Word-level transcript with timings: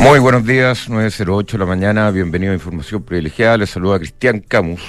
Muy 0.00 0.18
buenos 0.18 0.46
días, 0.46 0.88
9.08 0.88 1.52
de 1.52 1.58
la 1.58 1.66
mañana, 1.66 2.10
bienvenido 2.10 2.52
a 2.52 2.54
Información 2.54 3.02
Privilegiada, 3.02 3.58
les 3.58 3.70
saluda 3.70 3.98
Cristian 3.98 4.40
Camus 4.40 4.80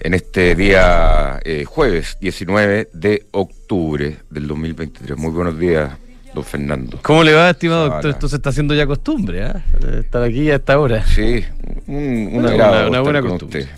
en 0.00 0.14
este 0.14 0.54
día 0.54 1.38
eh, 1.44 1.64
jueves 1.64 2.16
19 2.20 2.88
de 2.92 3.26
octubre 3.32 4.16
del 4.30 4.46
2023. 4.48 5.18
Muy 5.18 5.30
buenos 5.30 5.58
días, 5.58 5.90
don 6.34 6.44
Fernando. 6.44 6.98
¿Cómo 7.02 7.22
le 7.22 7.34
va, 7.34 7.50
estimado 7.50 7.88
doctor? 7.90 8.10
Esto 8.10 8.28
se 8.28 8.36
está 8.36 8.50
haciendo 8.50 8.74
ya 8.74 8.86
costumbre, 8.86 9.44
¿ah? 9.44 9.62
Estar 10.00 10.22
aquí 10.22 10.50
a 10.50 10.56
esta 10.56 10.78
hora. 10.78 11.04
Sí, 11.06 11.44
un, 11.86 11.96
un 12.32 12.36
Una- 12.36 12.50
agrado 12.50 12.88
una 12.88 13.00
buena 13.00 13.20
costumbre. 13.22 13.60
usted. 13.60 13.70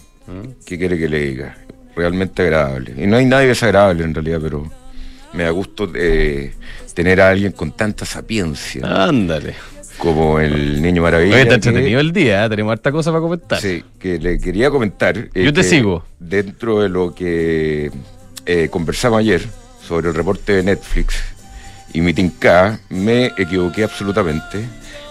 ¿Qué 0.66 0.78
quiere 0.78 0.98
que 0.98 1.08
le 1.08 1.18
diga? 1.20 1.56
Realmente 1.96 2.42
agradable. 2.42 2.94
Y 2.96 3.06
no 3.06 3.16
hay 3.16 3.24
nadie 3.26 3.48
desagradable 3.48 4.04
en 4.04 4.14
realidad, 4.14 4.38
pero 4.42 4.70
me 5.32 5.42
da 5.42 5.50
gusto 5.50 5.90
eh, 5.94 6.52
tener 6.94 7.20
a 7.20 7.30
alguien 7.30 7.52
con 7.52 7.72
tanta 7.72 8.04
sapiencia 8.06 8.82
Ándale. 9.06 9.54
Como 9.98 10.38
el 10.40 10.80
Niño 10.80 11.02
Maravilla. 11.02 11.34
Oye, 11.34 11.42
está 11.42 11.54
entretenido 11.56 12.00
el 12.00 12.12
día, 12.12 12.44
¿ah? 12.44 12.48
tenemos 12.48 12.72
harta 12.72 12.90
cosa 12.92 13.10
para 13.10 13.20
comentar. 13.20 13.60
Sí, 13.60 13.84
que 13.98 14.18
le 14.18 14.38
quería 14.38 14.70
comentar. 14.70 15.18
eh, 15.34 15.44
Yo 15.44 15.52
te 15.52 15.62
sigo. 15.62 16.04
Dentro 16.18 16.80
de 16.80 16.88
lo 16.88 17.14
que 17.14 17.90
eh, 18.46 18.68
conversamos 18.70 19.18
ayer 19.20 19.42
sobre 19.86 20.08
el 20.08 20.14
reporte 20.14 20.52
de 20.54 20.62
Netflix 20.62 21.16
y 21.92 22.00
mi 22.00 22.14
tinca, 22.14 22.78
me 22.88 23.26
equivoqué 23.36 23.84
absolutamente. 23.84 24.64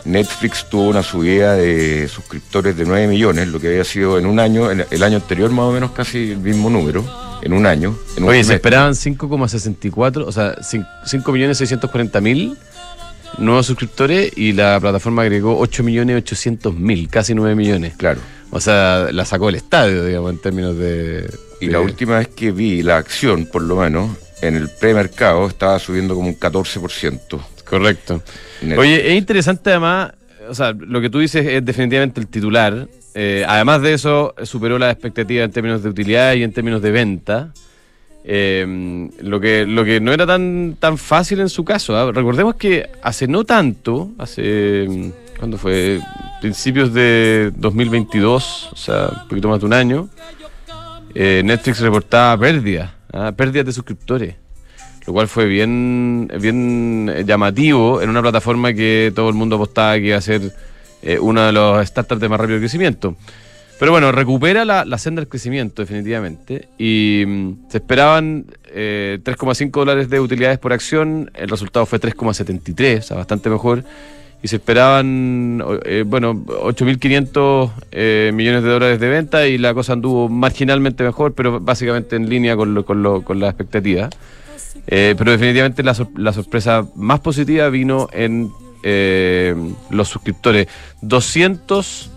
Netflix 0.05 0.65
tuvo 0.69 0.87
una 0.87 1.03
subida 1.03 1.55
de 1.55 2.07
suscriptores 2.07 2.77
de 2.77 2.85
9 2.85 3.07
millones, 3.07 3.49
lo 3.49 3.59
que 3.59 3.67
había 3.67 3.83
sido 3.83 4.17
en 4.17 4.25
un 4.25 4.39
año, 4.39 4.71
en 4.71 4.85
el 4.89 5.03
año 5.03 5.17
anterior 5.17 5.49
más 5.51 5.65
o 5.65 5.71
menos 5.73 5.91
casi 5.91 6.31
el 6.31 6.37
mismo 6.37 6.69
número, 6.69 7.03
en 7.41 7.51
un 7.51 7.65
año. 7.65 7.93
En 8.15 8.23
un 8.23 8.29
Oye, 8.29 8.41
se 8.45 8.53
esperaban 8.53 8.93
5,64, 8.93 10.23
o 10.25 10.31
sea, 10.31 10.55
5.640.000 10.59 12.55
nuevos 13.37 13.65
suscriptores 13.65 14.31
y 14.37 14.53
la 14.53 14.79
plataforma 14.79 15.21
agregó 15.23 15.59
8.800.000, 15.65 17.09
casi 17.09 17.33
9 17.35 17.55
millones. 17.55 17.95
Claro. 17.97 18.19
O 18.51 18.59
sea, 18.61 19.09
la 19.11 19.25
sacó 19.25 19.47
del 19.47 19.55
estadio, 19.55 20.05
digamos, 20.05 20.31
en 20.31 20.39
términos 20.39 20.77
de... 20.77 21.29
Y 21.59 21.67
de- 21.67 21.71
la 21.71 21.79
última 21.81 22.17
vez 22.19 22.29
que 22.29 22.51
vi 22.51 22.81
la 22.83 22.97
acción, 22.97 23.45
por 23.45 23.61
lo 23.61 23.75
menos, 23.77 24.09
en 24.41 24.55
el 24.55 24.69
premercado 24.69 25.47
estaba 25.47 25.79
subiendo 25.79 26.15
como 26.15 26.29
un 26.29 26.39
14%. 26.39 27.19
Correcto. 27.69 28.21
Oye, 28.77 29.11
es 29.11 29.17
interesante 29.17 29.71
además, 29.71 30.13
o 30.49 30.55
sea, 30.55 30.71
lo 30.71 31.01
que 31.01 31.09
tú 31.09 31.19
dices 31.19 31.45
es 31.45 31.65
definitivamente 31.65 32.21
el 32.21 32.27
titular. 32.27 32.87
Eh, 33.13 33.43
además 33.47 33.81
de 33.81 33.93
eso, 33.93 34.33
superó 34.43 34.79
las 34.79 34.93
expectativas 34.93 35.45
en 35.45 35.51
términos 35.51 35.83
de 35.83 35.89
utilidad 35.89 36.33
y 36.35 36.43
en 36.43 36.53
términos 36.53 36.81
de 36.81 36.91
venta. 36.91 37.51
Eh, 38.29 39.09
lo, 39.21 39.39
que, 39.39 39.65
lo 39.65 39.85
que 39.85 40.01
no 40.01 40.11
era 40.11 40.27
tan, 40.27 40.75
tan 40.77 40.97
fácil 40.97 41.39
en 41.39 41.47
su 41.47 41.63
caso. 41.63 41.95
¿ah? 41.95 42.11
Recordemos 42.11 42.55
que 42.55 42.89
hace 43.01 43.25
no 43.25 43.45
tanto, 43.45 44.11
hace, 44.17 45.13
¿cuándo 45.39 45.57
fue? 45.57 46.01
Principios 46.41 46.93
de 46.93 47.53
2022, 47.55 48.69
o 48.73 48.75
sea, 48.75 49.09
un 49.23 49.27
poquito 49.29 49.47
más 49.47 49.61
de 49.61 49.65
un 49.65 49.73
año, 49.73 50.09
eh, 51.15 51.41
Netflix 51.43 51.79
reportaba 51.79 52.37
pérdidas, 52.37 52.91
¿ah? 53.13 53.31
pérdidas 53.31 53.65
de 53.65 53.71
suscriptores 53.71 54.35
lo 55.05 55.13
cual 55.13 55.29
fue 55.29 55.45
bien, 55.45 56.29
bien 56.41 57.23
llamativo 57.25 58.01
en 58.01 58.09
una 58.09 58.21
plataforma 58.21 58.73
que 58.73 59.13
todo 59.15 59.29
el 59.29 59.35
mundo 59.35 59.55
apostaba 59.55 59.95
que 59.95 60.07
iba 60.07 60.17
a 60.17 60.21
ser 60.21 60.53
eh, 61.01 61.17
uno 61.17 61.45
de 61.45 61.53
los 61.53 61.87
startups 61.87 62.19
de 62.19 62.27
más 62.27 62.37
rápido 62.37 62.59
crecimiento. 62.59 63.15
Pero 63.79 63.91
bueno, 63.91 64.11
recupera 64.11 64.65
la, 64.65 64.97
senda 64.97 65.21
del 65.21 65.29
crecimiento 65.29 65.83
definitivamente 65.83 66.67
y 66.79 67.23
mm, 67.27 67.69
se 67.69 67.77
esperaban 67.77 68.45
eh, 68.65 69.19
3,5 69.23 69.71
dólares 69.71 70.09
de 70.09 70.19
utilidades 70.19 70.57
por 70.57 70.73
acción, 70.73 71.29
el 71.35 71.47
resultado 71.47 71.85
fue 71.85 71.99
3,73, 71.99 72.99
o 72.99 73.01
sea, 73.03 73.17
bastante 73.17 73.49
mejor, 73.49 73.83
y 74.41 74.47
se 74.47 74.57
esperaban, 74.57 75.63
eh, 75.85 76.03
bueno, 76.05 76.33
8.500 76.33 77.71
eh, 77.91 78.31
millones 78.33 78.63
de 78.63 78.69
dólares 78.69 78.99
de 78.99 79.09
venta 79.09 79.47
y 79.47 79.57
la 79.57 79.73
cosa 79.73 79.93
anduvo 79.93 80.27
marginalmente 80.29 81.03
mejor, 81.03 81.33
pero 81.33 81.59
básicamente 81.59 82.15
en 82.15 82.29
línea 82.29 82.55
con, 82.55 82.83
con, 82.83 83.39
la 83.39 83.47
expectativa. 83.47 84.09
Eh, 84.87 85.15
pero 85.17 85.31
definitivamente 85.31 85.83
la, 85.83 85.93
sor 85.93 86.09
la 86.15 86.31
sorpresa 86.31 86.87
más 86.95 87.19
positiva 87.19 87.67
vino 87.69 88.07
en 88.13 88.51
los 89.89 90.07
suscriptores. 90.07 90.67
200 91.01 92.11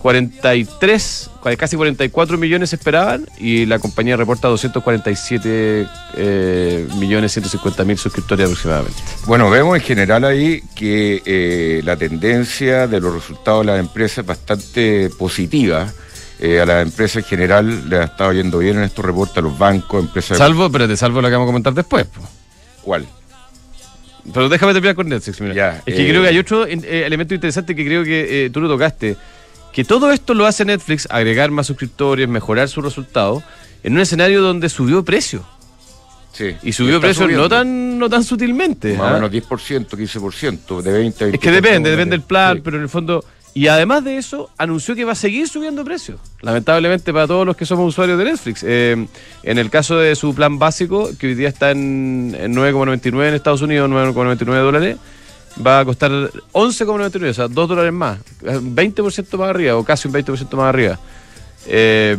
43, 0.00 1.30
casi 1.58 1.76
44 1.76 2.38
millones 2.38 2.72
esperaban 2.72 3.26
y 3.38 3.66
la 3.66 3.78
compañía 3.78 4.16
reporta 4.16 4.48
247 4.48 5.86
eh, 6.16 6.88
millones 6.96 7.32
150 7.32 7.84
mil 7.84 7.98
suscriptores 7.98 8.46
aproximadamente. 8.46 8.98
Bueno, 9.26 9.50
vemos 9.50 9.76
en 9.76 9.82
general 9.82 10.24
ahí 10.24 10.62
que 10.74 11.22
eh, 11.26 11.82
la 11.84 11.96
tendencia 11.96 12.86
de 12.86 12.98
los 12.98 13.12
resultados 13.12 13.66
de 13.66 13.72
las 13.72 13.80
empresas 13.80 14.18
es 14.18 14.26
bastante 14.26 15.10
positiva. 15.10 15.92
Eh, 16.38 16.58
a 16.58 16.64
las 16.64 16.86
empresas 16.86 17.22
en 17.22 17.24
general 17.24 17.90
le 17.90 17.98
ha 17.98 18.04
estado 18.04 18.32
yendo 18.32 18.58
bien 18.58 18.78
en 18.78 18.84
estos 18.84 19.04
reportes 19.04 19.36
a 19.36 19.42
los 19.42 19.58
bancos, 19.58 20.02
empresas. 20.02 20.38
Salvo, 20.38 20.72
pero 20.72 20.88
te 20.88 20.96
salvo 20.96 21.20
lo 21.20 21.28
que 21.28 21.34
vamos 21.34 21.46
a 21.46 21.50
comentar 21.50 21.74
después. 21.74 22.06
Po. 22.06 22.22
¿Cuál? 22.80 23.06
Pero 24.32 24.48
déjame 24.48 24.72
terminar 24.72 24.96
con 24.96 25.10
Netflix, 25.10 25.40
mira. 25.42 25.54
Ya, 25.54 25.82
es 25.84 25.94
que 25.94 26.08
creo 26.08 26.22
que 26.22 26.28
hay 26.28 26.36
eh, 26.36 26.40
otro 26.40 26.64
elemento 26.64 27.34
interesante 27.34 27.74
que 27.74 27.84
creo 27.84 28.02
que 28.02 28.50
tú 28.50 28.60
lo 28.62 28.68
tocaste. 28.68 29.18
Que 29.72 29.84
todo 29.84 30.10
esto 30.10 30.34
lo 30.34 30.46
hace 30.46 30.64
Netflix, 30.64 31.06
agregar 31.10 31.50
más 31.50 31.66
suscriptores, 31.66 32.28
mejorar 32.28 32.68
su 32.68 32.82
resultado, 32.82 33.42
en 33.82 33.94
un 33.94 34.00
escenario 34.00 34.42
donde 34.42 34.68
subió 34.68 35.04
precio. 35.04 35.44
Sí. 36.32 36.56
Y 36.62 36.72
subió 36.72 37.00
precio 37.00 37.24
subiendo. 37.24 37.44
no 37.44 37.48
tan, 37.48 37.98
no 37.98 38.08
tan 38.08 38.24
sutilmente. 38.24 38.96
Más 38.96 39.08
¿ah? 39.08 39.10
o 39.10 39.14
menos 39.14 39.30
10%, 39.30 39.88
15%, 39.88 40.82
de 40.82 40.92
20 40.92 41.24
a 41.24 41.26
20. 41.26 41.30
Es 41.36 41.40
que 41.40 41.50
depende, 41.50 41.90
depende 41.90 42.16
del 42.16 42.22
plan, 42.24 42.56
Sí. 42.56 42.62
pero 42.64 42.76
en 42.76 42.82
el 42.84 42.88
fondo. 42.88 43.24
Y 43.52 43.66
además 43.66 44.04
de 44.04 44.16
eso, 44.16 44.48
anunció 44.58 44.94
que 44.94 45.04
va 45.04 45.12
a 45.12 45.16
seguir 45.16 45.48
subiendo 45.48 45.84
precios. 45.84 46.20
Lamentablemente 46.40 47.12
para 47.12 47.26
todos 47.26 47.44
los 47.44 47.56
que 47.56 47.66
somos 47.66 47.88
usuarios 47.88 48.16
de 48.16 48.24
Netflix. 48.26 48.62
Eh, 48.64 49.08
en 49.42 49.58
el 49.58 49.70
caso 49.70 49.98
de 49.98 50.14
su 50.14 50.34
plan 50.36 50.60
básico, 50.60 51.10
que 51.18 51.26
hoy 51.26 51.34
día 51.34 51.48
está 51.48 51.72
en, 51.72 52.36
en 52.38 52.54
9,99 52.54 53.26
en 53.28 53.34
Estados 53.34 53.62
Unidos, 53.62 53.90
9,99 53.90 54.44
dólares, 54.62 54.98
va 55.64 55.80
a 55.80 55.84
costar 55.84 56.10
11,99, 56.52 57.30
o 57.30 57.34
sea, 57.34 57.48
2 57.48 57.68
dólares 57.68 57.92
más. 57.92 58.18
Un 58.42 58.74
20% 58.74 59.36
más 59.38 59.50
arriba, 59.50 59.76
o 59.76 59.84
casi 59.84 60.08
un 60.08 60.14
20% 60.14 60.56
más 60.56 60.66
arriba. 60.68 60.98
Eh, 61.66 62.16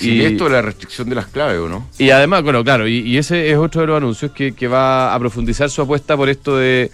Y 0.00 0.22
esto 0.22 0.44
de 0.44 0.50
la 0.50 0.62
restricción 0.62 1.08
de 1.08 1.16
las 1.16 1.26
claves, 1.26 1.58
¿o 1.58 1.68
no? 1.68 1.88
y 1.98 2.10
además, 2.10 2.42
bueno, 2.44 2.62
claro, 2.62 2.86
y, 2.86 2.98
y 3.00 3.18
ese 3.18 3.50
es 3.50 3.56
otro 3.58 3.80
de 3.80 3.88
los 3.88 3.96
anuncios 3.96 4.30
que, 4.32 4.52
que 4.54 4.68
va 4.68 5.12
a 5.14 5.18
profundizar 5.18 5.68
su 5.68 5.82
apuesta 5.82 6.16
por 6.16 6.28
esto 6.28 6.56
de 6.56 6.90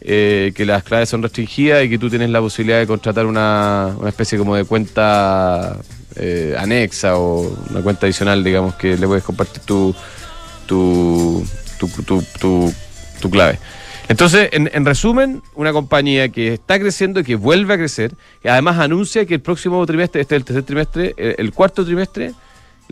eh, 0.00 0.52
que 0.54 0.66
las 0.66 0.82
claves 0.82 1.08
son 1.08 1.22
restringidas 1.22 1.84
y 1.84 1.88
que 1.90 1.98
tú 1.98 2.10
tienes 2.10 2.30
la 2.30 2.40
posibilidad 2.40 2.80
de 2.80 2.86
contratar 2.88 3.24
una, 3.26 3.94
una 3.98 4.08
especie 4.08 4.36
como 4.36 4.56
de 4.56 4.64
cuenta 4.64 5.76
eh, 6.16 6.56
anexa 6.58 7.16
o 7.18 7.56
una 7.70 7.80
cuenta 7.82 8.06
adicional, 8.06 8.42
digamos, 8.42 8.74
que 8.74 8.96
le 8.96 9.06
puedes 9.06 9.22
compartir 9.24 9.62
tu, 9.62 9.94
tu, 10.66 11.46
tu, 11.78 11.88
tu- 12.40 12.72
tu 13.20 13.30
clave. 13.30 13.58
Entonces, 14.08 14.50
en, 14.52 14.70
en 14.72 14.84
resumen, 14.84 15.42
una 15.54 15.72
compañía 15.72 16.28
que 16.28 16.52
está 16.54 16.78
creciendo 16.78 17.20
y 17.20 17.24
que 17.24 17.36
vuelve 17.36 17.74
a 17.74 17.78
crecer, 17.78 18.12
y 18.44 18.48
además 18.48 18.78
anuncia 18.78 19.24
que 19.24 19.34
el 19.34 19.40
próximo 19.40 19.84
trimestre, 19.86 20.20
este 20.20 20.34
es 20.34 20.40
el 20.40 20.44
tercer 20.44 20.62
trimestre, 20.64 21.14
el, 21.16 21.34
el 21.38 21.52
cuarto 21.52 21.84
trimestre, 21.84 22.32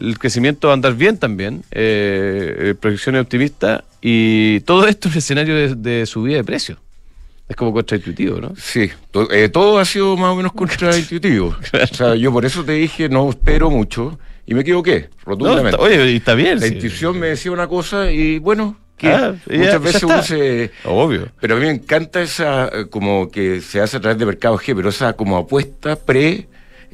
el 0.00 0.18
crecimiento 0.18 0.68
va 0.68 0.72
a 0.72 0.74
andar 0.74 0.94
bien 0.94 1.18
también, 1.18 1.62
eh, 1.70 2.56
eh, 2.70 2.74
proyecciones 2.80 3.20
optimistas, 3.22 3.82
y 4.00 4.60
todo 4.60 4.86
esto 4.88 5.08
en 5.08 5.18
escenario 5.18 5.54
de, 5.54 5.74
de 5.74 6.06
subida 6.06 6.36
de 6.36 6.44
precios. 6.44 6.78
Es 7.48 7.56
como 7.56 7.72
contraintuitivo, 7.74 8.40
¿no? 8.40 8.54
Sí, 8.56 8.90
to- 9.10 9.30
eh, 9.30 9.50
todo 9.50 9.78
ha 9.78 9.84
sido 9.84 10.16
más 10.16 10.30
o 10.32 10.36
menos 10.36 10.52
contraintuitivo. 10.54 11.48
o 11.92 11.94
sea, 11.94 12.14
yo 12.14 12.32
por 12.32 12.46
eso 12.46 12.64
te 12.64 12.72
dije 12.72 13.10
no 13.10 13.28
espero 13.28 13.68
mucho 13.68 14.18
y 14.46 14.54
me 14.54 14.62
equivoqué, 14.62 15.10
No, 15.10 15.32
rotundamente. 15.32 15.70
está- 15.70 15.82
oye, 15.82 16.16
está 16.16 16.34
bien. 16.34 16.58
la 16.60 16.66
sí. 16.66 16.74
intuición 16.74 17.18
me 17.18 17.26
decía 17.28 17.52
una 17.52 17.66
cosa 17.68 18.10
y 18.10 18.38
bueno, 18.38 18.78
que 18.78 18.81
Ah, 19.02 19.34
muchas 19.50 19.72
ya 19.72 19.78
veces 19.78 20.02
uno 20.04 20.22
se... 20.22 20.70
Obvio. 20.84 21.28
Pero 21.40 21.56
a 21.56 21.58
mí 21.58 21.66
me 21.66 21.72
encanta 21.72 22.20
esa, 22.22 22.70
como 22.90 23.30
que 23.30 23.60
se 23.60 23.80
hace 23.80 23.96
a 23.96 24.00
través 24.00 24.18
de 24.18 24.26
Mercado 24.26 24.56
G, 24.58 24.74
pero 24.76 24.88
esa 24.90 25.12
como 25.14 25.36
apuesta 25.36 25.96
pre 25.96 26.46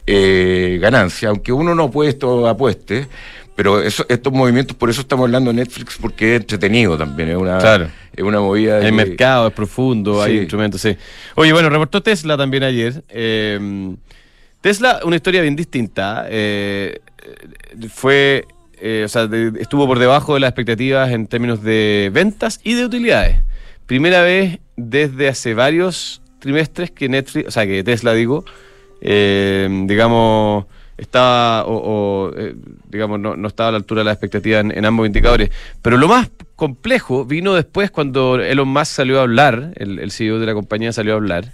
eh, 0.07 0.79
ganancia, 0.81 1.29
aunque 1.29 1.53
uno 1.53 1.75
no 1.75 1.85
apuesto 1.85 2.49
apueste, 2.49 3.07
pero 3.55 3.83
eso, 3.83 4.07
estos 4.09 4.33
movimientos, 4.33 4.75
por 4.77 4.89
eso 4.89 5.03
estamos 5.03 5.25
hablando 5.25 5.51
de 5.53 5.57
Netflix, 5.57 5.99
porque 6.01 6.37
es 6.37 6.41
entretenido 6.41 6.97
también, 6.97 7.29
es 7.31 7.37
una, 7.37 7.59
Claro. 7.59 7.89
es 8.17 8.25
una 8.25 8.41
movida 8.41 8.79
de 8.79 8.87
El 8.87 8.93
mercado 8.95 9.49
es 9.49 9.53
profundo, 9.53 10.23
hay 10.23 10.39
instrumentos, 10.39 10.81
sí. 10.81 10.97
Oye, 11.35 11.53
bueno, 11.53 11.69
reportó 11.69 12.03
Tesla 12.03 12.37
también 12.39 12.63
ayer. 12.63 13.03
eh, 13.11 13.95
Tesla, 14.61 15.01
una 15.05 15.17
historia 15.17 15.43
bien 15.43 15.57
distinta. 15.57 16.27
eh, 16.31 17.01
fue, 17.93 18.45
eh, 18.81 19.03
o 19.05 19.09
sea, 19.09 19.27
de- 19.27 19.53
estuvo 19.61 19.87
por 19.87 19.99
debajo 19.99 20.35
de 20.35 20.41
las 20.41 20.49
expectativas 20.51 21.11
en 21.11 21.27
términos 21.27 21.63
de 21.63 22.11
ventas 22.13 22.61
y 22.65 22.75
de 22.75 22.85
utilidades. 22.85 23.39
Primera 23.87 24.23
vez 24.23 24.59
desde 24.77 25.29
hace 25.29 25.55
varios 25.55 26.21
trimestres 26.39 26.91
que 26.91 27.09
Netflix, 27.09 27.49
o 27.49 27.51
sea, 27.51 27.67
que 27.67 27.83
Tesla, 27.83 28.13
digo, 28.15 28.45
eh, 29.01 29.69
digamos, 29.87 30.67
estaba, 30.97 31.65
o, 31.65 31.77
o, 31.77 32.33
eh, 32.37 32.55
digamos, 32.89 33.21
no, 33.21 33.37
no 33.37 33.49
estaba 33.49 33.69
a 33.69 33.73
la 33.73 33.79
altura 33.79 34.01
de 34.01 34.05
las 34.07 34.15
expectativas 34.15 34.61
en, 34.63 34.77
en 34.77 34.85
ambos 34.85 35.07
indicadores. 35.07 35.51
Pero 35.83 35.97
lo 35.97 36.09
más 36.09 36.31
complejo 36.57 37.25
vino 37.25 37.55
después 37.55 37.91
cuando 37.91 38.41
Elon 38.41 38.69
Musk 38.69 38.87
salió 38.93 39.21
a 39.21 39.23
hablar, 39.23 39.73
el, 39.77 39.99
el 40.01 40.11
CEO 40.11 40.39
de 40.39 40.47
la 40.47 40.55
compañía 40.55 40.93
salió 40.93 41.13
a 41.15 41.17
hablar. 41.17 41.47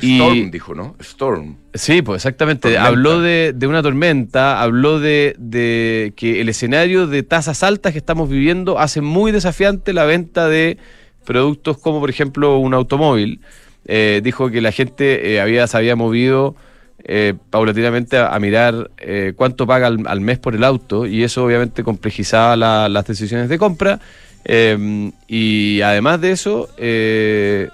Y- 0.00 0.16
Storm 0.20 0.50
dijo, 0.50 0.74
¿no? 0.74 0.94
Storm. 1.00 1.56
Sí, 1.74 2.02
pues 2.02 2.16
exactamente. 2.24 2.68
Tormenta. 2.68 2.86
Habló 2.86 3.20
de, 3.20 3.52
de 3.54 3.66
una 3.66 3.82
tormenta, 3.82 4.60
habló 4.62 5.00
de, 5.00 5.34
de 5.38 6.12
que 6.16 6.40
el 6.40 6.48
escenario 6.48 7.06
de 7.06 7.22
tasas 7.22 7.62
altas 7.62 7.92
que 7.92 7.98
estamos 7.98 8.28
viviendo 8.28 8.78
hace 8.78 9.00
muy 9.00 9.32
desafiante 9.32 9.92
la 9.92 10.04
venta 10.04 10.48
de 10.48 10.78
productos 11.24 11.78
como, 11.78 12.00
por 12.00 12.10
ejemplo, 12.10 12.58
un 12.58 12.74
automóvil. 12.74 13.40
Eh, 13.86 14.20
dijo 14.22 14.50
que 14.50 14.60
la 14.60 14.72
gente 14.72 15.32
eh, 15.34 15.40
había, 15.40 15.66
se 15.66 15.76
había 15.76 15.94
movido 15.96 16.56
eh, 17.04 17.34
paulatinamente 17.50 18.16
a, 18.18 18.34
a 18.34 18.38
mirar 18.40 18.90
eh, 18.98 19.32
cuánto 19.36 19.66
paga 19.66 19.86
al, 19.86 20.00
al 20.06 20.20
mes 20.20 20.38
por 20.38 20.54
el 20.56 20.64
auto 20.64 21.06
y 21.06 21.22
eso 21.22 21.44
obviamente 21.44 21.84
complejizaba 21.84 22.56
la- 22.56 22.88
las 22.88 23.06
decisiones 23.06 23.48
de 23.48 23.58
compra. 23.58 24.00
Eh, 24.48 25.10
y 25.26 25.80
además 25.80 26.20
de 26.20 26.30
eso, 26.30 26.68
eh, 26.78 27.68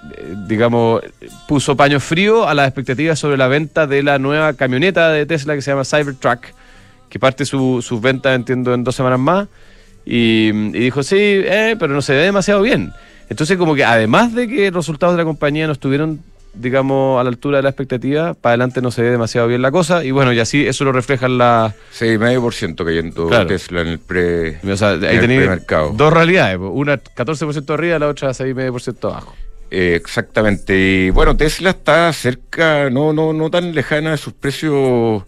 digamos, 0.47 1.01
puso 1.47 1.77
paño 1.77 1.99
frío 1.99 2.47
a 2.47 2.55
las 2.55 2.67
expectativas 2.67 3.19
sobre 3.19 3.37
la 3.37 3.47
venta 3.47 3.85
de 3.85 4.01
la 4.01 4.17
nueva 4.17 4.53
camioneta 4.53 5.11
de 5.11 5.27
Tesla 5.27 5.53
que 5.53 5.61
se 5.61 5.69
llama 5.69 5.85
Cybertruck, 5.85 6.45
que 7.09 7.19
parte 7.19 7.45
su- 7.45 7.83
sus 7.83 8.01
ventas, 8.01 8.35
entiendo, 8.35 8.73
en 8.73 8.83
dos 8.83 8.95
semanas 8.95 9.19
más. 9.19 9.47
Y, 10.03 10.49
y 10.49 10.71
dijo, 10.79 11.03
sí, 11.03 11.15
eh, 11.19 11.75
pero 11.79 11.93
no 11.93 12.01
se 12.01 12.13
ve 12.15 12.23
demasiado 12.23 12.63
bien. 12.63 12.91
Entonces, 13.29 13.55
como 13.55 13.75
que 13.75 13.85
además 13.85 14.33
de 14.33 14.47
que 14.47 14.71
los 14.71 14.85
resultados 14.87 15.13
de 15.15 15.19
la 15.21 15.25
compañía 15.25 15.67
no 15.67 15.73
estuvieron, 15.73 16.21
digamos, 16.53 17.19
a 17.19 17.23
la 17.23 17.29
altura 17.29 17.57
de 17.57 17.63
la 17.63 17.69
expectativa, 17.69 18.33
para 18.33 18.51
adelante 18.53 18.81
no 18.81 18.91
se 18.91 19.01
ve 19.01 19.09
demasiado 19.09 19.47
bien 19.47 19.61
la 19.61 19.71
cosa. 19.71 20.03
Y 20.03 20.11
bueno, 20.11 20.33
y 20.33 20.39
así 20.39 20.65
eso 20.65 20.83
lo 20.85 20.91
reflejan 20.91 21.37
las... 21.37 21.73
6,5% 21.99 22.85
cayendo 22.85 23.27
Claro. 23.27 23.47
Tesla 23.47 23.81
en 23.81 23.87
el 23.87 23.99
pre. 23.99 24.59
O 24.69 24.77
sea, 24.77 24.93
en 24.93 25.05
ahí 25.05 25.19
tenéis 25.19 25.41
premercado. 25.41 25.91
dos 25.95 26.13
realidades, 26.13 26.57
po. 26.57 26.69
una 26.69 27.01
14% 27.01 27.73
arriba, 27.73 27.99
la 27.99 28.07
otra 28.07 28.29
6,5% 28.29 29.09
abajo. 29.09 29.35
Eh, 29.75 29.95
exactamente. 29.95 30.77
Y 30.77 31.09
bueno, 31.09 31.35
Tesla 31.35 31.71
está 31.71 32.13
cerca, 32.13 32.91
no, 32.91 33.11
no, 33.11 33.33
no 33.33 33.49
tan 33.49 33.73
lejana 33.73 34.11
de 34.11 34.17
sus 34.17 34.31
precios 34.33 35.23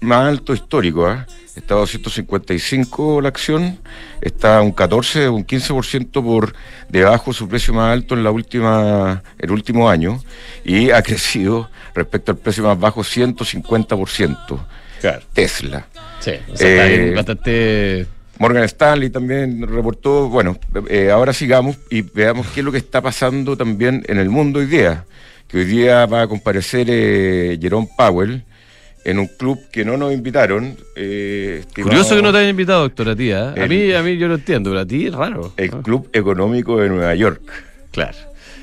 más 0.00 0.26
altos 0.26 0.58
históricos. 0.58 1.08
¿ah? 1.08 1.26
Está 1.54 1.74
a 1.74 1.78
255 1.78 3.20
la 3.20 3.28
acción, 3.28 3.78
está 4.20 4.60
un 4.62 4.72
14, 4.72 5.28
un 5.28 5.46
15% 5.46 6.10
por 6.24 6.54
debajo 6.88 7.30
de 7.30 7.36
su 7.36 7.48
precio 7.48 7.72
más 7.72 7.92
alto 7.92 8.14
en 8.14 8.24
la 8.24 8.32
última, 8.32 9.22
el 9.38 9.52
último 9.52 9.88
año 9.88 10.20
y 10.64 10.90
ha 10.90 11.00
crecido 11.00 11.70
respecto 11.94 12.32
al 12.32 12.38
precio 12.38 12.64
más 12.64 12.76
bajo 12.80 13.02
150%. 13.02 14.58
Claro. 15.00 15.22
Tesla. 15.32 15.86
Sí, 16.18 16.32
o 16.52 16.56
sea, 16.56 16.68
está 16.68 16.86
Eh, 16.90 17.12
bastante... 17.14 18.06
Morgan 18.38 18.64
Stanley 18.64 19.10
también 19.10 19.66
reportó, 19.66 20.28
bueno, 20.28 20.58
eh, 20.88 21.10
ahora 21.10 21.32
sigamos 21.32 21.76
y 21.90 22.02
veamos 22.02 22.46
qué 22.48 22.60
es 22.60 22.64
lo 22.64 22.72
que 22.72 22.78
está 22.78 23.00
pasando 23.00 23.56
también 23.56 24.02
en 24.08 24.18
el 24.18 24.28
mundo 24.28 24.58
hoy 24.58 24.66
día, 24.66 25.04
que 25.48 25.58
hoy 25.58 25.64
día 25.64 26.04
va 26.06 26.22
a 26.22 26.26
comparecer 26.28 26.86
eh, 26.90 27.58
Jerome 27.60 27.88
Powell 27.96 28.42
en 29.04 29.18
un 29.18 29.26
club 29.28 29.60
que 29.70 29.84
no 29.84 29.96
nos 29.96 30.12
invitaron. 30.12 30.76
eh, 30.96 31.58
estimado- 31.60 31.90
Curioso 31.90 32.16
que 32.16 32.22
no 32.22 32.32
te 32.32 32.38
hayan 32.38 32.50
invitado, 32.50 32.80
doctor, 32.82 33.08
a 33.10 33.16
ti. 33.16 33.30
¿eh? 33.30 33.34
A, 33.36 33.54
El- 33.54 33.68
mí, 33.68 33.92
a 33.92 34.02
mí 34.02 34.16
yo 34.16 34.26
lo 34.28 34.34
entiendo, 34.34 34.70
pero 34.70 34.80
a 34.80 34.86
ti 34.86 35.06
es 35.06 35.14
raro. 35.14 35.52
El 35.56 35.70
¿no? 35.70 35.82
Club 35.82 36.08
Económico 36.12 36.80
de 36.80 36.88
Nueva 36.88 37.14
York. 37.14 37.40
Claro. 37.92 38.16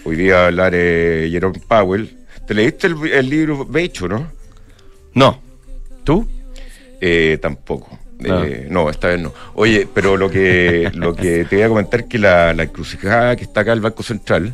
Hoy 0.04 0.16
día 0.16 0.36
va 0.36 0.44
a 0.44 0.48
hablar 0.48 0.74
eh, 0.76 1.30
Jerome 1.32 1.60
Powell. 1.68 2.18
¿Te 2.48 2.56
leíste 2.56 2.88
el, 2.88 2.96
el 3.08 3.30
libro 3.30 3.66
Becho, 3.66 4.08
no? 4.08 4.32
No. 5.14 5.40
¿Tú? 6.04 6.28
Eh, 7.00 7.38
tampoco. 7.42 7.98
Ah. 8.30 8.44
Eh, 8.46 8.68
no, 8.70 8.90
esta 8.90 9.08
vez 9.08 9.20
no. 9.20 9.34
Oye, 9.56 9.88
pero 9.94 10.18
lo 10.18 10.30
que, 10.30 10.92
lo 10.94 11.16
que 11.16 11.46
te 11.50 11.56
voy 11.56 11.64
a 11.64 11.68
comentar 11.70 12.02
es 12.02 12.06
que 12.08 12.20
la, 12.20 12.54
la 12.54 12.64
encrucijada 12.64 13.36
que 13.36 13.44
está 13.44 13.62
acá 13.62 13.74
el 13.74 13.82
Banco 13.82 14.04
Central 14.04 14.54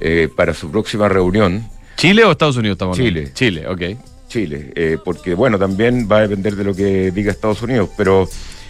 eh, 0.00 0.28
para 0.34 0.54
su 0.54 0.70
próxima 0.70 1.08
reunión, 1.08 1.64
¿Chile 1.98 2.22
o 2.24 2.30
Estados 2.30 2.56
Unidos 2.56 2.76
estamos? 2.76 2.96
Chile. 2.96 3.32
Chile, 3.34 3.66
ok. 3.66 3.82
Chile, 4.28 4.72
eh, 4.76 4.98
porque 5.04 5.34
bueno, 5.34 5.58
también 5.58 6.08
va 6.10 6.18
a 6.18 6.20
depender 6.20 6.54
de 6.54 6.62
lo 6.62 6.72
que 6.72 7.10
diga 7.10 7.32
Estados 7.32 7.60
Unidos, 7.62 7.90
pero 7.96 8.28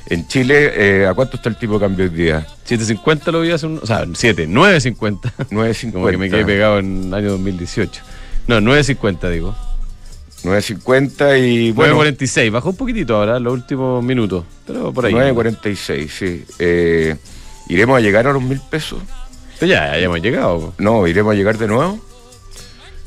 en 0.09 0.27
Chile, 0.29 0.73
eh, 0.75 1.07
¿a 1.07 1.13
cuánto 1.13 1.37
está 1.37 1.51
el 1.51 1.59
tipo 1.59 1.75
de 1.75 1.81
cambio 1.81 2.07
hoy 2.07 2.11
día? 2.11 2.47
7.50 2.67 3.31
lo 3.31 3.43
vi 3.43 3.51
hace 3.51 3.67
un... 3.67 3.79
O 3.83 3.85
sea, 3.85 4.07
7, 4.11 4.49
9.50. 4.49 5.21
9.50. 5.51 5.93
Como 5.93 6.07
que 6.07 6.17
me 6.17 6.31
quedé 6.31 6.47
pegado 6.47 6.79
en 6.79 7.09
el 7.09 7.15
año 7.15 7.31
2018. 7.33 8.03
No, 8.47 8.61
9.50 8.61 9.31
digo. 9.31 9.55
9.50 10.45 11.39
y 11.49 11.73
bueno, 11.73 11.97
9.46. 12.03 12.51
Bajó 12.51 12.71
un 12.71 12.77
poquitito 12.77 13.17
ahora, 13.17 13.39
los 13.39 13.53
últimos 13.53 14.03
minutos. 14.05 14.45
Pero 14.67 14.93
por 14.93 15.07
ahí. 15.07 15.13
9.46, 15.15 16.09
sí. 16.09 16.45
Eh, 16.59 17.17
¿Iremos 17.69 17.97
a 17.99 18.01
llegar 18.01 18.27
a 18.27 18.33
los 18.33 18.43
mil 18.43 18.61
pesos? 18.71 19.01
Ya, 19.61 19.67
ya 19.67 19.97
hemos 19.97 20.21
llegado. 20.23 20.73
No, 20.79 21.07
¿iremos 21.07 21.33
a 21.33 21.37
llegar 21.37 21.59
de 21.59 21.67
nuevo? 21.67 21.99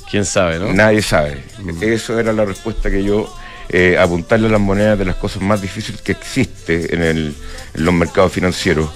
¿Quién 0.09 0.25
sabe, 0.25 0.59
no? 0.59 0.73
Nadie 0.73 1.01
sabe. 1.01 1.41
Eso 1.81 2.19
era 2.19 2.33
la 2.33 2.43
respuesta 2.43 2.91
que 2.91 3.01
yo 3.03 3.33
eh, 3.69 3.97
apuntarle 3.97 4.47
a 4.47 4.51
las 4.51 4.59
monedas 4.59 4.99
de 4.99 5.05
las 5.05 5.15
cosas 5.15 5.41
más 5.41 5.61
difíciles 5.61 6.01
que 6.01 6.11
existe 6.11 6.93
en, 6.93 7.01
el- 7.01 7.35
en 7.73 7.85
los 7.85 7.93
mercados 7.93 8.33
financieros. 8.33 8.89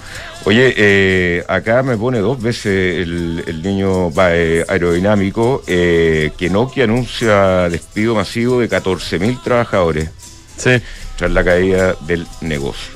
Oye, 0.48 0.74
eh, 0.78 1.44
acá 1.48 1.82
me 1.82 1.98
pone 1.98 2.20
dos 2.20 2.40
veces 2.40 3.02
el, 3.02 3.44
el 3.48 3.64
niño 3.64 4.12
va, 4.14 4.36
eh, 4.36 4.64
aerodinámico 4.68 5.64
que 5.66 6.50
Nokia 6.52 6.84
anuncia 6.84 7.68
despido 7.68 8.14
masivo 8.14 8.60
de 8.60 8.70
14.000 8.70 9.42
trabajadores 9.44 10.10
Sí. 10.56 10.70
tras 11.18 11.32
la 11.32 11.44
caída 11.44 11.96
del 12.06 12.28
negocio. 12.42 12.94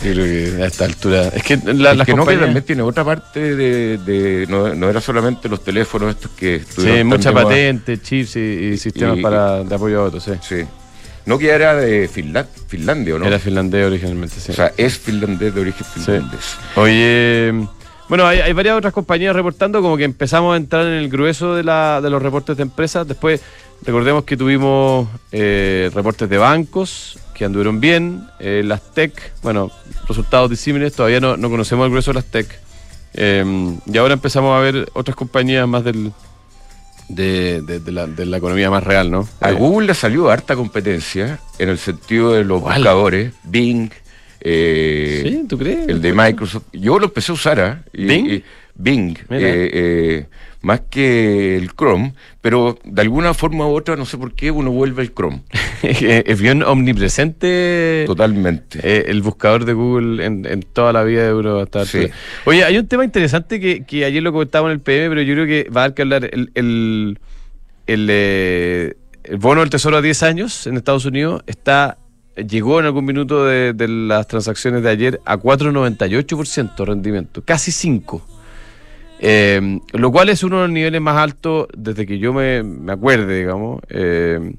Creo 0.00 0.24
que 0.24 0.62
a 0.62 0.66
esta 0.66 0.84
altura. 0.84 1.28
Es 1.28 1.42
que 1.42 1.56
la, 1.56 1.90
Es 1.92 1.96
las 1.98 2.06
que 2.06 2.14
Nokia 2.14 2.38
también 2.40 2.64
tiene 2.64 2.82
otra 2.82 3.04
parte 3.04 3.54
de... 3.56 3.98
de- 3.98 4.46
no, 4.48 4.74
no 4.74 4.88
era 4.90 5.00
solamente 5.00 5.48
los 5.48 5.62
teléfonos 5.62 6.14
estos 6.14 6.30
que 6.32 6.56
estuvieron 6.56 6.98
Sí, 6.98 7.04
mucha 7.04 7.32
patente, 7.32 8.00
chips 8.00 8.36
y, 8.36 8.40
y 8.40 8.78
sistemas 8.78 9.18
Y- 9.18 9.22
para, 9.22 9.62
de 9.64 9.74
apoyo 9.74 10.00
a 10.00 10.04
otros, 10.04 10.22
sí. 10.24 10.32
Sí. 10.40 10.64
Nokia 11.28 11.54
era 11.54 11.74
de 11.74 12.08
Finla- 12.08 12.46
Finlandia, 12.66 13.14
¿o 13.14 13.18
no? 13.18 13.26
Era 13.26 13.38
finlandés 13.38 13.86
originalmente, 13.86 14.40
sí. 14.40 14.50
O 14.52 14.54
sea, 14.54 14.72
es 14.76 14.98
finlandés 14.98 15.54
de 15.54 15.60
origen 15.60 15.86
finlandés. 15.86 16.56
Oye, 16.74 17.52
bueno, 18.08 18.26
hay, 18.26 18.38
hay 18.40 18.52
varias 18.54 18.76
otras 18.78 18.94
compañías 18.94 19.36
reportando, 19.36 19.82
como 19.82 19.96
que 19.98 20.04
empezamos 20.04 20.54
a 20.54 20.56
entrar 20.56 20.86
en 20.86 20.94
el 20.94 21.08
grueso 21.10 21.54
de, 21.54 21.62
la, 21.62 22.00
de 22.00 22.08
los 22.08 22.22
reportes 22.22 22.56
de 22.56 22.62
empresas. 22.62 23.06
Después, 23.06 23.42
recordemos 23.84 24.24
que 24.24 24.36
tuvimos 24.38 25.06
eh, 25.30 25.90
reportes 25.94 26.28
de 26.30 26.38
bancos 26.38 27.18
que 27.34 27.44
anduvieron 27.44 27.78
bien, 27.78 28.26
eh, 28.40 28.62
las 28.64 28.80
tech, 28.94 29.12
bueno, 29.42 29.70
resultados 30.08 30.48
disímiles, 30.50 30.94
todavía 30.94 31.20
no, 31.20 31.36
no 31.36 31.50
conocemos 31.50 31.84
el 31.84 31.90
grueso 31.90 32.10
de 32.10 32.14
las 32.14 32.24
tech. 32.24 32.48
Eh, 33.14 33.76
y 33.86 33.98
ahora 33.98 34.14
empezamos 34.14 34.56
a 34.56 34.60
ver 34.60 34.88
otras 34.94 35.14
compañías 35.14 35.68
más 35.68 35.84
del, 35.84 36.12
de, 37.08 37.62
de- 37.62 37.80
de 37.80 37.92
la, 37.92 38.06
de 38.06 38.26
la 38.26 38.36
economía 38.36 38.70
más 38.70 38.84
real, 38.84 39.10
¿no? 39.10 39.28
A 39.40 39.50
Google 39.52 39.86
le 39.88 39.94
salió 39.94 40.30
harta 40.30 40.54
competencia 40.56 41.38
en 41.58 41.68
el 41.70 41.78
sentido 41.78 42.32
de 42.32 42.44
los 42.44 42.60
¿Cuál? 42.62 42.76
buscadores, 42.78 43.32
Bing, 43.44 43.90
eh, 44.40 45.22
¿Sí? 45.24 45.44
¿Tú 45.48 45.58
crees? 45.58 45.88
el 45.88 46.00
de 46.00 46.12
Microsoft. 46.12 46.64
Yo 46.72 46.98
lo 46.98 47.06
empecé 47.06 47.32
a 47.32 47.34
usar, 47.34 47.60
¿ah? 47.60 47.82
¿Bing? 47.92 48.26
y- 48.30 48.44
Bing, 48.74 49.16
eh, 49.30 49.70
eh, 49.72 50.26
más 50.60 50.80
que 50.90 51.56
el 51.56 51.70
Chrome, 51.74 52.14
pero 52.40 52.78
de 52.84 53.02
alguna 53.02 53.34
forma 53.34 53.66
u 53.66 53.76
otra, 53.76 53.96
no 53.96 54.04
sé 54.04 54.18
por 54.18 54.34
qué, 54.34 54.50
uno 54.50 54.70
vuelve 54.70 55.02
al 55.02 55.14
Chrome. 55.14 55.42
es 55.82 56.40
bien 56.40 56.62
omnipresente. 56.62 58.04
Totalmente. 58.06 58.80
Eh, 58.82 59.04
el 59.08 59.22
buscador 59.22 59.64
de 59.64 59.72
Google 59.72 60.24
en, 60.24 60.46
en 60.46 60.62
toda 60.62 60.92
la 60.92 61.04
vida 61.04 61.24
de 61.26 61.34
uno 61.34 61.58
hasta 61.58 61.86
Sí. 61.86 62.08
Oye, 62.44 62.64
hay 62.64 62.78
un 62.78 62.86
tema 62.86 63.04
interesante 63.04 63.60
que, 63.60 63.84
que 63.84 64.04
ayer 64.04 64.22
lo 64.22 64.32
comentábamos 64.32 64.70
en 64.70 64.74
el 64.74 64.80
PM, 64.80 65.08
pero 65.08 65.22
yo 65.22 65.34
creo 65.34 65.46
que 65.46 65.70
va 65.70 65.82
a 65.82 65.84
dar 65.84 65.94
que 65.94 66.02
hablar. 66.02 66.24
El, 66.24 66.50
el, 66.54 67.18
el, 67.86 68.08
eh, 68.10 68.94
el 69.24 69.36
bono 69.36 69.60
del 69.60 69.70
tesoro 69.70 69.98
a 69.98 70.02
10 70.02 70.22
años 70.24 70.66
en 70.66 70.76
Estados 70.76 71.04
Unidos 71.04 71.42
está 71.46 71.98
llegó 72.36 72.78
en 72.78 72.86
algún 72.86 73.04
minuto 73.04 73.44
de, 73.44 73.72
de 73.72 73.88
las 73.88 74.28
transacciones 74.28 74.82
de 74.82 74.90
ayer 74.90 75.20
a 75.24 75.38
4,98% 75.38 76.76
de 76.76 76.84
rendimiento, 76.84 77.42
casi 77.44 77.72
5%. 77.72 78.37
Eh, 79.20 79.80
lo 79.92 80.12
cual 80.12 80.28
es 80.28 80.42
uno 80.42 80.56
de 80.56 80.62
los 80.62 80.70
niveles 80.70 81.00
más 81.00 81.16
altos 81.16 81.66
desde 81.76 82.06
que 82.06 82.18
yo 82.18 82.32
me, 82.32 82.62
me 82.62 82.92
acuerde, 82.92 83.38
digamos. 83.38 83.80
eh, 83.88 84.54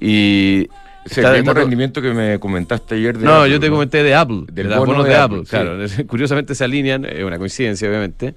y 0.00 0.68
el 1.16 1.32
mismo 1.38 1.54
rendimiento 1.54 2.02
que 2.02 2.12
me 2.12 2.38
comentaste 2.38 2.96
ayer 2.96 3.16
de 3.18 3.24
no, 3.24 3.36
Apple, 3.36 3.50
yo 3.52 3.60
te 3.60 3.70
comenté 3.70 4.02
de 4.02 4.14
Apple, 4.14 4.42
Del 4.52 4.54
de 4.54 4.64
los 4.64 4.78
bono 4.80 4.92
bonos 4.92 5.04
de 5.06 5.10
de, 5.10 5.16
Apple, 5.16 5.38
Apple, 5.38 5.48
claro. 5.50 6.06
Curiosamente 6.06 6.54
se 6.54 6.64
alinean, 6.64 7.04
es 7.06 7.24
una 7.24 7.38
coincidencia 7.38 7.88
obviamente, 7.88 8.34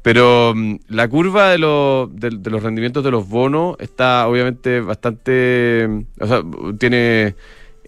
Pero 0.00 0.54
mm, 0.56 0.76
la 0.88 1.06
curva 1.08 1.50
de, 1.50 1.58
los- 1.58 2.14
de- 2.16 2.30
de 2.38 2.50
los 2.50 2.62
rendimientos 2.62 3.04
de 3.04 3.10
los 3.10 3.28
bonos 3.28 3.76
está 3.78 4.26
obviamente 4.26 4.80
bastante. 4.80 5.86
mm, 5.88 6.00
O 6.22 6.26
sea, 6.26 6.42
tiene 6.78 7.34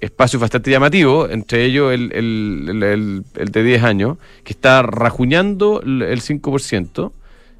espacios 0.01 0.41
bastante 0.41 0.71
llamativos, 0.71 1.31
entre 1.31 1.65
ellos 1.65 1.93
el, 1.93 2.11
el- 2.13 3.25
el- 3.37 3.51
de 3.53 3.63
10 3.63 3.83
años, 3.83 4.19
que 4.45 4.53
está 4.53 4.83
rajuñando 4.83 5.83
el 5.85 6.03
el 6.03 6.21
5%. 6.21 7.13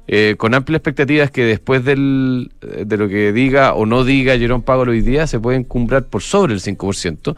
eh, 0.07 0.35
con 0.37 0.53
amplias 0.55 0.79
expectativas 0.79 1.31
que 1.31 1.45
después 1.45 1.85
del, 1.85 2.51
de 2.61 2.97
lo 2.97 3.07
que 3.07 3.31
diga 3.31 3.73
o 3.75 3.85
no 3.85 4.03
diga 4.03 4.37
Jerón 4.37 4.61
Pagol 4.63 4.89
hoy 4.89 5.01
día 5.01 5.25
se 5.27 5.39
pueden 5.39 5.63
cumplir 5.63 6.03
por 6.03 6.21
sobre 6.21 6.53
el 6.53 6.59
5%. 6.59 7.35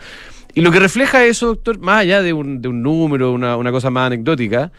Y 0.55 0.61
lo 0.61 0.71
que 0.71 0.79
refleja 0.79 1.23
eso, 1.25 1.47
doctor, 1.47 1.77
más 1.79 1.99
allá 2.01 2.21
de 2.23 2.31
un, 2.33 2.61
de 2.61 2.69
un 2.69 2.81
número, 2.81 3.31
una, 3.31 3.57
una 3.57 3.71
cosa 3.71 3.89
más 3.91 4.07
anecdótica, 4.07 4.71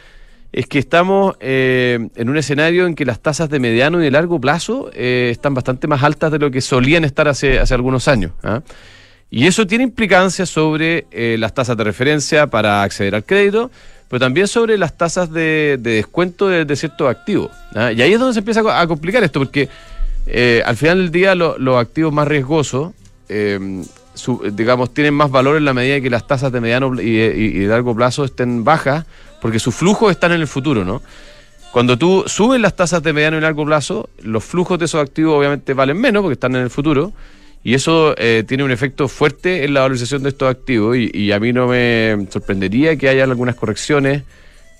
es 0.52 0.66
que 0.66 0.78
estamos 0.78 1.36
eh, 1.40 2.08
en 2.16 2.28
un 2.30 2.36
escenario 2.36 2.86
en 2.86 2.94
que 2.94 3.04
las 3.04 3.20
tasas 3.20 3.50
de 3.50 3.58
mediano 3.60 4.00
y 4.00 4.04
de 4.04 4.10
largo 4.10 4.40
plazo 4.40 4.90
eh, 4.94 5.28
están 5.30 5.52
bastante 5.54 5.86
más 5.86 6.02
altas 6.02 6.32
de 6.32 6.38
lo 6.38 6.50
que 6.50 6.60
solían 6.62 7.04
estar 7.04 7.28
hace, 7.28 7.58
hace 7.60 7.74
algunos 7.74 8.08
años. 8.08 8.32
¿ah? 8.42 8.62
Y 9.30 9.46
eso 9.46 9.66
tiene 9.66 9.84
implicancias 9.84 10.48
sobre 10.48 11.06
eh, 11.10 11.36
las 11.38 11.52
tasas 11.54 11.76
de 11.76 11.84
referencia 11.84 12.46
para 12.46 12.82
acceder 12.82 13.14
al 13.14 13.24
crédito, 13.24 13.70
pero 14.08 14.20
también 14.20 14.46
sobre 14.46 14.78
las 14.78 14.96
tasas 14.96 15.32
de, 15.32 15.76
de 15.80 15.94
descuento 15.96 16.46
de, 16.48 16.76
ciertos 16.76 17.08
activos. 17.10 17.50
¿ah? 17.74 17.90
Y 17.90 18.00
ahí 18.02 18.12
es 18.12 18.18
donde 18.20 18.34
se 18.34 18.38
empieza 18.40 18.60
a 18.60 18.62
co- 18.62 18.70
a 18.70 18.86
complicar 18.86 19.24
esto, 19.24 19.40
porque 19.40 19.68
eh, 20.26 20.62
al 20.64 20.76
final 20.76 20.98
del 20.98 21.10
día 21.10 21.34
lo- 21.34 21.58
los 21.58 21.76
activos 21.78 22.12
más 22.12 22.28
riesgosos, 22.28 22.92
su- 24.14 24.42
digamos, 24.52 24.94
tienen 24.94 25.14
más 25.14 25.30
valor 25.30 25.56
en 25.56 25.64
la 25.64 25.74
medida 25.74 26.00
que 26.00 26.10
las 26.10 26.26
tasas 26.26 26.52
de 26.52 26.60
mediano 26.60 27.00
y, 27.00 27.06
y- 27.20 27.46
y 27.46 27.58
de 27.60 27.66
largo 27.66 27.94
plazo 27.96 28.24
estén 28.24 28.62
bajas, 28.62 29.04
porque 29.40 29.58
sus 29.58 29.74
flujos 29.74 30.12
están 30.12 30.30
en 30.32 30.40
el 30.40 30.46
futuro, 30.46 30.84
¿no? 30.84 31.02
Cuando 31.72 31.98
tú 31.98 32.22
subes 32.28 32.60
las 32.60 32.76
tasas 32.76 33.02
de 33.02 33.12
mediano 33.12 33.36
y 33.36 33.40
largo 33.40 33.64
plazo, 33.64 34.08
los 34.22 34.44
flujos 34.44 34.78
de 34.78 34.84
esos 34.84 35.02
activos 35.02 35.36
obviamente 35.36 35.74
valen 35.74 36.00
menos 36.00 36.22
porque 36.22 36.34
están 36.34 36.54
en 36.54 36.62
el 36.62 36.70
futuro. 36.70 37.12
Y 37.64 37.74
eso 37.74 38.14
eh, 38.18 38.44
tiene 38.46 38.62
un 38.62 38.70
efecto 38.70 39.08
fuerte 39.08 39.64
en 39.64 39.74
la 39.74 39.80
valorización 39.80 40.22
de 40.22 40.28
estos 40.28 40.50
activos. 40.50 40.96
Y, 40.96 41.10
y 41.12 41.32
a 41.32 41.40
mí 41.40 41.52
no 41.52 41.66
me 41.66 42.26
sorprendería 42.30 42.96
que 42.96 43.08
haya 43.08 43.24
algunas 43.24 43.56
correcciones 43.56 44.22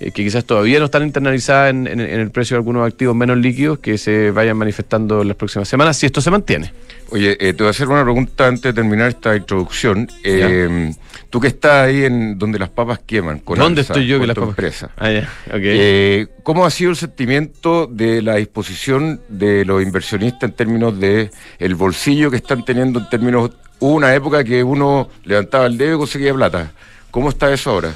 eh, 0.00 0.10
que 0.10 0.24
quizás 0.24 0.44
todavía 0.44 0.78
no 0.78 0.86
están 0.86 1.04
internalizadas 1.04 1.70
en, 1.70 1.86
en- 1.86 2.00
en 2.00 2.20
el 2.20 2.30
precio 2.30 2.54
de 2.54 2.58
algunos 2.58 2.86
activos 2.86 3.14
menos 3.14 3.36
líquidos 3.38 3.78
que 3.78 3.96
se 3.98 4.30
vayan 4.30 4.56
manifestando 4.56 5.22
en 5.22 5.28
las 5.28 5.36
próximas 5.36 5.68
semanas, 5.68 5.96
si 5.96 6.06
esto 6.06 6.20
se 6.20 6.30
mantiene. 6.30 6.72
Oye, 7.10 7.32
eh, 7.38 7.52
te 7.52 7.62
voy 7.62 7.68
a 7.68 7.70
hacer 7.70 7.86
una 7.88 8.02
pregunta 8.02 8.46
antes 8.46 8.62
de 8.62 8.72
terminar 8.72 9.08
esta 9.08 9.36
introducción. 9.36 10.08
Eh, 10.24 10.92
tú 11.30 11.38
que 11.40 11.48
estás 11.48 11.86
ahí 11.88 12.04
en 12.04 12.38
donde 12.38 12.58
las 12.58 12.70
papas 12.70 12.98
queman, 13.06 13.38
con 13.40 13.58
¿Dónde 13.58 13.82
Alsa, 13.82 13.92
estoy 13.92 14.06
yo 14.06 14.16
que 14.16 14.20
con 14.20 14.28
las 14.28 14.34
tu 14.34 14.40
papas- 14.40 14.50
empresa. 14.52 14.90
Ah, 14.96 15.10
ya, 15.10 15.28
ok. 15.48 15.60
Eh, 15.62 16.26
¿Cómo 16.42 16.64
ha 16.66 16.70
sido 16.70 16.90
el 16.90 16.96
sentimiento 16.96 17.86
de 17.86 18.20
la 18.22 18.36
disposición 18.36 19.20
de 19.28 19.64
los 19.64 19.82
inversionistas 19.82 20.42
en 20.50 20.52
términos 20.56 20.98
de 20.98 21.30
el 21.58 21.74
bolsillo 21.74 22.30
que 22.30 22.36
están 22.38 22.64
teniendo 22.64 22.98
en 22.98 23.08
términos 23.08 23.50
hubo 23.80 23.94
una 23.94 24.14
época 24.14 24.42
que 24.44 24.62
uno 24.64 25.08
levantaba 25.24 25.66
el 25.66 25.76
dedo 25.78 25.96
y 25.96 25.98
conseguía 25.98 26.32
plata. 26.34 26.72
¿Cómo 27.10 27.28
está 27.28 27.52
eso 27.52 27.70
ahora? 27.70 27.94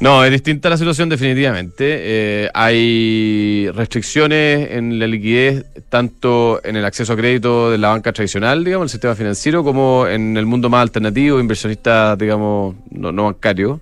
No, 0.00 0.24
es 0.24 0.30
distinta 0.30 0.70
la 0.70 0.78
situación 0.78 1.10
definitivamente. 1.10 1.74
Eh, 1.86 2.50
hay 2.54 3.68
restricciones 3.74 4.70
en 4.70 4.98
la 4.98 5.06
liquidez, 5.06 5.66
tanto 5.90 6.58
en 6.64 6.76
el 6.76 6.86
acceso 6.86 7.12
a 7.12 7.16
crédito 7.16 7.70
de 7.70 7.76
la 7.76 7.88
banca 7.90 8.10
tradicional, 8.10 8.64
digamos, 8.64 8.86
el 8.86 8.88
sistema 8.88 9.14
financiero, 9.14 9.62
como 9.62 10.06
en 10.06 10.38
el 10.38 10.46
mundo 10.46 10.70
más 10.70 10.80
alternativo, 10.80 11.38
inversionistas, 11.38 12.16
digamos, 12.18 12.76
no, 12.90 13.12
no 13.12 13.24
bancarios, 13.24 13.78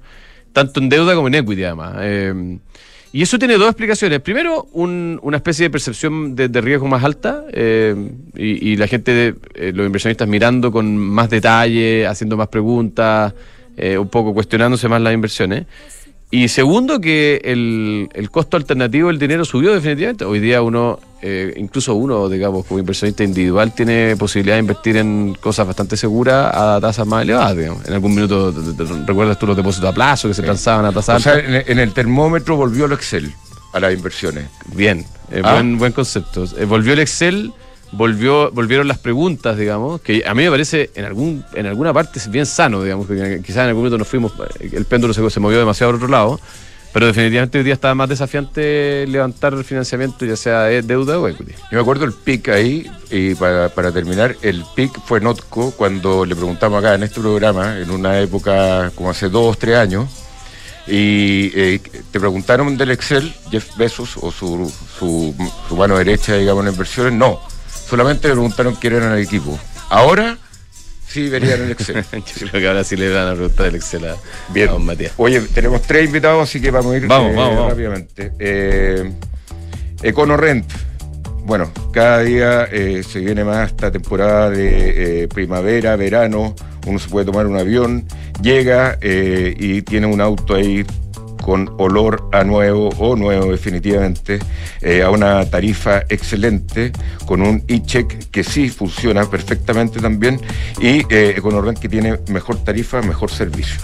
tanto 0.52 0.80
en 0.80 0.88
deuda 0.88 1.14
como 1.14 1.28
en 1.28 1.36
equity, 1.36 1.62
además. 1.62 1.94
Eh, 2.00 2.58
y 3.12 3.22
eso 3.22 3.38
tiene 3.38 3.54
dos 3.56 3.68
explicaciones. 3.68 4.18
Primero, 4.20 4.66
un- 4.72 5.20
una 5.22 5.36
especie 5.36 5.66
de 5.66 5.70
percepción 5.70 6.34
de, 6.34 6.48
de 6.48 6.60
riesgo 6.60 6.88
más 6.88 7.04
alta 7.04 7.44
eh, 7.52 7.94
y, 8.36 8.70
y 8.72 8.76
la 8.76 8.88
gente, 8.88 9.36
eh, 9.54 9.72
los 9.72 9.86
inversionistas 9.86 10.26
mirando 10.26 10.72
con 10.72 10.96
más 10.98 11.30
detalle, 11.30 12.08
haciendo 12.08 12.36
más 12.36 12.48
preguntas, 12.48 13.32
un 13.96 14.08
poco 14.08 14.34
cuestionándose 14.34 14.88
más 14.88 15.00
las 15.00 15.14
inversiones. 15.14 15.64
Y 16.30 16.48
segundo, 16.48 17.00
que 17.00 17.40
el, 17.42 18.10
el 18.12 18.30
costo 18.30 18.58
alternativo 18.58 19.08
del 19.08 19.18
dinero 19.18 19.46
subió 19.46 19.72
definitivamente. 19.72 20.26
Hoy 20.26 20.40
día 20.40 20.60
uno, 20.60 21.00
eh, 21.22 21.54
incluso 21.56 21.94
uno, 21.94 22.28
digamos, 22.28 22.66
como 22.66 22.78
inversionista 22.80 23.24
individual, 23.24 23.74
tiene 23.74 24.14
posibilidad 24.18 24.56
de 24.56 24.60
invertir 24.60 24.98
en 24.98 25.34
cosas 25.40 25.66
bastante 25.66 25.96
seguras 25.96 26.54
a 26.54 26.78
tasas 26.82 27.06
más 27.06 27.22
elevadas, 27.22 27.56
digamos. 27.56 27.86
En 27.86 27.94
algún 27.94 28.14
minuto, 28.14 28.52
te- 28.52 28.84
¿recuerdas 29.06 29.38
tú 29.38 29.46
los 29.46 29.56
depósitos 29.56 29.88
a 29.88 29.94
plazo 29.94 30.28
que 30.28 30.34
se 30.34 30.42
transaban 30.42 30.84
a 30.84 30.92
tasas 30.92 31.16
O 31.16 31.20
sea, 31.20 31.38
en, 31.38 31.64
en 31.66 31.78
el 31.78 31.92
termómetro 31.94 32.56
volvió 32.56 32.84
el 32.84 32.92
Excel 32.92 33.32
a 33.72 33.80
las 33.80 33.94
inversiones. 33.94 34.48
Bien, 34.74 35.06
eh, 35.30 35.40
Ah. 35.42 35.54
buen, 35.54 35.78
buen 35.78 35.92
concepto. 35.92 36.44
Eh, 36.58 36.66
volvió 36.66 36.92
el 36.92 36.98
Excel, 36.98 37.52
volvió, 37.92 38.50
volvieron 38.50 38.88
las 38.88 38.98
preguntas, 38.98 39.56
digamos, 39.56 40.00
que 40.00 40.22
a 40.26 40.34
mí 40.34 40.44
me 40.44 40.50
parece 40.50 40.90
en 40.94 41.04
algún 41.04 41.44
en 41.54 41.66
alguna 41.66 41.92
parte 41.92 42.20
bien 42.28 42.46
sano, 42.46 42.82
digamos, 42.82 43.06
que 43.06 43.40
quizás 43.44 43.62
en 43.62 43.68
algún 43.68 43.82
momento 43.82 43.98
nos 43.98 44.08
fuimos, 44.08 44.32
eh, 44.60 44.70
el 44.72 44.84
péndulo 44.84 45.14
se, 45.14 45.40
movió 45.40 45.58
demasiado 45.58 45.90
al 45.90 45.96
otro 45.96 46.08
lado, 46.08 46.40
pero 46.92 47.06
definitivamente 47.06 47.58
hoy 47.58 47.64
día 47.64 47.74
está 47.74 47.94
más 47.94 48.08
desafiante 48.08 49.06
levantar 49.06 49.54
el 49.54 49.64
financiamiento, 49.64 50.24
ya 50.24 50.36
sea 50.36 50.62
de 50.64 50.82
deuda 50.82 51.18
o 51.18 51.28
equity. 51.28 51.52
Yo 51.52 51.76
me 51.76 51.80
acuerdo 51.80 52.04
el 52.04 52.12
PIC 52.12 52.48
ahí, 52.48 52.90
y 53.10 53.34
para, 53.34 53.68
para 53.70 53.92
terminar, 53.92 54.36
el 54.42 54.64
PIC 54.74 55.00
fue 55.04 55.20
Notco 55.20 55.72
cuando 55.72 56.24
le 56.24 56.34
preguntamos 56.34 56.78
acá 56.78 56.94
en 56.94 57.02
este 57.02 57.20
programa, 57.20 57.78
en 57.78 57.90
una 57.90 58.18
época 58.20 58.90
como 58.94 59.10
hace 59.10 59.28
dos, 59.28 59.58
tres 59.58 59.76
años, 59.76 60.08
y 60.86 61.52
eh, 61.54 61.80
te 62.10 62.18
preguntaron 62.18 62.76
del 62.78 62.90
Excel, 62.90 63.34
Jeff 63.50 63.76
Bezos 63.76 64.16
o 64.16 64.32
su, 64.32 64.72
su 64.98 65.76
mano 65.76 65.98
derecha, 65.98 66.34
digamos, 66.34 66.64
en 66.64 66.72
inversiones, 66.72 67.12
no, 67.12 67.40
solamente 67.88 68.28
le 68.28 68.34
preguntaron 68.34 68.74
quién 68.74 68.94
era 68.94 69.14
el 69.14 69.22
equipo. 69.22 69.58
Ahora 69.88 70.38
sí 71.08 71.28
verían 71.28 71.62
el 71.62 71.70
Excel. 71.72 72.04
Yo 72.12 72.48
creo 72.48 72.60
que 72.60 72.68
ahora 72.68 72.84
sí 72.84 72.96
le 72.96 73.12
van 73.12 73.28
a 73.28 73.32
preguntar 73.32 73.66
el 73.66 73.76
Excel 73.76 74.04
a, 74.06 74.16
Bien. 74.50 74.68
a 74.68 74.72
don 74.72 74.84
Matías. 74.84 75.12
Oye, 75.16 75.40
tenemos 75.40 75.82
tres 75.82 76.06
invitados, 76.06 76.48
así 76.48 76.60
que 76.60 76.70
vamos 76.70 76.94
a 76.94 76.96
ir 76.96 77.06
Vamos, 77.06 77.32
eh, 77.32 77.36
vamos, 77.36 77.70
rápidamente. 77.70 78.32
Eh, 78.38 79.12
EconoRent. 80.02 80.70
Bueno, 81.44 81.72
cada 81.92 82.20
día 82.20 82.68
eh, 82.70 83.02
se 83.02 83.20
viene 83.20 83.42
más 83.42 83.70
esta 83.70 83.90
temporada 83.90 84.50
de 84.50 85.22
eh, 85.22 85.28
primavera, 85.28 85.96
verano. 85.96 86.54
Uno 86.86 86.98
se 86.98 87.08
puede 87.08 87.24
tomar 87.24 87.46
un 87.46 87.58
avión, 87.58 88.06
llega 88.42 88.98
y 89.02 89.82
tiene 89.82 90.06
un 90.06 90.20
auto 90.20 90.54
ahí 90.54 90.86
con 91.48 91.74
olor 91.78 92.28
a 92.32 92.44
nuevo 92.44 92.90
o 92.98 93.16
nuevo 93.16 93.50
definitivamente, 93.52 94.38
eh, 94.82 95.00
a 95.00 95.08
una 95.08 95.46
tarifa 95.46 96.02
excelente, 96.10 96.92
con 97.24 97.40
un 97.40 97.64
e-check 97.66 98.28
que 98.30 98.44
sí 98.44 98.68
funciona 98.68 99.24
perfectamente 99.30 99.98
también 99.98 100.38
y 100.78 101.06
eh, 101.08 101.36
EconoRent 101.38 101.78
que 101.78 101.88
tiene 101.88 102.18
mejor 102.28 102.62
tarifa, 102.62 103.00
mejor 103.00 103.30
servicio. 103.30 103.80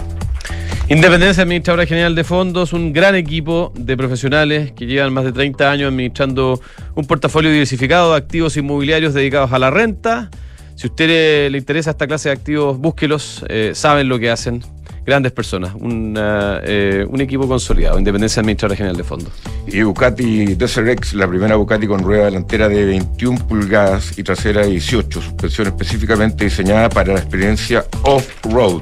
Independencia 0.89 1.41
Administradora 1.41 1.87
General 1.87 2.13
de 2.13 2.23
Fondos, 2.23 2.71
un 2.71 2.93
gran 2.93 3.15
equipo 3.15 3.73
de 3.75 3.97
profesionales 3.97 4.71
que 4.73 4.85
llevan 4.85 5.11
más 5.11 5.23
de 5.23 5.31
30 5.31 5.71
años 5.71 5.87
administrando 5.87 6.61
un 6.93 7.07
portafolio 7.07 7.49
diversificado 7.49 8.11
de 8.11 8.17
activos 8.17 8.57
inmobiliarios 8.57 9.15
dedicados 9.15 9.51
a 9.53 9.57
la 9.57 9.71
renta. 9.71 10.29
Si 10.75 10.85
a 10.85 10.91
usted 10.91 11.49
le 11.49 11.57
interesa 11.57 11.89
esta 11.89 12.05
clase 12.05 12.29
de 12.29 12.33
activos, 12.33 12.77
búsquelos, 12.77 13.43
eh, 13.49 13.71
saben 13.73 14.07
lo 14.07 14.19
que 14.19 14.29
hacen. 14.29 14.61
Grandes 15.05 15.31
personas, 15.31 15.73
una, 15.79 16.59
eh, 16.63 17.05
un 17.07 17.21
equipo 17.21 17.47
consolidado, 17.47 17.99
Independencia 17.99 18.39
Administradora 18.39 18.75
General 18.75 18.97
de 18.97 19.03
Fondos. 19.03 19.33
Y 19.67 19.79
Ducati 19.81 20.55
Desert 20.55 20.87
X, 20.87 21.13
la 21.13 21.27
primera 21.27 21.53
Ducati 21.53 21.85
con 21.85 21.99
rueda 21.99 22.25
delantera 22.25 22.67
de 22.67 22.85
21 22.85 23.47
pulgadas 23.47 24.17
y 24.17 24.23
trasera 24.23 24.61
de 24.61 24.71
18, 24.71 25.21
suspensión 25.21 25.67
específicamente 25.67 26.45
diseñada 26.45 26.89
para 26.89 27.13
la 27.13 27.19
experiencia 27.19 27.85
off-road. 28.01 28.81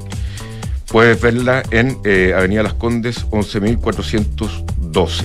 Puedes 0.89 1.19
verla 1.19 1.61
en 1.71 1.97
eh, 2.05 2.33
Avenida 2.33 2.63
Las 2.63 2.75
Condes 2.75 3.27
11.412, 3.29 5.23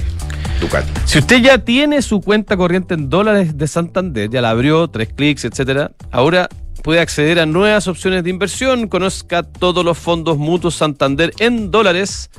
Ducati. 0.60 0.90
Si 1.04 1.20
usted 1.20 1.42
ya 1.42 1.58
tiene 1.58 2.02
su 2.02 2.20
cuenta 2.20 2.56
corriente 2.56 2.94
en 2.94 3.08
dólares 3.08 3.56
de 3.56 3.68
Santander, 3.68 4.30
ya 4.30 4.40
la 4.40 4.50
abrió, 4.50 4.88
tres 4.88 5.10
clics, 5.14 5.44
etcétera, 5.44 5.92
ahora 6.10 6.48
puede 6.88 7.00
acceder 7.00 7.38
a 7.38 7.44
nuevas 7.44 7.86
opciones 7.86 8.24
de 8.24 8.30
inversión. 8.30 8.88
Conozca 8.88 9.42
todos 9.42 9.84
los 9.84 9.98
fondos 9.98 10.38
mutuos 10.38 10.74
Santander 10.74 11.34
en 11.38 11.70
dólares, 11.70 12.30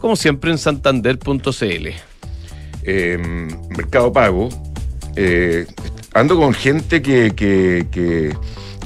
como 0.00 0.14
siempre 0.14 0.52
en 0.52 0.58
santander.cl. 0.58 1.88
Eh, 2.84 3.48
Mercado 3.76 4.12
Pago, 4.12 4.50
eh, 5.16 5.66
ando 6.14 6.36
con 6.36 6.54
gente 6.54 7.02
que- 7.02 8.36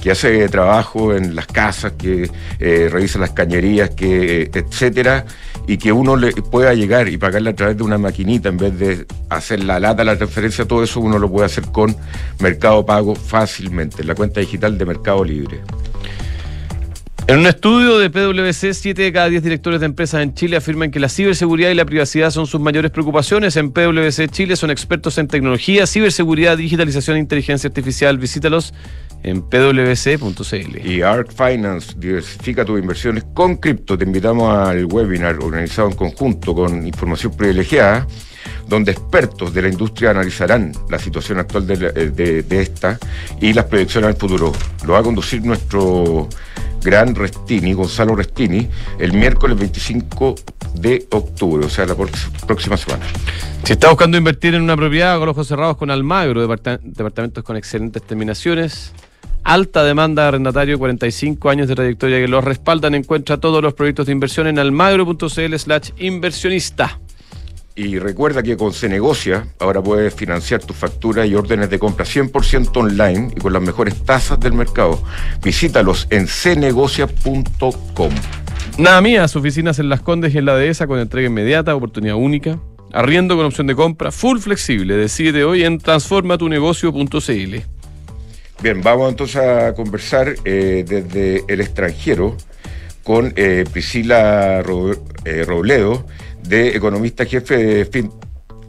que 0.03 0.11
hace 0.11 0.49
trabajo 0.49 1.15
en 1.15 1.37
las 1.37 1.47
casas, 1.47 1.93
que 1.93 2.29
eh, 2.59 2.89
revisa 2.91 3.21
las 3.21 3.31
cañerías, 3.31 3.91
que 3.91 4.51
etcétera, 4.53 5.25
y 5.69 5.79
que 5.79 5.93
uno 5.93 6.17
le 6.17 6.33
pueda 6.33 6.75
llegar 6.75 7.09
y 7.09 7.19
pagarle 7.19 7.51
a 7.51 7.55
través 7.55 7.77
de 7.77 7.85
una 7.85 7.99
maquinita 7.99 8.49
en 8.49 8.57
vez 8.57 8.77
de 8.79 9.07
hacer 9.29 9.63
la 9.63 9.79
lata, 9.79 10.03
la 10.03 10.17
transferencia, 10.17 10.65
todo 10.67 10.83
eso 10.83 10.99
uno 10.99 11.21
lo 11.21 11.31
puede 11.31 11.47
hacer 11.47 11.65
con 11.67 11.95
Mercado 12.41 12.85
Pago 12.85 13.15
fácilmente, 13.15 14.03
en 14.03 14.09
la 14.09 14.17
cuenta 14.17 14.41
digital 14.41 14.77
de 14.77 14.85
Mercado 14.85 15.25
Libre. 15.25 15.61
En 17.29 17.39
un 17.39 17.47
estudio 17.47 17.99
de 17.99 18.11
PwC, 18.11 18.75
7 18.75 19.01
de 19.01 19.13
cada 19.13 19.29
10 19.29 19.45
directores 19.45 19.79
de 19.79 19.87
empresas 19.87 20.21
en 20.23 20.35
Chile 20.35 20.57
afirman 20.57 20.91
que 20.91 20.99
la 20.99 21.09
ciberseguridad 21.09 21.71
y 21.71 21.75
la 21.75 21.85
privacidad 21.85 22.33
son 22.33 22.49
sus 22.49 22.61
mayores 22.61 22.91
preocupaciones. 22.91 23.57
En 23.57 23.71
PwC 23.71 24.29
Chile 24.29 24.57
son 24.57 24.73
expertos 24.73 25.17
en 25.19 25.29
tecnología, 25.29 25.87
ciberseguridad, 25.87 26.59
digitalización 26.59 27.17
e 27.17 27.21
inteligencia 27.21 27.69
artificial. 27.69 28.19
Visítalos 28.19 28.75
en 29.23 29.43
pwc.cl. 29.43 30.87
Y 30.87 31.03
Arc 31.03 31.33
Finance 31.33 31.95
diversifica 31.97 32.65
tus 32.65 32.81
inversiones 32.81 33.25
con 33.35 33.57
cripto. 33.57 33.97
Te 33.97 34.05
invitamos 34.05 34.57
al 34.57 34.85
webinar 34.87 35.37
organizado 35.37 35.89
en 35.89 35.95
conjunto 35.95 36.55
con 36.55 36.87
información 36.87 37.37
privilegiada 37.37 38.07
donde 38.69 38.93
expertos 38.93 39.53
de 39.53 39.63
la 39.63 39.69
industria 39.69 40.11
analizarán 40.11 40.73
la 40.89 40.99
situación 40.99 41.39
actual 41.39 41.67
de, 41.67 42.45
esta 42.51 42.99
y 43.41 43.53
las 43.53 43.67
proyecciones 43.67 44.09
al 44.09 44.17
futuro. 44.17 44.53
Lo 44.87 44.95
va 44.95 45.01
a 45.01 45.03
conducir 45.03 45.45
nuestro 45.45 46.29
gran 46.83 47.15
Restini, 47.15 47.75
Gonzalo 47.75 48.17
Restini, 48.17 48.69
el 48.99 49.13
miércoles 49.13 49.59
25 49.59 50.35
de 50.75 51.07
octubre, 51.11 51.67
o 51.67 51.69
sea, 51.69 51.87
la 51.87 51.95
próxima 51.95 52.77
semana. 52.77 53.05
Si 53.63 53.75
está 53.75 53.89
buscando 53.91 54.17
invertir 54.17 54.55
en 54.55 54.63
una 54.63 54.77
propiedad 54.77 55.19
con 55.19 55.29
ojos 55.29 55.47
cerrados 55.47 55.77
con 55.77 55.91
Almagro, 55.91 56.41
departamentos 56.41 57.45
con 57.45 57.57
excelentes 57.57 58.03
terminaciones, 58.03 58.93
alta 59.45 59.85
demanda 59.85 60.23
de 60.23 60.29
arrendatario, 60.29 60.79
45 60.79 61.51
años 61.51 61.69
de 61.69 61.75
trayectoria 61.75 62.21
que 62.21 62.29
los 62.29 62.45
respaldan, 62.45 62.95
encuentra 62.95 63.39
todos 63.39 63.63
los 63.63 63.75
proyectos 63.75 64.07
de 64.07 64.13
inversión 64.13 64.47
en 64.47 64.59
almagro.cl 64.59 65.57
slash 65.57 65.91
inversionista. 65.99 66.99
Y 67.75 67.99
recuerda 67.99 68.43
que 68.43 68.57
con 68.57 68.75
Cenegocia 68.75 69.47
ahora 69.59 69.83
puedes 69.83 70.15
financiar 70.15 70.63
tus 70.63 70.77
facturas 70.77 71.27
y 71.27 71.35
órdenes 71.35 71.71
de 71.71 71.79
compra 71.79 72.05
100% 72.05 72.77
online 72.77 73.31
y 73.35 73.41
con 73.41 73.55
las 73.55 73.63
mejores 73.63 74.05
tasas 74.05 74.39
del 74.39 74.53
mercado. 74.53 75.03
Visítalos 75.43 76.07
en 76.11 76.29
cenegocia.com. 76.29 78.13
Nada 78.79 79.01
mía, 79.01 79.25
oficinas 79.25 79.79
en 79.79 79.89
Las 79.89 80.03
Condes 80.03 80.35
y 80.35 80.39
en 80.39 80.45
la 80.45 80.55
Dehesa 80.55 80.87
con 80.87 80.99
entrega 80.99 81.29
inmediata, 81.29 81.75
oportunidad 81.75 82.17
única. 82.17 82.59
Arriendo 82.93 83.37
con 83.37 83.47
opción 83.47 83.67
de 83.67 83.75
compra, 83.75 84.13
full 84.13 84.39
flexible. 84.39 84.95
Decide 84.95 85.45
hoy 85.45 85.65
en 85.65 85.79
transformatunegocio.cl. 85.79 87.82
Bien, 88.63 88.81
vamos 88.81 89.11
entonces 89.11 89.43
a 89.43 89.75
conversar 89.75 90.37
eh, 90.45 90.85
desde 90.87 91.43
el 91.49 91.61
extranjero 91.61 92.37
con 93.03 93.33
eh, 93.35 93.65
Priscila 93.73 94.63
eh, 95.25 95.45
Robledo 95.45 96.07
de 96.45 96.69
economista 96.69 97.25
jefe 97.25 97.57
de 97.57 98.09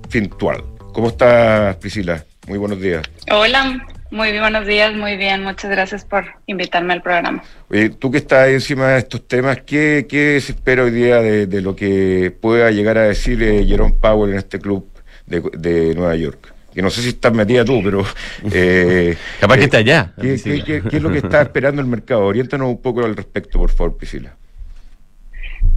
Fintual. 0.10 0.64
¿Cómo 0.94 1.10
estás, 1.10 1.76
Priscila? 1.76 2.26
Muy 2.48 2.58
buenos 2.58 2.82
días. 2.82 3.04
Hola, 3.30 3.86
muy 4.10 4.32
bien, 4.32 4.42
buenos 4.42 4.66
días, 4.66 4.96
muy 4.96 5.16
bien. 5.16 5.44
Muchas 5.44 5.70
gracias 5.70 6.04
por 6.06 6.26
invitarme 6.48 6.94
al 6.94 7.04
programa. 7.04 7.44
Oye, 7.70 7.90
tú 7.90 8.10
que 8.10 8.18
estás 8.18 8.48
encima 8.48 8.94
de 8.94 9.00
estos 9.00 9.28
temas, 9.28 9.62
¿qué, 9.62 10.08
qué 10.10 10.42
se 10.42 10.54
espera 10.54 10.86
hoy 10.86 10.92
día 10.92 11.22
de, 11.22 11.62
lo 11.62 11.76
que 11.76 12.36
pueda 12.42 12.72
llegar 12.72 12.98
a 12.98 13.04
decir 13.04 13.38
Jerome 13.68 13.94
Powell 14.02 14.32
en 14.32 14.40
este 14.40 14.58
club 14.58 14.90
de, 15.28 15.94
Nueva 15.94 16.16
York? 16.16 16.53
Que 16.74 16.82
no 16.82 16.90
sé 16.90 17.02
si 17.02 17.10
estás 17.10 17.34
metida 17.34 17.64
tú, 17.64 17.82
pero... 17.84 18.06
Eh, 18.52 19.16
Capaz 19.40 19.58
que 19.58 19.64
está 19.66 19.78
allá. 19.78 20.14
¿qué, 20.20 20.42
qué, 20.42 20.84
qué, 20.90 20.98
es 20.98 21.04
lo 21.04 21.12
que 21.12 21.20
está 21.20 21.42
esperando 21.44 21.82
el 21.82 21.88
mercado? 21.88 22.26
Oriéntanos 22.26 22.68
un 22.68 22.82
poco 22.82 23.04
al 23.04 23.16
respecto, 23.16 23.60
por 23.60 23.70
favor, 23.70 23.98
Priscila. 23.98 24.36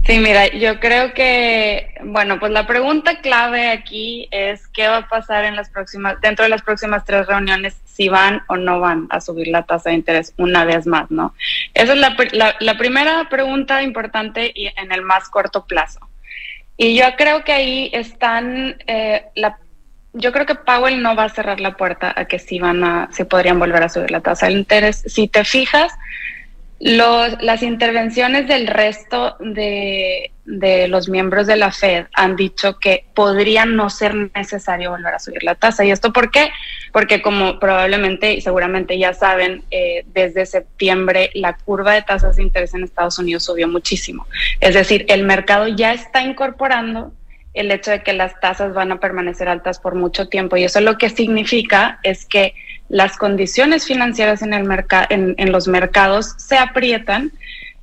Sí, 0.05 0.19
mira, 0.19 0.47
yo 0.47 0.79
creo 0.79 1.13
que, 1.13 1.95
bueno, 2.01 2.39
pues 2.39 2.53
la 2.53 2.65
pregunta 2.65 3.19
clave 3.19 3.69
aquí 3.71 4.29
es 4.31 4.65
qué 4.69 4.87
va 4.87 4.97
a 4.97 5.09
pasar 5.09 5.43
en 5.43 5.57
las 5.57 5.69
próximas, 5.69 6.21
dentro 6.21 6.43
de 6.43 6.49
las 6.49 6.61
próximas 6.61 7.03
tres 7.03 7.27
reuniones, 7.27 7.75
si 7.83 8.07
van 8.07 8.41
o 8.47 8.55
no 8.55 8.79
van 8.79 9.07
a 9.09 9.19
subir 9.19 9.49
la 9.49 9.63
tasa 9.63 9.89
de 9.89 9.97
interés 9.97 10.33
una 10.37 10.63
vez 10.63 10.87
más, 10.87 11.11
¿no? 11.11 11.33
Esa 11.73 11.93
es 11.93 11.99
la, 11.99 12.55
la, 12.61 12.77
primera 12.77 13.27
pregunta 13.29 13.83
importante 13.83 14.49
y 14.55 14.67
en 14.67 14.93
el 14.93 15.01
más 15.01 15.27
corto 15.27 15.65
plazo. 15.65 15.99
Y 16.77 16.95
yo 16.95 17.03
creo 17.17 17.43
que 17.43 17.51
ahí 17.51 17.89
están, 17.91 18.77
eh, 18.87 19.25
la, 19.35 19.57
yo 20.17 20.31
creo 20.31 20.45
que 20.45 20.55
Powell 20.55 21.01
no 21.01 21.15
va 21.15 21.25
a 21.25 21.29
cerrar 21.29 21.59
la 21.59 21.77
puerta 21.77 22.13
a 22.15 22.25
que 22.25 22.39
sí 22.39 22.59
van 22.59 22.83
a, 22.83 23.09
sí 23.11 23.23
podrían 23.23 23.59
volver 23.59 23.83
a 23.83 23.89
subir 23.89 24.11
la 24.11 24.21
tasa 24.21 24.47
de 24.47 24.53
interés. 24.53 25.03
Si 25.07 25.27
te 25.27 25.43
fijas, 25.43 25.93
los, 26.79 27.41
las 27.41 27.63
intervenciones 27.63 28.47
del 28.47 28.67
resto 28.67 29.35
de, 29.39 30.31
de, 30.45 30.87
los 30.87 31.09
miembros 31.09 31.47
de 31.47 31.55
la 31.55 31.71
Fed 31.71 32.05
han 32.13 32.35
dicho 32.35 32.77
que 32.77 33.05
podría 33.15 33.65
no 33.65 33.89
ser 33.89 34.13
necesario 34.35 34.91
volver 34.91 35.15
a 35.15 35.19
subir 35.19 35.43
la 35.43 35.55
tasa. 35.55 35.83
¿Y 35.85 35.91
esto 35.91 36.13
por 36.13 36.29
qué? 36.29 36.51
Porque 36.91 37.21
como 37.21 37.59
probablemente 37.59 38.33
y 38.33 38.41
seguramente 38.41 38.97
ya 38.99 39.13
saben, 39.13 39.63
eh, 39.71 40.05
desde 40.13 40.45
septiembre 40.45 41.31
la 41.33 41.53
curva 41.53 41.93
de 41.93 42.03
tasas 42.03 42.35
de 42.35 42.43
interés 42.43 42.75
en 42.75 42.83
Estados 42.83 43.17
Unidos 43.17 43.43
subió 43.43 43.67
muchísimo. 43.67 44.27
Es 44.59 44.75
decir, 44.75 45.05
el 45.09 45.23
mercado 45.23 45.67
ya 45.67 45.93
está 45.93 46.21
incorporando 46.21 47.11
el 47.59 47.71
hecho 47.71 47.91
de 47.91 48.03
que 48.03 48.13
las 48.13 48.39
tasas 48.39 48.73
van 48.73 48.91
a 48.91 48.99
permanecer 48.99 49.49
altas 49.49 49.79
por 49.79 49.95
mucho 49.95 50.27
tiempo. 50.27 50.57
Y 50.57 50.63
eso 50.63 50.79
lo 50.81 50.97
que 50.97 51.09
significa 51.09 51.99
es 52.03 52.25
que 52.25 52.53
las 52.89 53.17
condiciones 53.17 53.85
financieras 53.85 54.41
en, 54.41 54.53
el 54.53 54.67
en, 55.09 55.35
en, 55.37 55.51
los 55.51 55.67
mercados 55.67 56.35
se 56.37 56.57
aprietan, 56.57 57.31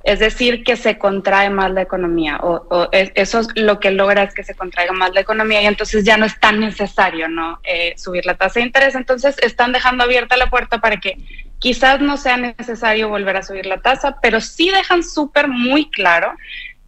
es 0.03 0.19
decir, 0.19 0.63
que 0.63 0.77
se 0.77 0.97
contrae 0.97 1.49
más 1.49 1.71
la 1.71 1.81
economía, 1.81 2.37
o, 2.41 2.89
eso 2.91 3.39
es 3.39 3.47
lo 3.55 3.79
que 3.79 3.91
logra 3.91 4.23
es 4.23 4.33
que 4.33 4.43
se 4.43 4.55
contraiga 4.55 4.93
más 4.93 5.13
la 5.13 5.21
economía 5.21 5.61
y 5.61 5.65
entonces 5.65 6.03
ya 6.03 6.17
no 6.17 6.25
es 6.25 6.39
tan 6.39 6.59
necesario 6.59 7.27
¿no? 7.27 7.59
Eh, 7.63 7.93
subir 7.97 8.25
la 8.25 8.35
tasa 8.35 8.59
de 8.59 8.67
interés, 8.67 8.95
entonces 8.95 9.35
están 9.41 9.71
dejando 9.71 10.03
abierta 10.03 10.37
la 10.37 10.49
puerta 10.49 10.79
para 10.79 10.97
que 10.97 11.17
quizás 11.59 12.01
no 12.01 12.17
sea 12.17 12.37
necesario 12.37 13.09
volver 13.09 13.37
a 13.37 13.43
subir 13.43 13.65
la 13.65 13.81
tasa, 13.81 14.17
pero 14.21 14.41
sí 14.41 14.69
dejan 14.69 15.03
súper 15.03 15.47
muy 15.47 15.89
claro 15.89 16.33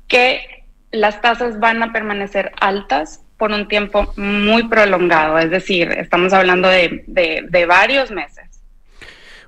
que 0.08 0.57
las 0.92 1.22
tasas 1.22 1.60
van 1.60 1.84
a 1.84 1.92
permanecer 1.92 2.52
altas 2.60 3.24
por 3.38 3.52
un 3.52 3.68
tiempo 3.68 4.12
muy 4.18 4.68
prolongado, 4.68 5.38
es 5.38 5.52
decir, 5.52 5.92
estamos 5.92 6.34
hablando 6.34 6.68
de, 6.68 7.04
de, 7.06 7.66
varios 7.66 8.10
meses. 8.10 8.46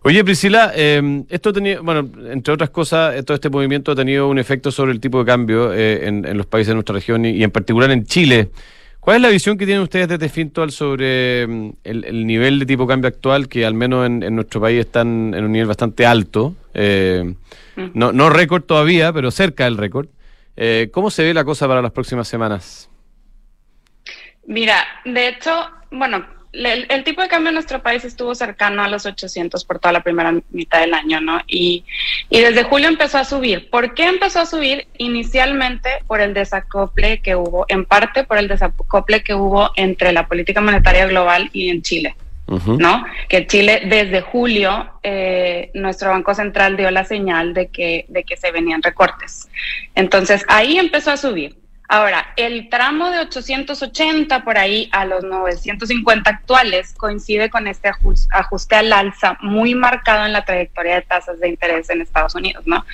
Oye, 0.03 0.23
Priscila, 0.23 0.71
eh, 0.75 1.23
esto 1.29 1.51
tenía, 1.51 1.81
bueno, 1.81 2.07
entre 2.31 2.53
otras 2.53 2.69
cosas, 2.69 3.25
todo 3.25 3.35
este 3.35 3.49
movimiento 3.49 3.91
ha 3.91 3.95
tenido 3.95 4.29
un 4.29 4.37
efecto 4.37 4.71
sobre 4.71 4.91
el 4.91 4.99
tipo 4.99 5.19
de 5.19 5.25
cambio 5.25 5.73
eh, 5.73 6.07
en, 6.07 6.37
los 6.37 6.45
países 6.45 6.69
de 6.69 6.75
nuestra 6.75 6.93
región 6.93 7.25
y, 7.25 7.43
en 7.43 7.51
particular 7.51 7.89
en 7.91 8.05
Chile. 8.05 8.49
¿Cuál 8.99 9.17
es 9.17 9.21
la 9.23 9.29
visión 9.29 9.57
que 9.57 9.65
tienen 9.65 9.81
ustedes 9.81 10.07
desde 10.07 10.29
Fintual 10.29 10.71
sobre 10.71 11.47
mm, 11.47 11.69
el, 11.83 12.27
nivel 12.27 12.59
de 12.59 12.65
tipo 12.65 12.83
de 12.83 12.89
cambio 12.89 13.07
actual, 13.07 13.47
que 13.47 13.65
al 13.65 13.73
menos 13.73 14.05
en, 14.05 14.35
nuestro 14.35 14.61
país 14.61 14.79
están 14.79 15.33
en 15.33 15.43
un 15.43 15.51
nivel 15.51 15.67
bastante 15.67 16.05
alto? 16.05 16.55
Eh, 16.75 17.33
mm. 17.75 17.87
no, 17.93 18.13
no 18.13 18.29
récord 18.29 18.63
todavía, 18.63 19.11
pero 19.11 19.31
cerca 19.31 19.63
del 19.65 19.77
récord. 19.77 20.07
¿Cómo 20.91 21.09
se 21.09 21.23
ve 21.23 21.33
la 21.33 21.43
cosa 21.43 21.67
para 21.67 21.81
las 21.81 21.91
próximas 21.91 22.27
semanas? 22.27 22.89
Mira, 24.45 24.85
de 25.05 25.27
hecho, 25.27 25.69
bueno, 25.91 26.25
el, 26.53 27.03
tipo 27.03 27.21
de 27.21 27.27
cambio 27.27 27.49
en 27.49 27.55
nuestro 27.55 27.83
país 27.83 28.03
estuvo 28.03 28.33
cercano 28.33 28.83
a 28.83 28.87
los 28.87 29.05
800 29.05 29.63
por 29.65 29.79
toda 29.79 29.91
la 29.91 30.03
primera 30.03 30.33
mitad 30.49 30.81
del 30.81 30.93
año, 30.93 31.21
¿no? 31.21 31.39
Y, 31.47 31.85
y 32.29 32.39
desde 32.39 32.63
julio 32.63 32.87
empezó 32.87 33.19
a 33.19 33.25
subir. 33.25 33.69
¿Por 33.69 33.93
qué 33.93 34.05
empezó 34.05 34.39
a 34.39 34.45
subir? 34.45 34.87
Inicialmente 34.97 35.89
por 36.07 36.21
el 36.21 36.33
desacople 36.33 37.21
que 37.21 37.35
hubo, 37.35 37.65
en 37.67 37.85
parte 37.85 38.23
por 38.23 38.39
el 38.39 38.47
desacople 38.47 39.21
que 39.23 39.35
hubo 39.35 39.71
entre 39.75 40.11
la 40.11 40.27
política 40.27 40.61
monetaria 40.61 41.05
global 41.05 41.49
y 41.53 41.69
en 41.69 41.83
Chile. 41.83 42.15
¿No? 42.49 43.05
Que 43.27 43.45
Chile 43.45 43.83
desde 43.85 44.21
julio 44.21 44.91
eh, 45.03 45.69
nuestro 45.75 46.09
Banco 46.09 46.33
Central 46.33 46.77
dio 46.77 46.89
la 46.89 47.05
señal 47.05 47.53
de 47.53 47.67
que, 47.67 48.05
de 48.07 48.23
que 48.23 48.37
se 48.37 48.51
venían 48.51 48.81
recortes. 48.81 49.47
Entonces 49.95 50.43
ahí 50.47 50.77
empezó 50.77 51.11
a 51.11 51.17
subir. 51.17 51.59
Ahora, 51.91 52.33
el 52.35 52.69
tramo 52.69 53.09
de 53.09 53.17
880 53.17 54.43
por 54.43 54.59
ahí 54.59 54.89
a 54.91 55.05
los 55.05 55.23
950 55.23 56.29
actuales 56.29 56.93
coincide 56.93 57.49
con 57.49 57.65
este 57.65 57.89
ajuste, 57.89 58.75
al 58.75 58.93
alza 58.93 59.39
muy 59.41 59.73
marcado 59.73 60.27
en 60.27 60.33
la 60.33 60.45
trayectoria 60.45 60.93
de 60.93 61.01
tasas 61.01 61.39
de 61.39 61.49
interés 61.49 61.89
en 61.89 62.01
Estados 62.01 62.35
Unidos, 62.35 62.67
¿no? 62.67 62.85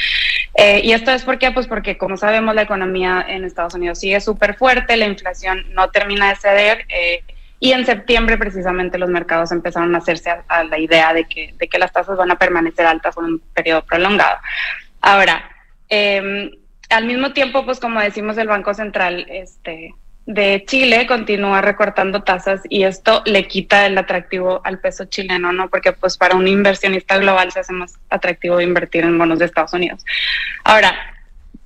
Eh, 0.53 0.79
y 0.81 0.93
esto 0.93 1.11
es 1.11 1.23
por 1.23 1.39
qué, 1.39 1.51
pues 1.51 1.67
porque 1.67 1.97
como 1.97 2.15
sabemos 2.15 2.55
la 2.55 2.61
economía 2.61 3.25
en 3.27 3.43
Estados 3.43 3.73
Unidos 3.73 3.99
sigue 3.99 4.21
súper 4.21 4.55
fuerte, 4.55 4.95
la 4.95 5.07
inflación 5.07 5.65
no 5.73 5.89
termina 5.89 6.29
de 6.29 6.37
ceder. 6.37 6.85
Eh, 6.87 7.21
y 7.59 7.71
en 7.71 7.85
septiembre 7.85 8.37
precisamente 8.37 8.97
los 8.97 9.09
mercados 9.09 9.51
empezaron 9.51 9.95
a 9.95 9.99
hacerse 9.99 10.29
a, 10.47 10.63
la 10.63 10.77
idea 10.77 11.13
de 11.13 11.25
que, 11.25 11.53
de 11.57 11.67
que 11.67 11.79
las 11.79 11.91
tasas 11.91 12.17
van 12.17 12.31
a 12.31 12.37
permanecer 12.37 12.85
altas 12.85 13.15
por 13.15 13.23
un 13.23 13.39
periodo 13.53 13.83
prolongado. 13.85 14.37
Ahora, 15.01 15.49
eh, 15.89 16.51
al 16.89 17.05
mismo 17.05 17.33
tiempo, 17.33 17.65
pues 17.65 17.79
como 17.79 17.99
decimos, 17.99 18.37
el 18.37 18.47
Banco 18.47 18.73
Central 18.73 19.25
este, 19.29 19.93
de 20.25 20.63
Chile 20.65 21.05
continúa 21.07 21.61
recortando 21.61 22.23
tasas 22.23 22.61
y 22.69 22.83
esto 22.83 23.21
le 23.25 23.47
quita 23.47 23.85
el 23.85 23.97
atractivo 23.97 24.61
al 24.63 24.79
peso 24.79 25.05
chileno, 25.05 25.51
¿no? 25.51 25.69
Porque 25.69 25.93
pues 25.93 26.17
para 26.17 26.35
un 26.35 26.47
inversionista 26.47 27.17
global 27.17 27.51
se 27.51 27.59
hace 27.59 27.73
más 27.73 27.99
atractivo 28.09 28.59
invertir 28.61 29.03
en 29.03 29.17
bonos 29.17 29.39
de 29.39 29.45
Estados 29.45 29.73
Unidos. 29.73 30.03
Ahora, 30.63 30.95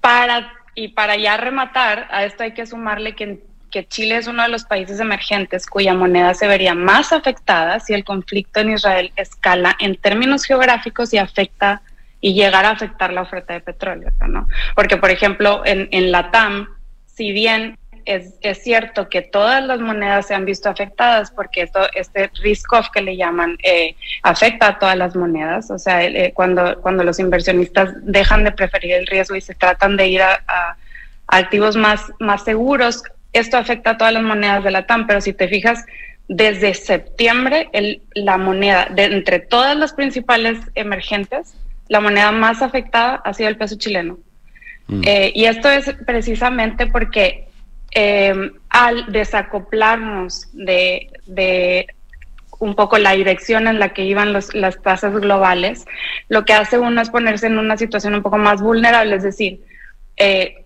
para 0.01 0.53
y 0.75 0.89
para 0.89 1.17
ya 1.17 1.37
rematar, 1.37 2.07
a 2.11 2.23
esto 2.23 2.43
hay 2.43 2.53
que 2.53 2.65
sumarle 2.65 3.15
que, 3.15 3.39
que 3.69 3.87
Chile 3.87 4.17
es 4.17 4.27
uno 4.27 4.43
de 4.43 4.49
los 4.49 4.65
países 4.65 4.99
emergentes 4.99 5.65
cuya 5.65 5.93
moneda 5.93 6.33
se 6.33 6.47
vería 6.47 6.73
más 6.73 7.13
afectada 7.13 7.79
si 7.79 7.93
el 7.93 8.03
conflicto 8.03 8.59
en 8.59 8.71
Israel 8.71 9.11
escala 9.15 9.75
en 9.79 9.95
términos 9.95 10.43
geográficos 10.45 11.13
y 11.13 11.17
afecta 11.17 11.81
y 12.21 12.33
llegar 12.33 12.65
a 12.65 12.71
afectar 12.71 13.13
la 13.13 13.21
oferta 13.21 13.53
de 13.53 13.61
petróleo, 13.61 14.11
¿no? 14.27 14.47
Porque, 14.75 14.97
por 14.97 15.09
ejemplo, 15.09 15.61
en, 15.65 15.87
en 15.91 16.11
la 16.11 16.31
TAM, 16.31 16.67
si 17.05 17.31
bien 17.31 17.77
es, 18.05 18.33
es, 18.41 18.63
cierto 18.63 19.07
que 19.07 19.21
todas 19.21 19.63
las 19.63 19.79
monedas 19.79 20.27
se 20.27 20.33
han 20.33 20.45
visto 20.45 20.69
afectadas 20.69 21.31
porque 21.31 21.61
esto, 21.61 21.81
este 21.93 22.29
risk 22.41 22.73
off 22.73 22.89
que 22.89 23.01
le 23.01 23.15
llaman 23.15 23.57
eh, 23.63 23.95
afecta 24.23 24.67
a 24.67 24.79
todas 24.79 24.97
las 24.97 25.15
monedas. 25.15 25.69
O 25.69 25.77
sea, 25.77 26.03
eh, 26.03 26.31
cuando, 26.33 26.81
cuando 26.81 27.03
los 27.03 27.19
inversionistas 27.19 27.91
dejan 28.01 28.43
de 28.43 28.51
preferir 28.51 28.93
el 28.93 29.07
riesgo 29.07 29.35
y 29.35 29.41
se 29.41 29.53
tratan 29.53 29.95
de 29.95 30.07
ir 30.07 30.21
a, 30.21 30.43
a, 30.47 30.77
activos 31.27 31.75
más, 31.75 32.01
más 32.19 32.43
seguros, 32.43 33.03
esto 33.33 33.57
afecta 33.57 33.91
a 33.91 33.97
todas 33.97 34.13
las 34.13 34.23
monedas 34.23 34.63
de 34.63 34.71
la 34.71 34.85
TAM. 34.85 35.07
Pero 35.07 35.21
si 35.21 35.33
te 35.33 35.47
fijas, 35.47 35.85
desde 36.27 36.73
septiembre, 36.73 37.69
el, 37.73 38.01
la 38.13 38.37
moneda, 38.37 38.87
de 38.91 39.05
entre 39.05 39.39
todas 39.39 39.75
las 39.75 39.93
principales 39.93 40.57
emergentes, 40.75 41.55
la 41.87 41.99
moneda 41.99 42.31
más 42.31 42.61
afectada 42.61 43.15
ha 43.15 43.33
sido 43.33 43.49
el 43.49 43.57
peso 43.57 43.77
chileno. 43.77 44.19
Mm. 44.87 45.01
Eh, 45.05 45.31
y 45.35 45.45
esto 45.45 45.69
es 45.69 45.93
precisamente 46.05 46.87
porque 46.87 47.47
eh, 47.91 48.51
al 48.69 49.11
desacoplarnos 49.11 50.47
de, 50.53 51.11
de, 51.25 51.87
un 52.59 52.75
poco 52.75 52.97
la 52.97 53.13
dirección 53.13 53.67
en 53.67 53.79
la 53.79 53.89
que 53.93 54.05
iban 54.05 54.33
los, 54.33 54.53
las 54.53 54.81
tasas 54.81 55.13
globales, 55.15 55.85
lo 56.27 56.45
que 56.45 56.53
hace 56.53 56.77
uno 56.77 57.01
es 57.01 57.09
ponerse 57.09 57.47
en 57.47 57.57
una 57.57 57.77
situación 57.77 58.15
un 58.15 58.21
poco 58.21 58.37
más 58.37 58.61
vulnerable, 58.61 59.15
es 59.15 59.23
decir, 59.23 59.61
eh, 60.17 60.65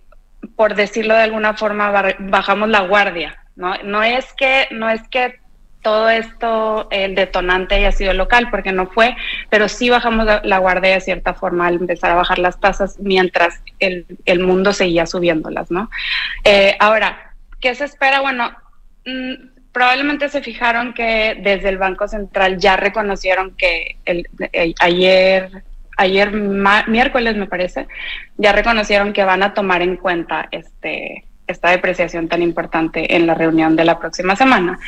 por 0.56 0.74
decirlo 0.74 1.14
de 1.14 1.22
alguna 1.22 1.54
forma, 1.54 1.92
bajamos 2.18 2.68
la 2.68 2.80
guardia. 2.80 3.36
¿no? 3.56 3.74
No, 3.84 4.02
es 4.02 4.32
que, 4.34 4.68
no 4.70 4.88
es 4.88 5.06
que 5.08 5.38
todo 5.82 6.08
esto, 6.08 6.88
el 6.90 7.14
detonante 7.14 7.74
haya 7.74 7.92
sido 7.92 8.14
local, 8.14 8.48
porque 8.50 8.72
no 8.72 8.86
fue, 8.86 9.14
pero 9.50 9.68
sí 9.68 9.90
bajamos 9.90 10.26
la 10.42 10.58
guardia 10.58 10.94
de 10.94 11.00
cierta 11.00 11.34
forma 11.34 11.66
al 11.66 11.74
empezar 11.74 12.10
a 12.10 12.14
bajar 12.14 12.38
las 12.38 12.58
tasas 12.58 12.98
mientras 13.00 13.60
el, 13.80 14.06
el 14.24 14.40
mundo 14.40 14.72
seguía 14.72 15.04
subiéndolas, 15.06 15.70
¿no? 15.70 15.90
Eh, 16.42 16.74
ahora, 16.80 17.34
¿qué 17.60 17.74
se 17.74 17.84
espera? 17.84 18.22
Bueno, 18.22 18.50
mmm, 19.04 19.34
probablemente 19.72 20.28
se 20.30 20.40
fijaron 20.40 20.94
que 20.94 21.36
desde 21.42 21.68
el 21.68 21.78
Banco 21.78 22.08
Central 22.08 22.58
ya 22.58 22.76
reconocieron 22.76 23.54
que 23.56 23.96
el, 24.06 24.26
el, 24.52 24.74
ayer, 24.80 25.64
ayer 25.96 26.32
miércoles 26.32 27.36
me 27.36 27.46
parece, 27.46 27.86
ya 28.36 28.52
reconocieron 28.52 29.12
que 29.12 29.24
van 29.24 29.42
a 29.42 29.54
tomar 29.54 29.82
en 29.82 29.96
cuenta 29.96 30.48
este 30.50 31.24
esta 31.46 31.70
depreciación 31.70 32.28
tan 32.28 32.42
importante 32.42 33.16
en 33.16 33.26
la 33.26 33.34
reunión 33.34 33.76
de 33.76 33.84
la 33.84 33.98
próxima 33.98 34.34
semana. 34.36 34.78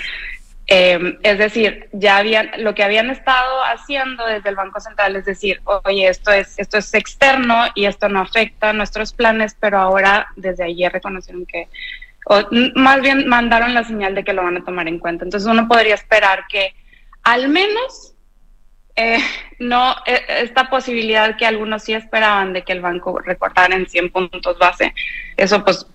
Eh, 0.69 1.19
es 1.23 1.39
decir, 1.39 1.89
ya 1.93 2.17
habían, 2.17 2.51
lo 2.59 2.75
que 2.75 2.83
habían 2.83 3.09
estado 3.11 3.63
haciendo 3.65 4.27
desde 4.27 4.49
el 4.49 4.57
Banco 4.57 4.81
Central 4.81 5.15
es 5.15 5.25
decir, 5.25 5.61
oye, 5.85 6.09
esto 6.09 6.33
es, 6.33 6.59
esto 6.59 6.79
es 6.79 6.93
externo 6.93 7.67
y 7.77 7.85
esto 7.85 8.09
no 8.09 8.21
afecta 8.21 8.71
a 8.71 8.73
nuestros 8.73 9.13
planes, 9.13 9.57
pero 9.61 9.79
ahora 9.79 10.27
desde 10.35 10.65
ayer 10.65 10.93
reconocieron 10.93 11.47
que, 11.47 11.69
o 12.27 12.43
más 12.75 13.01
bien 13.01 13.29
mandaron 13.29 13.75
la 13.75 13.85
señal 13.85 14.17
de 14.17 14.25
que 14.25 14.33
lo 14.33 14.43
van 14.43 14.57
a 14.57 14.65
tomar 14.65 14.89
en 14.89 14.99
cuenta. 14.99 15.25
Entonces 15.25 15.49
uno 15.49 15.69
podría 15.69 15.95
esperar 15.95 16.47
que 16.49 16.75
al 17.23 17.49
menos 17.49 18.16
eh, 18.97 19.19
no, 19.59 19.95
eh, 20.07 20.23
esta 20.43 20.71
posibilidad 20.71 21.37
que 21.37 21.47
algunos 21.47 21.83
sí 21.85 21.93
esperaban 21.93 22.53
de 22.53 22.63
que 22.63 22.73
el 22.73 22.81
banco 22.81 23.19
recortara 23.19 23.77
en 23.77 23.89
100 23.89 24.11
puntos 24.11 24.59
base, 24.59 24.95
eso 25.37 25.63
pues 25.65 25.87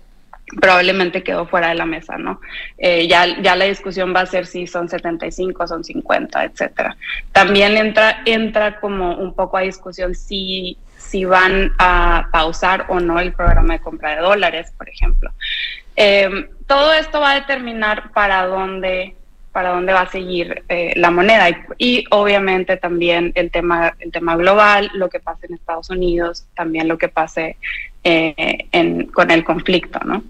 probablemente 0.60 1.24
quedó 1.24 1.46
fuera 1.48 1.70
de 1.70 1.76
la 1.76 1.86
mesa, 1.86 2.18
¿no? 2.18 2.42
Eh, 2.78 3.08
ya, 3.08 3.42
ya 3.42 3.56
la 3.56 3.66
discusión 3.66 4.14
va 4.16 4.22
a 4.22 4.26
ser 4.26 4.46
si 4.46 4.68
son 4.68 4.90
75, 4.90 5.68
son 5.68 5.84
50, 5.84 6.44
etcétera. 6.44 6.96
También 7.32 7.78
entra, 7.78 8.22
entra 8.26 8.80
como 8.80 9.16
un 9.16 9.34
poco 9.34 9.58
a 9.58 9.62
discusión 9.62 10.14
si, 10.14 10.78
si 10.98 11.26
van 11.26 11.74
a 11.80 12.30
pausar 12.32 12.86
o 12.90 13.00
no 13.00 13.20
el 13.20 13.34
programa 13.34 13.74
de 13.74 13.80
compra 13.80 14.16
de 14.16 14.22
dólares, 14.22 14.74
por 14.78 14.90
ejemplo. 14.90 15.32
Eh, 15.96 16.50
todo 16.68 16.94
esto 16.94 17.20
va 17.20 17.32
a 17.32 17.40
determinar 17.40 18.12
para 18.12 18.46
dónde 18.46 19.16
para 19.52 19.70
dónde 19.70 19.94
va 19.94 20.02
a 20.02 20.12
seguir 20.12 20.64
eh, 20.70 20.94
la 20.96 21.12
moneda. 21.12 21.50
Y, 21.78 22.06
obviamente 22.10 22.78
también 22.78 23.32
el 23.36 23.52
tema 23.52 23.96
el 24.00 24.12
tema 24.12 24.36
global 24.36 24.90
lo 24.94 25.10
que 25.10 25.20
pase 25.20 25.48
en 25.48 25.56
Estados 25.56 25.90
Unidos 25.90 26.46
también 26.56 26.88
lo 26.88 26.98
que 26.98 27.10
pase 27.10 27.58
eh, 28.04 28.68
con 29.14 29.32
el 29.32 29.44
conflicto 29.44 30.00
no 30.06 30.24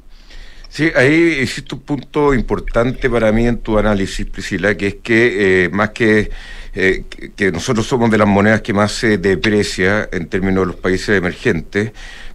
Sí, 0.71 0.89
ahí 0.95 1.39
existe 1.41 1.75
un 1.75 1.81
punto 1.81 2.34
importante 2.34 3.10
para 3.10 3.29
mí 3.34 3.45
en 3.45 3.57
tu 3.57 3.77
análisis, 3.77 4.25
Priscila, 4.25 4.77
que 4.77 4.88
es 4.88 4.95
que 5.03 5.65
eh, 5.65 5.69
más 5.69 5.89
que, 5.89 6.31
eh, 6.73 7.03
que 7.36 7.51
nosotros 7.51 7.86
somos 7.86 8.10
de 8.10 8.17
las 8.17 8.27
monedas 8.29 8.62
que 8.62 8.71
más 8.71 8.93
se 8.93 9.17
deprecia 9.17 10.07
en 10.13 10.29
términos 10.29 10.62
de 10.62 10.67
los 10.67 10.77
países 10.77 11.10
emergentes, 11.17 11.91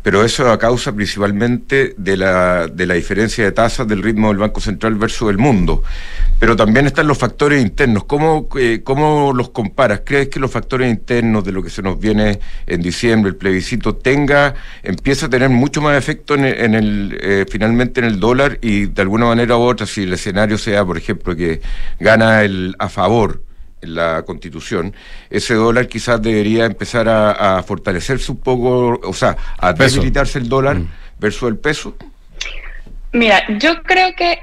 pero 0.07 0.25
eso 0.25 0.49
a 0.53 0.57
causa 0.57 0.92
principalmente 0.92 1.92
de 1.97 2.16
la, 2.16 2.69
de 2.69 2.87
la 2.87 2.95
diferencia 2.95 3.42
de 3.42 3.51
tasas 3.51 3.88
del 3.88 4.05
ritmo 4.05 4.29
del 4.29 4.37
Banco 4.37 4.61
Central 4.61 4.95
versus 4.95 5.29
el 5.31 5.37
mundo. 5.37 5.83
Pero 6.38 6.55
también 6.55 6.87
están 6.87 7.09
los 7.09 7.19
factores 7.19 7.61
internos. 7.61 8.05
¿Cómo, 8.05 8.47
eh, 8.57 8.83
¿Cómo 8.85 9.33
los 9.35 9.51
comparas? 9.51 10.03
¿Crees 10.05 10.29
que 10.29 10.38
los 10.38 10.53
factores 10.53 10.88
internos 10.88 11.42
de 11.42 11.51
lo 11.51 11.61
que 11.61 11.71
se 11.71 11.83
nos 11.83 11.99
viene 11.99 12.38
en 12.69 12.83
diciembre, 12.83 13.31
el 13.31 13.37
plebiscito, 13.37 13.97
tenga, 13.97 14.55
empieza 14.85 15.27
a 15.27 15.29
tener 15.29 15.49
mucho 15.49 15.83
más 15.83 15.99
efecto 15.99 16.37
en 16.37 16.45
el, 16.45 16.55
en 16.55 16.75
el 16.77 17.19
eh, 17.21 17.45
finalmente 17.51 17.99
en 17.99 18.07
el 18.07 18.21
dólar 18.21 18.59
y 18.62 18.87
de 18.87 19.03
alguna 19.03 19.27
manera 19.27 19.57
u 19.57 19.62
otra, 19.62 19.88
si 19.88 20.05
el 20.05 20.12
escenario 20.12 20.57
sea, 20.57 20.85
por 20.85 20.99
ejemplo, 20.99 21.35
que 21.35 21.61
gana 21.99 22.45
el 22.45 22.77
a 22.79 22.88
favor 22.88 23.46
la 23.81 24.23
constitución, 24.23 24.95
ese 25.31 25.55
dólar 25.55 25.89
quizás 25.89 26.21
debería 26.21 26.65
empezar 26.65 27.09
a, 27.09 27.59
a 27.59 27.62
fortalecerse 27.62 28.33
un 28.33 28.39
poco, 28.39 29.01
o 29.03 29.12
sea, 29.12 29.37
a 29.59 29.73
debilitarse 29.73 30.39
el 30.39 30.49
dólar 30.49 30.77
mm. 30.77 30.89
versus 31.19 31.49
el 31.49 31.59
peso? 31.59 31.97
Mira, 33.12 33.45
yo 33.59 33.83
creo 33.83 34.15
que 34.15 34.39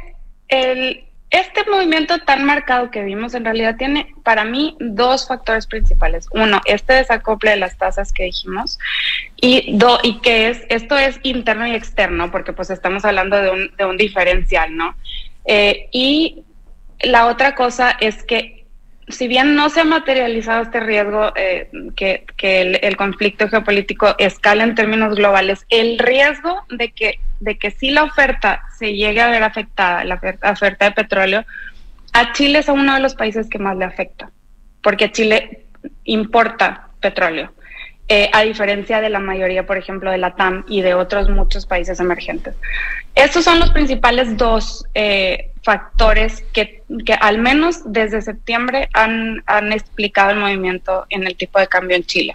el, 0.47 1.05
este 1.33 1.67
movimiento 1.69 2.19
tan 2.19 2.45
marcado 2.45 2.91
que 2.91 3.03
vimos 3.03 3.33
en 3.33 3.43
realidad 3.43 3.75
tiene 3.75 4.13
para 4.23 4.45
mí 4.45 4.77
dos 4.79 5.27
factores 5.27 5.65
principales. 5.65 6.27
Uno, 6.31 6.61
este 6.65 6.93
desacople 6.93 7.51
de 7.51 7.57
las 7.57 7.75
tasas 7.77 8.13
que 8.13 8.25
dijimos 8.25 8.77
y, 9.41 9.75
do, 9.77 9.99
y 10.03 10.19
que 10.21 10.49
es, 10.49 10.61
esto 10.69 10.95
es 10.95 11.19
interno 11.23 11.65
y 11.65 11.73
externo, 11.73 12.29
porque 12.29 12.53
pues 12.53 12.69
estamos 12.69 13.03
hablando 13.03 13.35
de 13.41 13.49
un, 13.49 13.75
de 13.75 13.85
un 13.85 13.97
diferencial, 13.97 14.77
¿no? 14.77 14.95
Eh, 15.45 15.89
y 15.91 16.43
la 17.01 17.25
otra 17.25 17.55
cosa 17.55 17.97
es 17.99 18.23
que 18.23 18.62
si 19.07 19.27
bien 19.27 19.55
no 19.55 19.69
se 19.69 19.81
ha 19.81 19.85
materializado 19.85 20.63
este 20.63 20.79
riesgo 20.79 21.33
eh, 21.35 21.69
que, 21.95 22.25
el, 22.39 22.95
conflicto 22.95 23.49
geopolítico 23.49 24.15
escala 24.17 24.63
en 24.63 24.75
términos 24.75 25.15
globales, 25.15 25.65
el 25.69 25.99
riesgo 25.99 26.63
de 26.69 26.91
que, 26.91 27.19
de 27.39 27.57
que 27.57 27.71
si 27.71 27.91
la 27.91 28.03
oferta 28.03 28.63
se 28.77 28.93
llegue 28.93 29.21
a 29.21 29.29
ver 29.29 29.43
afectada, 29.43 30.03
la 30.05 30.15
oferta, 30.15 30.51
oferta 30.51 30.85
de 30.85 30.91
petróleo, 30.91 31.45
a 32.13 32.31
Chile 32.33 32.59
es 32.59 32.69
uno 32.69 32.93
de 32.93 32.99
los 32.99 33.15
países 33.15 33.49
que 33.49 33.59
más 33.59 33.75
le 33.75 33.85
afecta, 33.85 34.31
porque 34.81 35.11
Chile 35.11 35.65
importa 36.05 36.87
petróleo. 37.01 37.51
Eh, 38.09 38.29
a 38.33 38.41
diferencia 38.41 38.99
de 38.99 39.09
la 39.09 39.19
mayoría, 39.19 39.65
por 39.65 39.77
ejemplo, 39.77 40.11
de 40.11 40.17
la 40.17 40.35
TAM 40.35 40.65
y 40.67 40.81
de 40.81 40.93
otros 40.93 41.29
muchos 41.29 41.65
países 41.65 42.01
emergentes. 42.01 42.53
Estos 43.15 43.45
son 43.45 43.61
los 43.61 43.71
principales 43.71 44.35
dos 44.35 44.85
eh, 44.93 45.51
factores 45.63 46.43
que, 46.51 46.83
al 47.21 47.37
menos 47.37 47.81
desde 47.85 48.21
septiembre 48.21 48.89
han, 48.93 49.41
explicado 49.71 50.31
el 50.31 50.37
movimiento 50.37 51.05
en 51.09 51.25
el 51.25 51.37
tipo 51.37 51.59
de 51.59 51.67
cambio 51.67 51.95
en 51.95 52.03
Chile. 52.03 52.33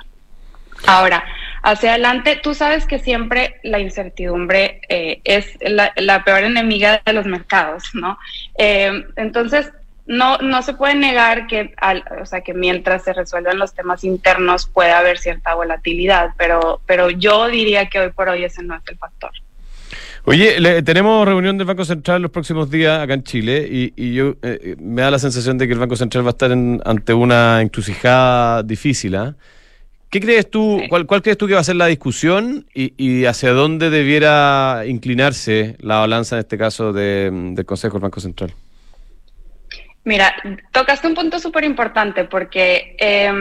Ahora, 0.87 1.23
hacia 1.63 1.91
adelante, 1.91 2.41
tú 2.43 2.55
sabes 2.55 2.87
que 2.87 2.99
siempre 2.99 3.57
la 3.63 3.79
incertidumbre 3.79 4.81
eh, 4.89 5.21
es 5.25 5.59
la, 5.61 6.25
peor 6.25 6.45
enemiga 6.45 7.03
de 7.05 7.13
los 7.13 7.27
mercados, 7.27 7.91
¿no? 7.93 8.19
Entonces, 8.57 9.71
no, 10.09 10.39
no 10.39 10.63
se 10.63 10.73
puede 10.73 10.95
negar 10.95 11.47
que, 11.47 11.75
al, 11.77 12.03
o 12.21 12.25
sea, 12.25 12.41
que 12.41 12.55
mientras 12.55 13.05
se 13.05 13.13
resuelvan 13.13 13.59
los 13.59 13.75
temas 13.75 14.03
internos 14.05 14.67
puede 14.67 14.91
haber 14.91 15.19
cierta 15.19 15.55
volatilidad, 15.55 16.31
pero, 16.39 16.81
pero 16.87 17.11
yo 17.11 17.47
diría 17.49 17.91
que 17.91 18.01
hoy 18.01 18.11
por 18.11 18.31
hoy 18.31 18.43
ese 18.43 18.63
no 18.63 18.75
es 18.75 18.83
el 18.89 18.97
factor. 18.97 19.31
Oye, 20.25 20.61
le, 20.61 20.83
tenemos 20.83 21.27
reunión 21.27 21.59
del 21.59 21.67
Banco 21.67 21.85
Central 21.85 22.23
los 22.23 22.31
próximos 22.31 22.71
días 22.71 23.01
acá 23.01 23.15
en 23.15 23.23
Chile 23.23 23.69
y, 23.71 23.93
y 23.97 24.15
yo 24.15 24.35
eh, 24.43 24.77
me 24.79 25.03
da 25.03 25.11
la 25.11 25.19
sensación 25.19 25.59
de 25.59 25.67
que 25.67 25.75
el 25.75 25.79
Banco 25.79 25.97
Central 25.97 26.25
va 26.25 26.31
a 26.31 26.33
estar 26.33 26.53
en, 26.53 26.81
ante 26.85 27.13
una 27.13 27.61
encrucijada 27.61 28.63
difícil. 28.63 29.15
¿eh? 29.15 29.35
¿Qué 30.11 30.21
crees 30.21 30.51
tú, 30.51 30.81
cuál, 30.89 31.07
cuál, 31.07 31.21
crees 31.21 31.37
tú 31.37 31.47
que 31.47 31.55
va 31.55 31.61
a 31.61 31.65
ser 31.65 31.77
la 31.77 31.87
discusión 31.87 32.67
y, 32.75 32.95
y, 32.97 33.27
hacia 33.27 33.53
dónde 33.53 33.91
debiera 33.91 34.85
inclinarse 34.87 35.77
la 35.81 35.99
balanza 35.99 36.37
en 36.37 36.41
este 36.41 36.57
caso 36.57 36.95
de, 36.95 37.31
del 37.55 37.67
Consejo 37.67 37.95
del 37.95 38.03
Banco 38.03 38.21
Central? 38.21 38.55
Mira, 40.05 40.35
tocaste 40.73 41.07
un 41.07 41.15
punto 41.15 41.39
súper 41.39 41.65
importante 41.65 42.25
porque 42.25 42.97
eh, 42.99 43.33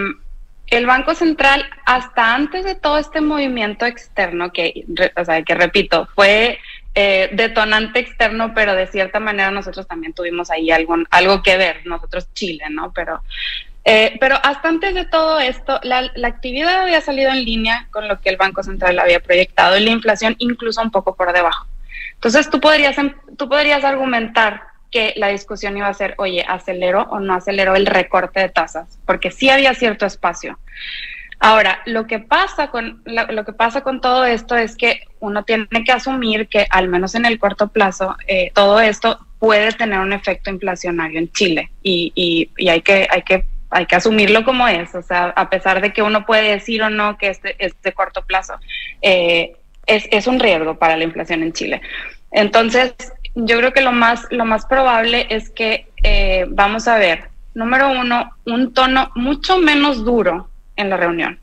el 0.67 0.85
Banco 0.85 1.15
Central, 1.15 1.65
hasta 1.85 2.35
antes 2.35 2.65
de 2.65 2.75
todo 2.75 2.97
este 2.97 3.21
movimiento 3.21 3.85
externo, 3.85 4.51
que, 4.51 4.85
o 5.15 5.23
sea, 5.23 5.41
que 5.43 5.55
repito, 5.55 6.07
fue 6.13 6.59
eh, 6.93 7.29
detonante 7.31 7.99
externo, 7.99 8.53
pero 8.53 8.73
de 8.75 8.87
cierta 8.87 9.19
manera 9.19 9.51
nosotros 9.51 9.87
también 9.87 10.13
tuvimos 10.13 10.49
ahí 10.51 10.71
algo, 10.71 10.95
algo 11.11 11.41
que 11.41 11.55
ver, 11.55 11.81
nosotros 11.85 12.33
Chile, 12.33 12.65
¿no? 12.69 12.91
Pero 12.91 13.21
Eh, 13.89 14.17
pero 14.19 14.35
hasta 14.43 14.67
antes 14.67 14.93
de 14.93 15.05
todo 15.05 15.39
esto, 15.39 15.79
la, 15.81 16.11
actividad 16.25 16.81
había 16.81 16.99
salido 16.99 17.31
en 17.31 17.45
línea 17.45 17.87
con 17.89 18.09
lo 18.09 18.19
que 18.19 18.27
el 18.27 18.35
Banco 18.35 18.61
Central 18.61 18.99
había 18.99 19.21
proyectado 19.21 19.77
y 19.77 19.85
la 19.85 19.91
inflación 19.91 20.35
incluso 20.39 20.81
un 20.81 20.91
poco 20.91 21.15
por 21.15 21.31
debajo. 21.31 21.67
Entonces 22.15 22.49
tú 22.49 22.59
podrías, 22.59 22.97
em, 22.97 23.13
tú 23.37 23.47
podrías 23.47 23.85
argumentar 23.85 24.61
que 24.91 25.13
la 25.17 25.27
discusión 25.27 25.77
iba 25.77 25.87
a 25.87 25.93
ser, 25.93 26.15
oye, 26.17 26.45
¿acelero 26.47 27.03
o 27.09 27.19
no 27.19 27.33
acelero 27.33 27.75
el 27.75 27.85
recorte 27.85 28.39
de 28.39 28.49
tasas? 28.49 28.99
Porque 29.05 29.31
sí 29.31 29.49
había 29.49 29.73
cierto 29.73 30.05
espacio. 30.05 30.57
Ahora, 31.39 31.81
lo 31.85 32.07
que 32.07 32.19
pasa 32.19 32.71
con 32.71 33.03
lo, 33.05 33.45
que 33.45 33.53
pasa 33.53 33.81
con 33.81 34.01
todo 34.01 34.25
esto 34.25 34.55
es 34.55 34.75
que 34.75 35.01
uno 35.19 35.43
tiene 35.43 35.67
que 35.85 35.91
asumir 35.91 36.47
que 36.47 36.65
al 36.69 36.87
menos 36.87 37.13
en 37.13 37.25
el 37.25 37.37
corto 37.37 37.67
plazo 37.67 38.15
eh, 38.27 38.51
todo 38.55 38.79
esto 38.79 39.19
puede 39.37 39.71
tener 39.73 39.99
un 39.99 40.13
efecto 40.13 40.49
inflacionario 40.49 41.19
en 41.19 41.31
Chile 41.31 41.69
y, 41.83 42.11
y, 42.15 42.69
hay 42.69 42.81
que 42.81 43.07
hay 43.11 43.21
que 43.21 43.45
hay 43.69 43.85
que 43.85 43.95
asumirlo 43.95 44.43
como 44.45 44.67
es, 44.67 44.95
o 44.95 45.01
sea, 45.03 45.25
a 45.35 45.49
pesar 45.49 45.81
de 45.81 45.93
que 45.93 46.01
uno 46.01 46.25
puede 46.25 46.51
decir 46.51 46.81
o 46.81 46.89
no 46.89 47.17
que 47.17 47.27
este, 47.27 47.55
este 47.59 47.91
corto 47.91 48.25
plazo 48.25 48.53
eh, 49.01 49.55
es, 49.85 50.07
es 50.09 50.25
un 50.25 50.39
riesgo 50.39 50.79
para 50.79 50.97
la 50.97 51.03
inflación 51.03 51.43
en 51.43 51.53
Chile. 51.53 51.81
Entonces, 52.31 52.93
yo 53.45 53.57
creo 53.59 53.71
que 53.71 53.81
lo 53.81 53.91
más, 53.91 54.25
lo 54.31 54.45
más 54.45 54.65
probable 54.65 55.27
es 55.29 55.51
que 55.51 55.87
eh, 56.03 56.45
vamos 56.49 56.87
a 56.87 56.97
ver, 56.97 57.29
número 57.53 57.91
uno, 57.91 58.31
un 58.45 58.73
tono 58.73 59.11
mucho 59.13 59.59
menos 59.59 60.03
duro 60.03 60.49
en 60.75 60.89
la 60.89 60.97
reunión. 60.97 61.39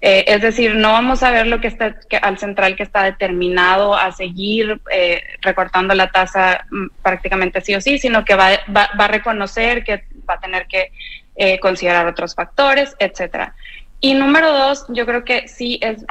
Eh, 0.00 0.24
es 0.28 0.42
decir, 0.42 0.76
no 0.76 0.92
vamos 0.92 1.22
a 1.22 1.30
ver 1.30 1.46
lo 1.46 1.60
que 1.60 1.68
está 1.68 1.96
al 2.22 2.38
central 2.38 2.76
que 2.76 2.82
está 2.82 3.02
determinado 3.02 3.96
a 3.96 4.12
seguir 4.12 4.80
eh, 4.92 5.22
recortando 5.40 5.94
la 5.94 6.10
tasa 6.10 6.66
mm, 6.70 6.86
prácticamente 7.02 7.62
sí 7.62 7.74
o 7.74 7.80
sí, 7.80 7.98
sino 7.98 8.24
que 8.24 8.34
va, 8.34 8.50
va, 8.74 8.90
a 8.96 9.08
reconocer 9.08 9.82
que 9.82 10.04
va 10.28 10.34
a 10.34 10.40
tener 10.40 10.66
que 10.66 10.92
eh, 11.34 11.58
considerar 11.58 12.06
otros 12.06 12.34
factores, 12.34 12.94
etcétera. 12.98 13.54
Y 14.00 14.14
número 14.14 14.52
dos, 14.52 14.84
yo 14.88 15.04
creo 15.06 15.24
que 15.24 15.48
sí 15.48 15.80
es, 15.82 16.04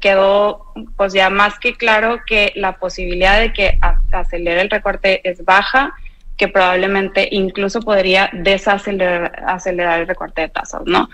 quedó 0.00 0.66
pues 0.96 1.14
ya 1.14 1.30
más 1.30 1.58
que 1.58 1.74
claro 1.74 2.20
que 2.26 2.52
la 2.54 2.76
posibilidad 2.76 3.40
de 3.40 3.52
que 3.52 3.78
acelere 4.12 4.60
el 4.60 4.70
recorte 4.70 5.26
es 5.28 5.42
baja, 5.42 5.94
que 6.36 6.48
probablemente 6.48 7.28
incluso 7.30 7.80
podría 7.80 8.28
desacelerar 8.32 9.42
acelerar 9.46 10.00
el 10.00 10.06
recorte 10.06 10.42
de 10.42 10.48
tasas, 10.48 10.82
¿no? 10.84 11.08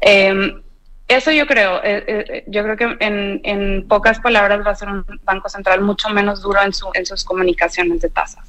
Em, 0.00 0.62
eso 1.08 1.32
yo 1.32 1.46
creo, 1.46 1.82
eh, 1.82 2.04
eh, 2.06 2.44
yo 2.46 2.62
creo 2.62 2.76
que 2.76 2.96
en, 3.00 3.88
pocas 3.88 4.20
palabras 4.20 4.64
va 4.64 4.72
a 4.72 4.74
ser 4.74 4.88
un 4.88 5.04
banco 5.24 5.48
central 5.48 5.80
mucho 5.80 6.10
menos 6.10 6.42
duro 6.42 6.60
en, 6.62 6.74
su, 6.74 6.88
en 6.92 7.06
sus 7.06 7.24
comunicaciones 7.24 8.02
de 8.02 8.10
tasas. 8.10 8.44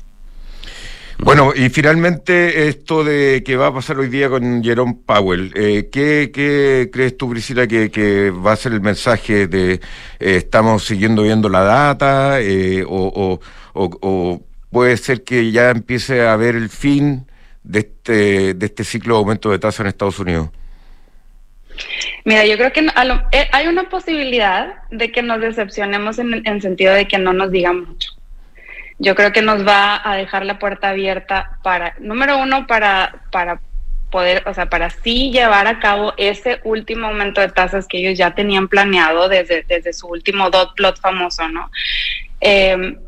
Bueno, 1.22 1.52
y 1.54 1.70
finalmente 1.70 2.70
esto 2.70 3.04
de 3.04 3.44
que 3.46 3.58
va 3.58 3.68
a 3.68 3.74
pasar 3.74 4.00
hoy 4.00 4.08
día 4.08 4.30
con 4.30 4.64
Jerome 4.64 4.96
Powell, 5.06 5.52
eh, 5.54 5.90
¿qué, 5.92 6.32
crees 6.92 7.18
tú, 7.18 7.30
Priscila, 7.30 7.68
que, 7.68 8.32
va 8.32 8.54
a 8.54 8.56
ser 8.56 8.72
el 8.72 8.82
mensaje 8.82 9.48
de 9.48 9.82
estamos 10.20 10.86
siguiendo 10.86 11.24
viendo 11.24 11.50
la 11.50 11.64
data 11.64 12.40
o, 12.88 13.40
o, 13.74 14.42
puede 14.72 14.98
ser 14.98 15.24
que 15.24 15.52
ya 15.52 15.72
empiece 15.72 16.22
a 16.26 16.36
ver 16.38 16.56
el 16.56 16.70
fin 16.70 17.26
de 17.64 17.80
este, 17.80 18.54
de 18.54 18.66
este 18.66 18.84
ciclo 18.84 19.16
de 19.16 19.20
aumento 19.20 19.52
de 19.52 19.60
tasa 19.60 19.84
en 19.84 19.90
Estados 19.90 20.20
Unidos? 20.20 20.50
Mira, 22.26 22.46
yo 22.46 22.58
creo 22.58 22.72
que 22.72 22.82
eh, 22.82 23.50
hay 23.52 23.68
una 23.68 23.90
posibilidad 23.90 24.84
de 24.92 25.12
que 25.12 25.22
nos 25.22 25.40
decepcionemos 25.40 26.20
en 26.20 26.46
el 26.46 26.62
sentido 26.62 26.94
de 26.94 27.08
que 27.08 27.18
no 27.18 27.34
nos 27.34 27.52
digan 27.52 27.86
mucho. 27.86 28.19
Yo 29.00 29.16
creo 29.16 29.32
que 29.32 29.42
nos 29.42 29.66
va 29.66 30.02
a 30.04 30.16
dejar 30.16 30.46
la 30.46 30.60
puerta 30.60 30.90
abierta 30.90 31.58
para, 31.64 31.96
número 32.00 32.38
uno, 32.38 32.68
para, 32.68 33.24
para 33.32 33.62
poder, 34.12 34.44
o 34.46 34.54
sea, 34.54 34.70
para 34.70 34.90
sí 34.90 35.32
llevar 35.32 35.68
a 35.68 35.80
cabo 35.80 36.14
ese 36.18 36.60
último 36.64 37.08
aumento 37.08 37.42
de 37.42 37.50
tasas 37.50 37.88
que 37.88 38.00
ellos 38.00 38.18
ya 38.18 38.36
tenían 38.36 38.68
planeado 38.68 39.30
desde, 39.30 39.64
desde 39.64 39.94
su 39.94 40.08
último 40.08 40.50
dot 40.50 40.76
plot 40.76 41.00
famoso, 41.00 41.48
¿no? 41.48 41.72
Em, 42.42 43.00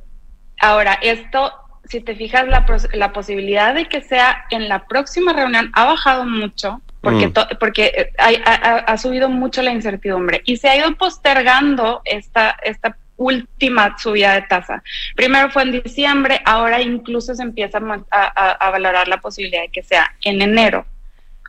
ahora, 0.59 0.93
esto, 1.01 1.53
si 1.85 2.01
te 2.01 2.15
fijas, 2.15 2.47
la, 2.47 2.65
la 2.93 3.11
posibilidad 3.11 3.75
de 3.75 3.87
que 3.87 4.01
sea 4.01 4.45
en 4.49 4.69
la 4.69 4.87
próxima 4.87 5.33
reunión 5.33 5.71
ha 5.73 5.85
bajado 5.85 6.25
mucho 6.25 6.81
porque, 7.01 7.27
mm. 7.27 7.33
porque 7.59 7.85
eh, 7.97 8.43
ha, 8.47 8.97
subido 8.97 9.27
mucho 9.27 9.61
la 9.61 9.71
incertidumbre 9.71 10.41
y 10.45 10.57
se 10.57 10.69
ha 10.69 10.77
ido 10.77 10.95
postergando 10.95 12.01
esta, 12.05 12.55
esta 12.63 12.95
última 13.21 13.97
subida 13.97 14.33
de 14.33 14.41
tasa. 14.43 14.83
Primero 15.15 15.51
fue 15.51 15.63
en 15.63 15.83
diciembre, 15.83 16.41
ahora 16.43 16.81
incluso 16.81 17.35
se 17.35 17.43
empieza 17.43 17.79
a, 18.09 18.71
valorar 18.71 19.07
la 19.07 19.21
posibilidad 19.21 19.61
de 19.61 19.69
que 19.69 19.83
sea 19.83 20.15
en 20.23 20.41
enero. 20.41 20.85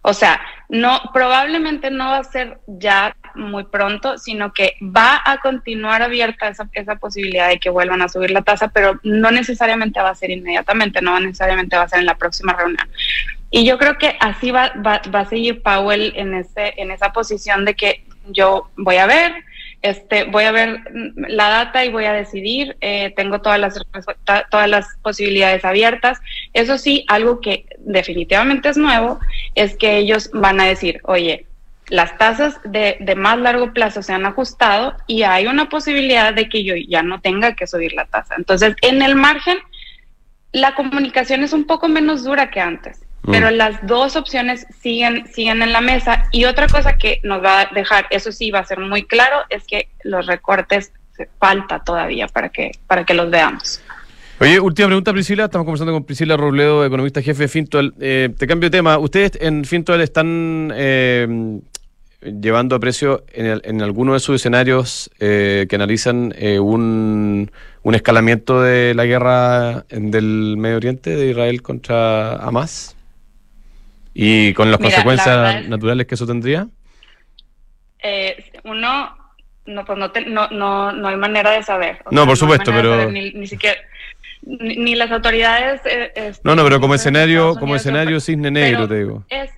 O 0.05 0.13
sea, 0.13 0.41
no, 0.69 1.01
probablemente 1.15 1.91
no 1.91 2.11
va 2.11 2.19
a 2.19 2.25
ser 2.25 2.59
ya 2.67 3.17
muy 3.37 3.65
pronto, 3.65 4.19
sino 4.19 4.53
que 4.53 4.75
va 4.83 5.23
a 5.25 5.39
continuar 5.39 6.03
abierta 6.03 6.49
esa, 6.49 6.97
posibilidad 6.97 7.49
de 7.49 7.59
que 7.59 7.71
vuelvan 7.71 8.03
a 8.03 8.09
subir 8.09 8.33
la 8.33 8.43
tasa, 8.43 8.69
pero 8.69 8.99
no 9.05 9.31
necesariamente 9.31 10.01
va 10.01 10.11
a 10.11 10.15
ser 10.15 10.31
inmediatamente, 10.31 11.01
no 11.01 11.19
necesariamente 11.21 11.77
va 11.77 11.85
a 11.85 11.89
ser 11.89 12.01
en 12.01 12.07
la 12.07 12.19
próxima 12.19 12.53
reunión. 12.53 12.87
Y 13.51 13.65
yo 13.65 13.79
creo 13.79 13.97
que 13.97 14.17
así 14.21 14.51
va, 14.51 14.73
a 14.85 15.27
seguir 15.27 15.63
Powell 15.63 16.13
en 16.17 16.91
esa 16.91 17.13
posición 17.13 17.65
de 17.65 17.75
que 17.75 18.05
yo 18.27 18.71
voy 18.77 18.97
a 18.97 19.07
ver, 19.07 19.45
este, 19.83 20.25
voy 20.25 20.45
a 20.45 20.53
ver 20.53 20.81
la 21.17 21.49
data 21.49 21.85
y 21.85 21.91
voy 21.91 22.05
a 22.05 22.13
decidir. 22.13 22.77
Eh, 22.81 23.13
tengo 23.17 23.41
todas 23.41 23.59
las, 23.59 23.79
todas 24.51 24.69
las 24.69 24.87
posibilidades 25.03 25.65
abiertas. 25.65 26.21
Eso 26.53 26.79
sí, 26.79 27.05
algo 27.09 27.41
que 27.41 27.67
definitivamente 27.79 28.69
es 28.69 28.77
nuevo 28.77 29.19
es 29.55 29.77
que 29.77 29.99
ellos 29.99 30.31
van 30.33 30.61
a 30.61 30.67
decir, 30.67 31.01
oye, 31.05 31.47
las 31.89 32.17
tasas 32.17 32.59
de, 32.65 32.97
de, 33.01 33.15
más 33.17 33.39
largo 33.39 33.73
plazo 33.73 34.03
se 34.03 34.13
han 34.13 34.25
ajustado 34.25 34.97
y 35.07 35.25
hay 35.25 35.47
una 35.47 35.69
posibilidad 35.69 36.33
de 36.33 36.49
que 36.49 36.65
yo 36.65 36.75
ya 36.77 37.03
no 37.03 37.21
tenga 37.21 37.55
que 37.55 37.67
subir 37.67 37.93
la 37.93 38.07
tasa. 38.07 38.37
Entonces, 38.39 38.77
en 38.83 39.03
el 39.03 39.17
margen, 39.17 39.59
la 40.53 40.75
comunicación 40.75 41.43
es 41.43 41.53
un 41.53 41.65
poco 41.65 41.89
menos 41.89 42.25
dura 42.25 42.51
que 42.51 42.61
antes. 42.61 43.03
Pero 43.31 43.51
mm. 43.51 43.55
las 43.55 43.87
dos 43.87 44.17
opciones 44.17 44.67
siguen, 44.81 45.27
siguen 45.33 45.63
en 45.63 45.73
la 45.73 45.81
mesa. 45.81 46.27
Y 46.33 46.45
otra 46.45 46.67
cosa 46.67 46.97
que 46.97 47.21
nos 47.23 47.43
va 47.43 47.61
a 47.61 47.67
dejar, 47.67 48.07
eso 48.11 48.33
sí 48.33 48.51
va 48.51 48.61
a 48.61 48.65
ser 48.65 48.81
muy 48.81 49.05
claro, 49.05 49.39
es 49.49 49.65
que 49.65 49.89
los 50.03 50.27
recortes 50.27 50.93
falta 51.39 51.79
todavía 51.81 52.27
para 52.27 52.49
que, 52.49 52.73
para 52.87 53.05
que 53.05 53.15
los 53.15 53.31
veamos. 53.31 53.81
Oye, 54.41 54.59
última 54.59 54.89
pregunta, 54.89 55.13
Priscila. 55.13 55.45
Estamos 55.45 55.65
conversando 55.65 55.93
con 55.93 56.05
Priscila 56.05 56.37
Robledo, 56.37 56.85
economista 56.85 57.23
jefe 57.23 57.45
de 57.45 57.49
Fintual. 57.49 57.95
Eh, 58.01 58.29
te 58.37 58.47
cambio 58.47 58.71
de 58.71 58.77
tema. 58.77 58.99
¿Ustedes 58.99 59.39
en 59.41 59.65
Fintual 59.65 60.01
están 60.01 60.73
eh, 60.75 61.61
llevando 62.23 62.77
a 62.77 62.81
precio 62.81 63.25
en, 63.33 63.61
en 63.65 63.83
alguno 63.83 64.15
de 64.15 64.21
sus 64.21 64.37
escenarios 64.37 65.11
eh, 65.21 65.67
que 65.69 65.77
analizan 65.77 66.35
eh, 66.37 66.59
un, 66.59 67.51
un 67.83 67.95
escalamiento 67.95 68.63
de 68.63 68.95
la 68.95 69.05
guerra 69.05 69.85
del 69.91 70.57
Medio 70.57 70.77
Oriente 70.77 71.15
de 71.15 71.31
Israel 71.31 71.63
contra 71.63 72.37
Hamas? 72.37 72.97
¿Y 74.15 74.53
con 74.55 74.71
las 74.71 74.81
consecuencias 74.81 75.69
naturales 75.69 76.07
que 76.07 76.15
eso 76.15 76.27
tendría? 76.27 76.67
Eh, 78.03 78.53
uno, 78.65 79.17
no, 79.67 79.85
pues 79.85 79.99
no, 80.27 80.49
no, 80.51 80.93
no, 80.93 81.09
hay 81.09 81.17
manera 81.17 81.53
de 81.53 81.63
saber. 81.63 81.99
no, 82.11 82.27
por 82.27 82.37
supuesto, 82.37 82.73
pero... 82.73 83.11
ni, 83.11 83.47
siquiera... 83.47 83.79
Ni, 84.43 84.95
las 84.97 85.11
autoridades... 85.11 85.81
Eh, 85.87 86.13
este, 86.15 86.41
no, 86.45 86.57
no, 86.57 86.65
pero 86.65 86.81
como 86.81 86.95
escenario, 86.95 87.55
como 87.55 87.77
escenario 87.77 88.21
cisne 88.21 88.51
negro, 88.51 88.89
te 88.89 88.99
digo. 88.99 89.25
Es, 89.29 89.51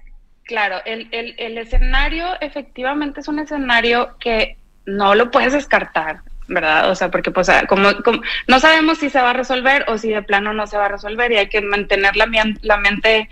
claro, 0.44 0.76
el, 0.84 1.08
el, 1.10 1.34
el 1.38 1.58
escenario 1.58 2.26
efectivamente 2.40 3.20
es 3.20 3.28
un 3.28 3.38
escenario 3.38 4.16
que 4.20 4.58
no 4.84 5.14
lo 5.14 5.30
puedes 5.30 5.52
descartar. 5.52 6.20
¿verdad? 6.46 6.90
O 6.90 6.94
sea, 6.94 7.10
porque 7.10 7.30
pues 7.30 7.50
como, 7.68 8.02
como, 8.02 8.20
no 8.48 8.60
sabemos 8.60 8.98
si 8.98 9.08
se 9.08 9.20
va 9.20 9.30
a 9.30 9.34
resolver 9.34 9.84
o 9.88 9.96
si 9.96 10.10
de 10.10 10.22
plano 10.22 10.52
no 10.52 10.66
se 10.66 10.76
va 10.76 10.86
a 10.86 10.90
resolver 10.90 11.32
y 11.32 11.36
hay 11.36 11.48
que 11.48 11.62
mantener 11.62 12.16
la, 12.16 12.26
la 12.62 12.76
mente 12.76 13.28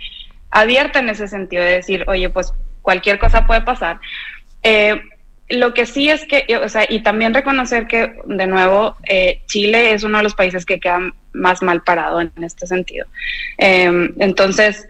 abierta 0.53 0.99
en 0.99 1.09
ese 1.09 1.27
sentido, 1.27 1.63
de 1.63 1.73
decir, 1.73 2.05
oye, 2.07 2.29
pues 2.29 2.53
cualquier 2.81 3.19
cosa 3.19 3.45
puede 3.45 3.61
pasar. 3.61 3.99
Eh, 4.61 5.01
lo 5.49 5.73
que 5.73 5.85
sí 5.85 6.09
es 6.09 6.25
que, 6.25 6.45
o 6.57 6.69
sea, 6.69 6.85
y 6.87 7.01
también 7.01 7.33
reconocer 7.33 7.87
que, 7.87 8.13
de 8.25 8.47
nuevo, 8.47 8.95
eh, 9.03 9.41
Chile 9.47 9.93
es 9.93 10.03
uno 10.03 10.19
de 10.19 10.23
los 10.23 10.35
países 10.35 10.65
que 10.65 10.79
queda 10.79 10.99
más 11.33 11.61
mal 11.61 11.83
parado 11.83 12.21
en 12.21 12.31
este 12.41 12.65
sentido. 12.67 13.07
Eh, 13.57 14.09
entonces, 14.19 14.87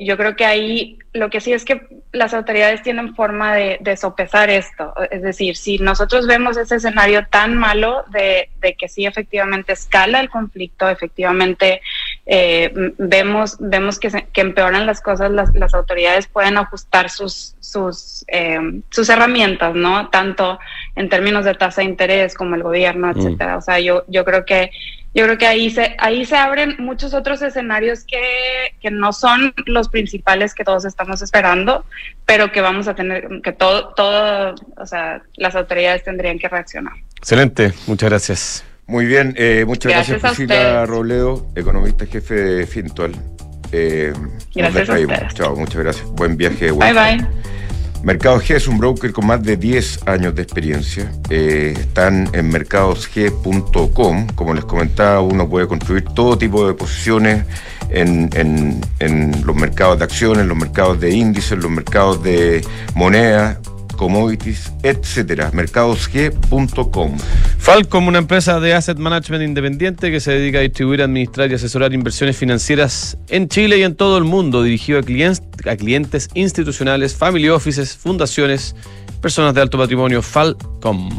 yo 0.00 0.16
creo 0.16 0.36
que 0.36 0.44
ahí 0.44 0.98
lo 1.12 1.30
que 1.30 1.40
sí 1.40 1.52
es 1.52 1.64
que 1.64 1.86
las 2.12 2.34
autoridades 2.34 2.82
tienen 2.82 3.14
forma 3.14 3.54
de, 3.54 3.96
sopesar 3.96 4.50
esto. 4.50 4.94
Es 5.10 5.22
decir, 5.22 5.56
si 5.56 5.78
nosotros 5.78 6.26
vemos 6.26 6.56
ese 6.56 6.76
escenario 6.76 7.26
tan 7.26 7.56
malo 7.56 8.04
de, 8.10 8.48
que 8.78 8.88
sí 8.88 9.06
efectivamente 9.06 9.72
escala 9.72 10.20
el 10.20 10.30
conflicto, 10.30 10.88
efectivamente 10.88 11.82
eh, 12.30 12.92
vemos, 12.98 13.56
vemos 13.58 13.98
que, 13.98 14.10
que, 14.34 14.42
empeoran 14.42 14.84
las 14.84 15.00
cosas, 15.00 15.30
las, 15.30 15.54
las 15.54 15.72
autoridades 15.72 16.28
pueden 16.28 16.58
ajustar 16.58 17.08
sus, 17.08 17.54
sus, 17.58 18.22
eh, 18.28 18.82
sus 18.90 19.08
herramientas, 19.08 19.74
¿no? 19.74 20.10
Tanto 20.10 20.58
en 20.94 21.08
términos 21.08 21.46
de 21.46 21.54
tasa 21.54 21.80
de 21.80 21.86
interés 21.86 22.34
como 22.34 22.54
el 22.54 22.62
gobierno, 22.62 23.06
mm. 23.06 23.18
etcétera. 23.18 23.56
O 23.56 23.62
sea, 23.62 23.80
yo, 23.80 24.04
yo 24.08 24.26
creo 24.26 24.44
que 24.44 24.70
yo 25.14 25.24
creo 25.24 25.38
que 25.38 25.46
ahí 25.46 25.70
se, 25.70 25.96
ahí 25.98 26.26
se 26.26 26.36
abren 26.36 26.76
muchos 26.78 27.14
otros 27.14 27.40
escenarios 27.40 28.04
que, 28.04 28.74
que 28.78 28.90
no 28.90 29.14
son 29.14 29.54
los 29.64 29.88
principales 29.88 30.54
que 30.54 30.64
todos 30.64 30.84
estamos 30.84 31.22
esperando, 31.22 31.86
pero 32.26 32.52
que 32.52 32.60
vamos 32.60 32.88
a 32.88 32.94
tener, 32.94 33.26
que 33.42 33.52
todo, 33.52 33.94
todo, 33.94 34.54
o 34.76 34.86
sea, 34.86 35.22
las 35.36 35.56
autoridades 35.56 36.04
tendrían 36.04 36.38
que 36.38 36.48
reaccionar. 36.48 36.92
Excelente, 37.16 37.72
muchas 37.86 38.10
gracias. 38.10 38.67
Muy 38.88 39.04
bien, 39.04 39.34
eh, 39.36 39.64
muchas 39.66 39.92
gracias, 39.92 40.18
Priscila 40.18 40.86
Robledo, 40.86 41.46
economista 41.54 42.06
jefe 42.06 42.34
de 42.34 42.66
Fintual. 42.66 43.12
Eh, 43.70 44.14
gracias 44.54 44.88
a 44.88 45.28
Chao, 45.34 45.54
muchas 45.56 45.76
gracias. 45.82 46.06
Buen 46.12 46.38
viaje. 46.38 46.70
Bye 46.70 46.94
bye. 46.94 47.26
Mercados 48.02 48.48
G 48.48 48.56
es 48.56 48.66
un 48.66 48.78
broker 48.78 49.12
con 49.12 49.26
más 49.26 49.42
de 49.42 49.58
10 49.58 50.08
años 50.08 50.34
de 50.34 50.40
experiencia. 50.40 51.12
Eh, 51.28 51.74
están 51.78 52.30
en 52.32 52.48
mercadosg.com. 52.48 54.26
Como 54.34 54.54
les 54.54 54.64
comentaba, 54.64 55.20
uno 55.20 55.46
puede 55.46 55.66
construir 55.66 56.04
todo 56.14 56.38
tipo 56.38 56.66
de 56.66 56.72
posiciones 56.72 57.44
en, 57.90 58.30
en 59.00 59.44
los 59.44 59.54
mercados 59.54 59.98
de 59.98 60.04
acciones, 60.04 60.46
los 60.46 60.56
mercados 60.56 60.98
de 60.98 61.10
índices, 61.10 61.58
los 61.58 61.70
mercados 61.70 62.22
de 62.22 62.64
moneda 62.94 63.60
commodities, 63.98 64.72
etcétera. 64.82 65.50
Mercadosg.com. 65.52 67.18
Falcom, 67.58 68.08
una 68.08 68.18
empresa 68.18 68.58
de 68.60 68.72
asset 68.72 68.96
management 68.96 69.44
independiente 69.44 70.10
que 70.10 70.20
se 70.20 70.32
dedica 70.32 70.60
a 70.60 70.62
distribuir, 70.62 71.02
administrar 71.02 71.50
y 71.50 71.54
asesorar 71.54 71.92
inversiones 71.92 72.38
financieras 72.38 73.18
en 73.28 73.48
Chile 73.48 73.76
y 73.76 73.82
en 73.82 73.94
todo 73.94 74.16
el 74.16 74.24
mundo, 74.24 74.62
dirigido 74.62 75.00
a 75.00 75.02
clientes, 75.02 75.42
a 75.66 75.76
clientes 75.76 76.30
institucionales, 76.32 77.14
family 77.14 77.50
offices, 77.50 77.94
fundaciones, 77.94 78.74
personas 79.20 79.52
de 79.52 79.60
alto 79.60 79.76
patrimonio. 79.76 80.22
Falcom. 80.22 81.10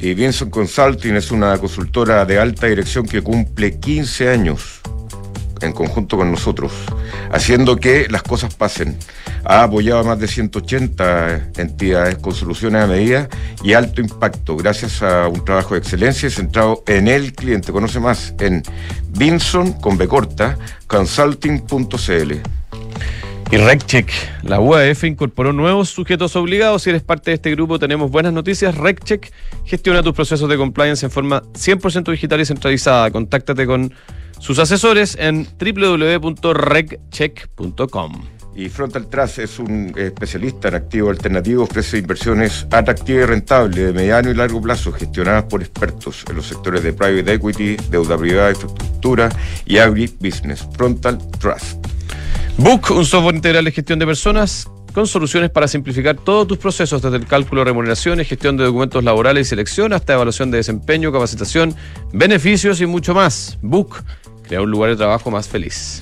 Y 0.00 0.14
Vinson 0.14 0.50
Consulting 0.50 1.16
es 1.16 1.30
una 1.30 1.58
consultora 1.58 2.24
de 2.24 2.38
alta 2.38 2.66
dirección 2.68 3.06
que 3.06 3.20
cumple 3.20 3.78
15 3.78 4.30
años 4.30 4.83
en 5.64 5.72
conjunto 5.72 6.16
con 6.16 6.30
nosotros, 6.30 6.72
haciendo 7.30 7.76
que 7.76 8.06
las 8.08 8.22
cosas 8.22 8.54
pasen. 8.54 8.96
Ha 9.44 9.64
apoyado 9.64 10.00
a 10.00 10.04
más 10.04 10.18
de 10.18 10.28
180 10.28 11.50
entidades 11.56 12.16
con 12.16 12.34
soluciones 12.34 12.82
a 12.82 12.86
medida 12.86 13.28
y 13.62 13.74
alto 13.74 14.00
impacto, 14.00 14.56
gracias 14.56 15.02
a 15.02 15.28
un 15.28 15.44
trabajo 15.44 15.74
de 15.74 15.80
excelencia 15.80 16.30
centrado 16.30 16.82
en 16.86 17.08
el 17.08 17.34
cliente. 17.34 17.72
Conoce 17.72 18.00
más 18.00 18.34
en 18.40 18.62
Vinson 19.10 19.72
con 19.74 19.98
B 19.98 20.08
consulting.cl. 20.86 22.32
Y 23.50 23.56
RecCheck, 23.56 24.10
la 24.42 24.58
UAF 24.58 25.04
incorporó 25.04 25.52
nuevos 25.52 25.90
sujetos 25.90 26.34
obligados. 26.34 26.82
Si 26.82 26.90
eres 26.90 27.02
parte 27.02 27.30
de 27.30 27.36
este 27.36 27.50
grupo, 27.50 27.78
tenemos 27.78 28.10
buenas 28.10 28.32
noticias. 28.32 28.74
RecCheck 28.74 29.30
gestiona 29.64 30.02
tus 30.02 30.14
procesos 30.14 30.48
de 30.48 30.56
compliance 30.56 31.04
en 31.06 31.12
forma 31.12 31.42
100% 31.52 32.10
digital 32.10 32.40
y 32.40 32.46
centralizada. 32.46 33.10
Contáctate 33.10 33.66
con 33.66 33.92
sus 34.44 34.58
asesores 34.58 35.16
en 35.18 35.46
www.regcheck.com. 35.58 38.24
Y 38.54 38.68
Frontal 38.68 39.08
Trust 39.08 39.38
es 39.38 39.58
un 39.58 39.94
especialista 39.96 40.68
en 40.68 40.74
activo 40.74 41.08
alternativo, 41.08 41.62
ofrece 41.62 41.96
inversiones 41.96 42.66
atractivas 42.70 43.22
y 43.22 43.26
rentables 43.26 43.86
de 43.86 43.94
mediano 43.94 44.30
y 44.30 44.34
largo 44.34 44.60
plazo, 44.60 44.92
gestionadas 44.92 45.44
por 45.44 45.62
expertos 45.62 46.26
en 46.28 46.36
los 46.36 46.46
sectores 46.46 46.82
de 46.82 46.92
private 46.92 47.32
equity, 47.32 47.76
deuda 47.88 48.18
privada, 48.18 48.50
infraestructura 48.50 49.30
y 49.64 49.78
agribusiness. 49.78 50.68
Frontal 50.76 51.16
Trust. 51.38 51.78
Book, 52.58 52.90
un 52.90 53.06
software 53.06 53.36
integral 53.36 53.64
de 53.64 53.72
gestión 53.72 53.98
de 53.98 54.04
personas 54.04 54.68
con 54.92 55.06
soluciones 55.06 55.48
para 55.48 55.68
simplificar 55.68 56.16
todos 56.16 56.46
tus 56.46 56.58
procesos, 56.58 57.00
desde 57.00 57.16
el 57.16 57.26
cálculo 57.26 57.62
de 57.62 57.64
remuneraciones, 57.64 58.28
gestión 58.28 58.58
de 58.58 58.64
documentos 58.64 59.02
laborales 59.02 59.46
y 59.46 59.48
selección, 59.48 59.94
hasta 59.94 60.12
evaluación 60.12 60.50
de 60.50 60.58
desempeño, 60.58 61.10
capacitación, 61.10 61.74
beneficios 62.12 62.82
y 62.82 62.86
mucho 62.86 63.14
más. 63.14 63.58
Book 63.62 64.04
crea 64.46 64.62
un 64.62 64.70
lugar 64.70 64.90
de 64.90 64.96
trabajo 64.96 65.30
más 65.30 65.48
feliz. 65.48 66.00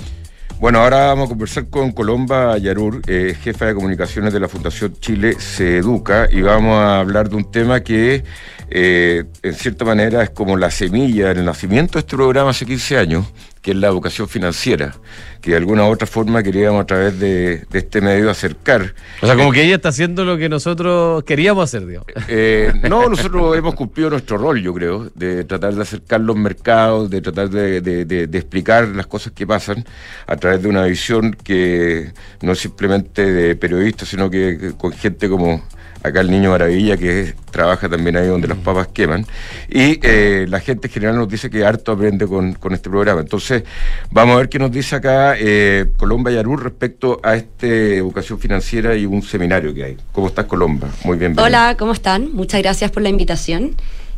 Bueno, 0.62 0.78
ahora 0.78 1.06
vamos 1.06 1.26
a 1.26 1.28
conversar 1.30 1.66
con 1.68 1.90
Colomba 1.90 2.56
Yarur, 2.56 3.02
eh, 3.08 3.36
jefa 3.42 3.66
de 3.66 3.74
comunicaciones 3.74 4.32
de 4.32 4.38
la 4.38 4.48
Fundación 4.48 4.94
Chile 5.00 5.34
Se 5.40 5.78
Educa, 5.78 6.28
y 6.30 6.40
vamos 6.40 6.76
a 6.76 7.00
hablar 7.00 7.28
de 7.28 7.34
un 7.34 7.50
tema 7.50 7.80
que 7.80 8.22
eh, 8.70 9.24
en 9.42 9.54
cierta 9.54 9.84
manera 9.84 10.22
es 10.22 10.30
como 10.30 10.56
la 10.56 10.70
semilla, 10.70 11.32
el 11.32 11.44
nacimiento 11.44 11.94
de 11.94 12.00
este 12.00 12.14
programa 12.16 12.50
hace 12.50 12.64
15 12.64 12.96
años, 12.96 13.26
que 13.62 13.70
es 13.70 13.76
la 13.76 13.86
educación 13.86 14.28
financiera, 14.28 14.92
que 15.40 15.52
de 15.52 15.56
alguna 15.56 15.84
u 15.84 15.92
otra 15.92 16.06
forma 16.08 16.42
queríamos 16.42 16.82
a 16.82 16.84
través 16.84 17.18
de, 17.20 17.64
este 17.72 18.00
medio 18.00 18.28
acercar. 18.28 18.92
O 19.20 19.26
sea, 19.26 19.36
como 19.36 19.52
que 19.52 19.62
ella 19.62 19.76
está 19.76 19.90
haciendo 19.90 20.24
lo 20.24 20.36
que 20.36 20.48
nosotros 20.48 21.22
queríamos 21.22 21.62
hacer, 21.62 21.86
Dios. 21.86 22.04
Eh, 22.26 22.72
no, 22.90 23.08
nosotros 23.08 23.56
hemos 23.56 23.76
cumplido 23.76 24.10
nuestro 24.10 24.36
rol, 24.36 24.60
yo 24.60 24.74
creo, 24.74 25.10
de 25.14 25.44
tratar 25.44 25.74
de 25.76 25.82
acercar 25.82 26.20
los 26.20 26.36
mercados, 26.36 27.08
de 27.08 27.20
tratar 27.20 27.50
de, 27.50 28.28
explicar 28.32 28.88
las 28.88 29.06
cosas 29.06 29.32
que 29.32 29.46
pasan 29.46 29.84
a 30.26 30.36
través 30.36 30.60
de 30.60 30.68
una 30.68 30.82
visión 30.82 31.32
que 31.32 32.12
no 32.40 32.52
es 32.52 32.58
simplemente 32.58 33.24
de 33.32 33.54
periodistas, 33.54 34.08
sino 34.08 34.28
que 34.28 34.72
con 34.76 34.92
gente 34.92 35.28
como 35.28 35.62
acá 36.02 36.20
el 36.20 36.30
Niño 36.30 36.50
Maravilla, 36.50 36.96
que 36.96 37.34
trabaja 37.50 37.88
también 37.88 38.16
ahí 38.16 38.26
donde 38.26 38.48
las 38.48 38.58
mm. 38.58 38.62
papas 38.62 38.88
queman, 38.88 39.26
y 39.68 39.98
eh, 40.02 40.46
la 40.48 40.60
gente 40.60 40.88
en 40.88 40.92
general 40.92 41.16
nos 41.16 41.28
dice 41.28 41.50
que 41.50 41.64
harto 41.64 41.92
aprende 41.92 42.26
con, 42.26 42.56
este 42.72 42.90
programa. 42.90 43.20
Entonces, 43.20 43.64
vamos 44.10 44.34
a 44.34 44.38
ver 44.38 44.48
qué 44.48 44.58
nos 44.58 44.72
dice 44.72 44.96
acá 44.96 45.34
eh, 45.38 45.92
Colomba 45.96 46.30
Yarú 46.30 46.56
respecto 46.56 47.20
a 47.22 47.36
este 47.36 47.96
educación 47.96 48.38
financiera 48.38 48.96
y 48.96 49.06
un 49.06 49.22
seminario 49.22 49.72
que 49.74 49.84
hay. 49.84 49.96
¿Cómo 50.12 50.28
estás, 50.28 50.46
Colomba? 50.46 50.88
Muy 51.04 51.18
bien. 51.18 51.38
Hola, 51.38 51.76
¿cómo 51.78 51.92
están? 51.92 52.32
Muchas 52.32 52.60
gracias 52.62 52.90
por 52.90 53.02
la 53.02 53.08
invitación. 53.08 53.76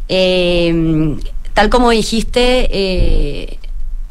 Eh, 0.08 1.16
tal 1.54 1.70
como 1.70 1.90
dijiste, 1.90 2.68
eh, 2.70 3.58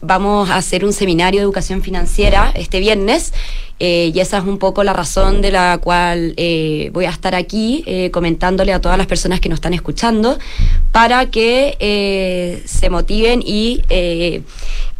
vamos 0.02 0.50
a 0.50 0.58
hacer 0.58 0.86
un 0.86 0.94
seminario 0.94 1.40
de 1.40 1.44
educación 1.44 1.82
financiera 1.82 2.52
este 2.56 2.80
viernes 2.80 3.34
eh, 3.80 4.12
y 4.14 4.20
esa 4.20 4.38
es 4.38 4.44
un 4.46 4.60
poco 4.60 4.84
la 4.84 4.94
razón 4.94 5.42
de 5.42 5.52
la 5.52 5.78
cual 5.80 6.34
eh, 6.38 6.90
voy 6.94 7.06
a 7.06 7.10
estar 7.10 7.36
aquí 7.36 7.84
eh, 7.86 8.12
comentándole 8.12 8.72
a 8.72 8.80
todas 8.80 8.98
las 8.98 9.08
personas 9.08 9.40
que 9.40 9.50
nos 9.50 9.58
están 9.58 9.74
escuchando 9.74 10.38
para 10.92 11.26
que 11.30 12.62
se 12.66 12.90
motiven 12.90 13.42
y 13.46 13.82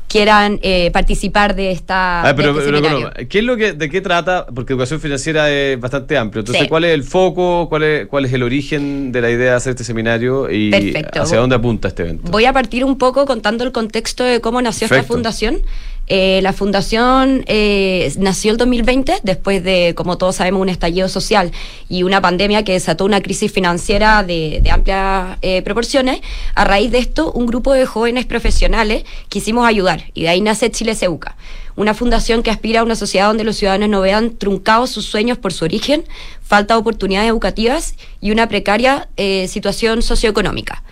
quieran 0.08 0.60
participar 0.92 1.56
de 1.56 1.72
esta. 1.72 2.28
Ah, 2.28 2.36
pero, 2.36 2.60
este 2.60 3.28
¿qué 3.28 3.40
es 3.40 3.46
lo 3.46 3.56
que, 3.56 3.74
¿de 3.74 3.90
qué 3.90 4.02
trata? 4.02 4.46
Porque 4.48 4.74
educación 4.74 5.00
financiera 5.00 5.50
es 5.52 5.80
bastante 5.80 6.18
amplio. 6.18 6.42
Entonces, 6.42 6.68
¿cuál 6.68 6.84
es 6.86 6.94
el 6.94 7.04
foco? 7.04 7.68
Cuál 7.70 7.84
es, 7.84 8.08
¿Cuál 8.08 8.26
es 8.26 8.34
el 8.34 8.44
origen 8.44 9.12
de 9.12 9.22
la 9.22 9.30
idea 9.30 9.52
de 9.52 9.56
hacer 9.58 9.72
este 9.72 9.84
seminario? 9.84 10.50
¿Y 10.52 10.72
hacia 11.14 11.38
dónde 11.38 11.56
apunta 11.56 11.88
este 11.88 12.04
evento? 12.04 12.32
Voy 12.32 12.46
a 12.46 12.54
partir 12.54 12.84
un 12.86 12.98
poco 12.98 13.26
contando 13.26 13.64
el 13.64 13.72
contexto 13.72 14.24
de 14.24 14.42
cómo 14.42 14.62
nació 14.62 14.86
esta 14.86 15.04
fundación. 15.04 15.62
Eh, 16.08 16.42
la 16.44 16.52
fundación 16.52 17.46
eh, 17.48 18.12
nació 18.18 18.52
el 18.52 18.58
2020 18.58 19.22
después 19.24 19.64
de, 19.64 19.94
como 19.96 20.18
todos 20.18 20.36
sabemos, 20.36 20.62
un 20.62 20.68
estallido 20.68 21.08
social 21.08 21.52
y 21.88 22.04
una 22.04 22.20
pandemia 22.22 22.64
que 22.64 22.74
desató 22.74 23.06
una 23.06 23.22
crisis 23.22 23.52
financiera 23.52 24.22
de, 24.24 24.62
amplias 24.70 25.38
eh, 25.42 25.62
proporciones. 25.62 26.22
A 26.56 26.66
raíz 26.66 26.92
de 26.92 26.98
esto, 26.98 27.32
un 27.32 27.46
grupo 27.46 27.74
de 27.74 27.86
jóvenes 27.86 28.26
profesionales 28.26 29.06
quisimos 29.30 29.66
ayudar 29.66 30.06
y 30.14 30.24
de 30.24 30.30
ahí 30.30 30.42
nace 30.42 30.70
Chile 30.72 30.94
Seuca, 30.94 31.38
una 31.78 31.94
fundación 31.94 32.44
que 32.44 32.52
aspira 32.52 32.82
a 32.82 32.84
una 32.84 32.96
sociedad 32.96 33.28
donde 33.28 33.46
los 33.46 33.56
ciudadanos 33.56 33.90
no 33.90 34.02
vean 34.02 34.36
truncados 34.36 34.90
sus 34.90 35.06
sueños 35.06 35.38
por 35.38 35.54
su 35.54 35.64
origen, 35.64 36.04
falta 36.44 36.74
de 36.74 36.82
oportunidades 36.82 37.30
educativas 37.30 37.96
y 38.20 38.32
una 38.32 38.48
precaria 38.50 39.08
situación 39.48 40.02
socioeconómica. 40.02 40.84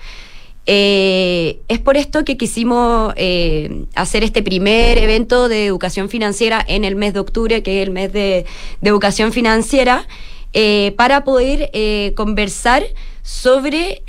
Eh, 0.74 1.60
es 1.68 1.80
por 1.80 1.98
esto 1.98 2.24
que 2.24 2.38
quisimos 2.38 3.14
eh, 3.18 3.88
hacer 3.94 4.24
este 4.24 4.42
primer 4.42 4.98
evento 5.00 5.50
de 5.50 5.66
educación 5.66 6.08
financiera 6.08 6.64
en 6.66 6.86
el 6.86 6.96
mes 6.96 7.14
de 7.14 7.20
octubre, 7.20 7.62
que 7.62 7.82
es 7.82 7.88
el 7.90 7.94
mes 7.94 8.14
de, 8.14 8.46
educación 8.82 9.34
financiera, 9.34 10.08
eh, 10.54 10.94
para 10.96 11.26
poder 11.26 11.72
conversar 12.16 12.86
sobre 13.22 14.02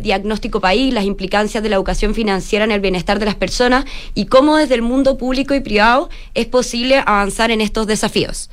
diagnóstico 0.00 0.60
país, 0.60 0.94
las 0.94 1.06
implicancias 1.06 1.60
de 1.60 1.70
la 1.70 1.74
educación 1.74 2.14
financiera 2.14 2.64
en 2.64 2.70
el 2.70 2.80
bienestar 2.80 3.18
de 3.18 3.26
las 3.26 3.34
personas 3.34 3.84
y 4.14 4.26
cómo 4.26 4.58
desde 4.58 4.76
el 4.76 4.82
mundo 4.82 5.18
público 5.18 5.56
y 5.56 5.60
privado 5.60 6.08
es 6.34 6.46
posible 6.46 7.02
avanzar 7.04 7.50
en 7.50 7.60
estos 7.60 7.88
desafíos. 7.88 8.48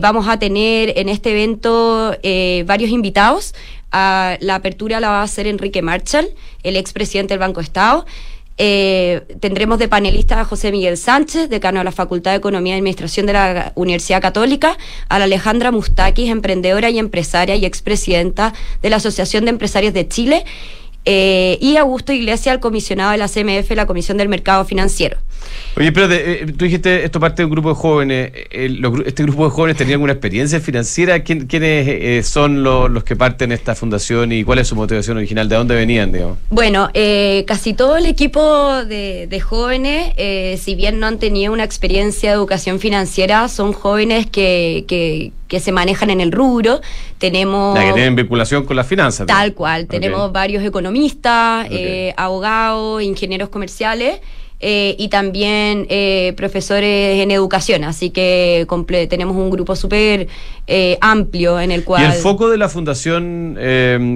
vamos 0.00 0.28
a 0.28 0.38
tener 0.38 0.92
en 0.96 1.08
este 1.08 1.32
evento 1.32 2.16
varios 2.66 2.90
invitados 2.90 3.52
la 3.92 4.54
apertura 4.54 5.00
la 5.00 5.10
va 5.10 5.20
a 5.20 5.24
hacer 5.24 5.46
Enrique 5.46 5.82
Marshall, 5.82 6.28
el 6.62 6.76
expresidente 6.76 7.34
del 7.34 7.38
Banco 7.38 7.60
Estado. 7.60 8.06
Eh, 8.58 9.22
tendremos 9.40 9.78
de 9.78 9.86
panelista 9.86 10.40
a 10.40 10.44
José 10.44 10.72
Miguel 10.72 10.96
Sánchez, 10.96 11.50
decano 11.50 11.80
de 11.80 11.84
la 11.84 11.92
Facultad 11.92 12.30
de 12.30 12.38
Economía 12.38 12.74
y 12.74 12.78
Administración 12.78 13.26
de 13.26 13.34
la 13.34 13.72
Universidad 13.74 14.22
Católica, 14.22 14.78
a 15.08 15.18
la 15.18 15.24
Alejandra 15.24 15.72
Mustakis, 15.72 16.30
emprendedora 16.30 16.88
y 16.88 16.98
empresaria 16.98 17.56
y 17.56 17.66
expresidenta 17.66 18.54
de 18.80 18.90
la 18.90 18.96
Asociación 18.96 19.44
de 19.44 19.50
Empresarios 19.50 19.92
de 19.92 20.08
Chile, 20.08 20.46
eh, 21.08 21.56
y 21.60 21.76
Augusto 21.76 22.12
Iglesias, 22.12 22.52
el 22.52 22.60
comisionado 22.60 23.12
de 23.12 23.18
la 23.18 23.28
CMF, 23.28 23.70
la 23.76 23.86
Comisión 23.86 24.18
del 24.18 24.28
Mercado 24.28 24.64
Financiero. 24.64 25.16
Oye, 25.76 25.92
pero 25.92 26.12
eh, 26.12 26.52
tú 26.58 26.64
dijiste, 26.64 27.04
esto 27.04 27.20
parte 27.20 27.42
de 27.42 27.44
un 27.44 27.52
grupo 27.52 27.68
de 27.68 27.74
jóvenes. 27.76 28.32
¿Este 28.50 29.22
grupo 29.22 29.44
de 29.44 29.50
jóvenes 29.50 29.76
tenía 29.76 29.94
alguna 29.94 30.14
experiencia 30.14 30.58
financiera? 30.58 31.22
¿Quiénes 31.22 31.48
eh, 31.60 32.22
son 32.24 32.64
los, 32.64 33.04
que 33.04 33.14
parten 33.14 33.52
esta 33.52 33.76
fundación 33.76 34.32
y 34.32 34.42
cuál 34.42 34.58
es 34.58 34.66
su 34.66 34.74
motivación 34.74 35.16
original? 35.18 35.48
¿De 35.48 35.54
dónde 35.54 35.76
venían, 35.76 36.10
digamos? 36.10 36.38
Bueno, 36.50 36.90
casi 37.46 37.74
todo 37.74 37.96
el 37.96 38.06
equipo 38.06 38.84
de, 38.84 39.40
jóvenes, 39.40 40.12
si 40.60 40.74
bien 40.74 40.98
no 40.98 41.06
han 41.06 41.20
tenido 41.20 41.52
una 41.52 41.62
experiencia 41.62 42.30
de 42.30 42.34
educación 42.34 42.80
financiera, 42.80 43.48
son 43.48 43.72
jóvenes 43.72 44.26
que, 44.26 44.84
que, 44.88 45.30
se 45.60 45.72
manejan 45.72 46.10
en 46.10 46.20
el 46.20 46.32
rubro. 46.32 46.80
Tenemos... 47.18 47.74
La 47.74 47.84
que 47.84 47.92
tienen 47.92 48.16
vinculación 48.16 48.64
con 48.64 48.76
las 48.76 48.86
finanzas. 48.86 49.26
Tal 49.26 49.54
cual. 49.54 49.86
Tenemos 49.86 50.32
varios 50.32 50.64
economistas, 50.64 51.68
abogados, 52.16 53.02
ingenieros 53.02 53.48
comerciales. 53.48 54.20
Eh, 54.58 54.96
y 54.98 55.08
también 55.08 55.86
eh, 55.90 56.32
profesores 56.34 57.22
en 57.22 57.30
educación, 57.30 57.84
así 57.84 58.08
que 58.08 58.66
tenemos 59.10 59.36
un 59.36 59.50
grupo 59.50 59.76
súper 59.76 60.28
eh, 60.66 60.98
amplio 61.00 61.60
en 61.60 61.70
el 61.70 61.84
cual... 61.84 62.02
¿Y 62.02 62.06
el 62.06 62.12
foco 62.12 62.50
de 62.50 62.58
la 62.58 62.68
Fundación 62.68 63.58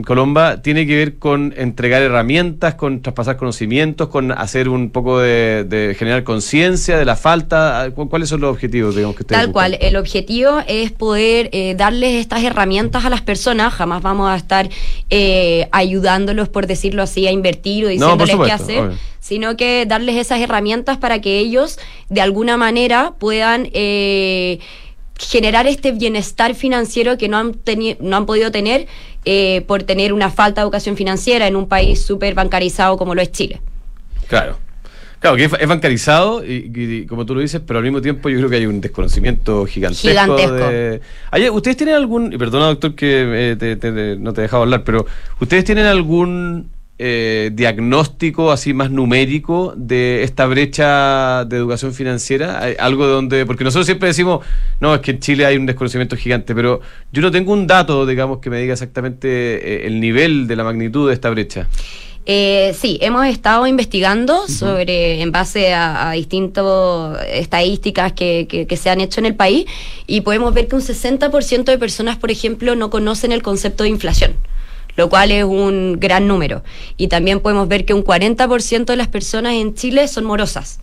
Colomba 0.07 0.63
tiene 0.63 0.87
que 0.87 0.97
ver 0.97 1.19
con 1.19 1.55
entregar 1.57 2.03
herramientas, 2.03 2.75
con 2.75 3.03
traspasar 3.03 3.37
conocimientos, 3.37 4.09
con 4.09 4.33
hacer 4.33 4.69
un 4.69 4.91
poco 4.91 5.21
de, 5.21 5.95
generar 5.99 6.25
conciencia 6.25 6.99
de 6.99 7.05
la 7.05 7.17
falta? 7.17 7.91
¿Cuáles 7.95 8.29
son 8.29 8.41
los 8.41 8.51
objetivos 8.51 8.97
digamos, 8.97 9.17
que 9.17 9.25
Tal 9.25 9.53
cual, 9.53 9.79
el 9.81 9.97
objetivo 9.97 10.61
es 10.67 10.93
poder 10.93 11.51
darles 11.77 12.15
estas 12.15 12.43
herramientas 12.43 13.05
a 13.05 13.11
las 13.11 13.23
personas, 13.23 13.73
jamás 13.73 14.03
vamos 14.03 14.29
a 14.31 14.37
estar 14.37 14.69
ayudándolos, 15.71 16.49
por 16.49 16.67
decirlo 16.67 17.03
así, 17.03 17.27
a 17.27 17.31
invertir 17.31 17.85
o 17.85 17.89
diciéndoles 17.89 18.37
qué 18.37 18.53
hacer 18.53 18.91
sino 19.21 19.57
que 19.57 19.85
darles 19.87 20.17
esas 20.17 20.41
herramientas 20.41 20.99
para 20.99 21.21
que 21.21 21.39
ellos 21.39 21.79
de 22.09 22.21
alguna 22.21 22.57
manera 22.57 23.15
puedan 23.19 23.69
eh, 23.73 24.59
generar 25.21 25.67
este 25.67 25.93
bienestar 25.93 26.55
financiero 26.55 27.19
que 27.19 27.29
no 27.29 27.37
han, 27.37 27.57
no 28.01 28.17
han 28.17 28.27
podido 28.27 28.51
tener 28.51 28.87
eh, 29.25 29.63
por 29.67 29.83
tener 29.83 30.13
una 30.13 30.31
falta 30.31 30.61
de 30.61 30.65
educación 30.65 30.97
financiera 30.97 31.47
en 31.47 31.57
un 31.57 31.69
país 31.69 32.03
súper 32.03 32.35
bancarizado 32.35 32.97
como 32.97 33.15
lo 33.15 33.21
es 33.21 33.31
Chile. 33.31 33.61
Claro. 34.29 34.59
Claro, 35.19 35.37
que 35.37 35.45
es, 35.45 35.69
bancarizado 35.69 36.43
y, 36.43 37.05
como 37.05 37.27
tú 37.27 37.35
lo 37.35 37.43
dices, 37.43 37.61
pero 37.67 37.79
al 37.79 37.83
mismo 37.83 38.01
tiempo 38.01 38.31
yo 38.31 38.39
creo 38.39 38.49
que 38.49 38.57
hay 38.57 38.65
un 38.65 38.81
desconocimiento 38.81 39.67
gigantesco. 39.67 40.09
gigantesco. 40.09 41.55
¿Ustedes 41.55 41.77
tienen 41.77 41.95
algún, 41.95 42.33
y 42.33 42.39
perdona 42.39 42.69
doctor 42.69 42.95
que 42.95 43.57
eh, 43.61 44.17
no 44.19 44.33
te 44.33 44.41
he 44.41 44.43
dejado 44.43 44.63
hablar, 44.63 44.83
pero 44.83 45.05
¿ustedes 45.39 45.65
tienen 45.67 45.85
algún 45.85 46.71
eh, 47.03 47.49
diagnóstico 47.55 48.53
así 48.53 48.75
más 48.75 48.91
numérico 48.91 49.73
de 49.75 50.23
esta 50.23 50.45
brecha 50.45 51.47
de 51.47 51.57
educación 51.57 51.95
financiera? 51.95 52.63
¿Hay 52.63 52.75
algo 52.79 53.07
donde, 53.07 53.47
porque 53.47 53.65
nosotros 53.65 53.87
siempre 53.87 54.09
decimos, 54.09 54.45
no, 54.81 54.95
es 54.95 55.01
que 55.01 55.13
en 55.13 55.21
Chile 55.21 55.47
hay 55.47 55.57
un 55.57 55.65
desconocimiento 55.65 56.15
gigante, 56.15 56.55
pero 56.55 56.83
yo 57.11 57.23
no 57.23 57.31
tengo 57.31 57.55
un 57.55 57.67
dato, 57.67 58.05
digamos, 58.05 58.41
que 58.41 58.51
me 58.51 58.61
diga 58.61 58.75
exactamente 58.75 59.29
eh, 59.29 59.87
el 59.87 59.99
nivel 59.99 60.47
de 60.47 60.57
la 60.57 60.63
magnitud 60.63 61.09
de 61.09 61.15
esta 61.15 61.31
brecha. 61.31 61.69
Eh, 62.27 62.77
sí, 62.79 62.99
hemos 63.01 63.27
estado 63.27 63.67
investigando 63.67 64.47
sobre, 64.47 65.23
en 65.23 65.33
base 65.33 65.73
a, 65.73 66.13
distintas 66.13 66.67
estadísticas 67.31 68.13
que, 68.13 68.47
que, 68.47 68.77
se 68.77 68.91
han 68.91 69.01
hecho 69.01 69.21
en 69.21 69.27
el 69.27 69.35
país 69.35 69.65
y 70.07 70.21
podemos 70.21 70.53
ver 70.53 70.69
que 70.69 70.77
un 70.77 70.83
60% 70.83 71.65
de 71.65 71.79
personas, 71.79 72.19
por 72.19 72.31
ejemplo, 72.31 72.77
no 72.77 72.91
conocen 72.91 73.33
el 73.33 73.43
concepto 73.43 73.85
de 73.85 73.89
inflación 73.89 74.35
lo 74.97 75.09
cual 75.09 75.31
es 75.31 75.45
un 75.45 75.99
gran 75.99 76.27
número. 76.27 76.63
Y 76.97 77.09
también 77.09 77.41
podemos 77.41 77.69
ver 77.69 77.85
que 77.85 77.95
un 77.95 78.05
40% 78.05 78.85
de 78.85 78.97
las 78.97 79.09
personas 79.09 79.55
en 79.55 79.75
Chile 79.75 80.09
son 80.09 80.25
morosas. 80.25 80.81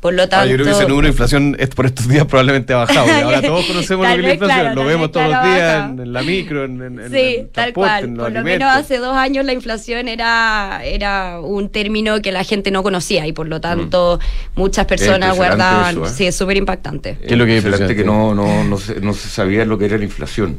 Por 0.00 0.14
lo 0.14 0.28
tanto, 0.28 0.44
ah, 0.44 0.46
yo 0.46 0.54
creo 0.54 0.66
que 0.66 0.72
ese 0.72 0.86
número 0.86 1.02
de 1.02 1.08
inflación 1.08 1.56
es 1.58 1.68
por 1.70 1.86
estos 1.86 2.06
días 2.06 2.24
probablemente 2.26 2.72
ha 2.72 2.76
bajado. 2.78 3.08
ahora 3.24 3.42
todos 3.42 3.66
conocemos 3.66 4.06
lo 4.06 4.14
que 4.14 4.20
es 4.20 4.26
la 4.26 4.32
inflación, 4.34 4.74
lo 4.76 4.84
vemos 4.84 5.10
todos 5.10 5.28
los 5.28 5.42
días 5.42 5.90
en, 5.90 6.12
la 6.12 6.22
micro, 6.22 6.64
en, 6.64 6.82
en 6.82 7.10
Sí, 7.10 7.46
tal 7.52 7.72
cual. 7.72 8.14
Por 8.14 8.32
lo 8.32 8.42
menos 8.44 8.68
hace 8.68 8.98
dos 8.98 9.16
años 9.16 9.44
la 9.44 9.52
inflación 9.52 10.08
era, 10.08 10.80
era 10.84 11.40
un 11.40 11.68
término 11.68 12.20
que 12.22 12.30
la 12.30 12.44
gente 12.44 12.70
no 12.70 12.82
conocía 12.82 13.26
y 13.26 13.32
por 13.32 13.48
lo 13.48 13.60
tanto 13.60 14.20
mm. 14.20 14.60
muchas 14.60 14.86
personas 14.86 15.36
guardaban. 15.36 15.98
¿eh? 15.98 16.08
Sí, 16.14 16.26
es 16.26 16.36
súper 16.36 16.56
impactante. 16.56 17.18
¿Qué 17.18 17.34
es 17.34 17.38
lo 17.38 17.44
que 17.44 17.58
es 17.58 17.64
que 17.64 18.04
no, 18.04 18.34
no, 18.34 18.64
no, 18.64 18.78
se, 18.78 19.00
no 19.00 19.14
se 19.14 19.28
sabía 19.28 19.64
lo 19.64 19.78
que 19.78 19.86
era 19.86 19.98
la 19.98 20.04
inflación. 20.04 20.58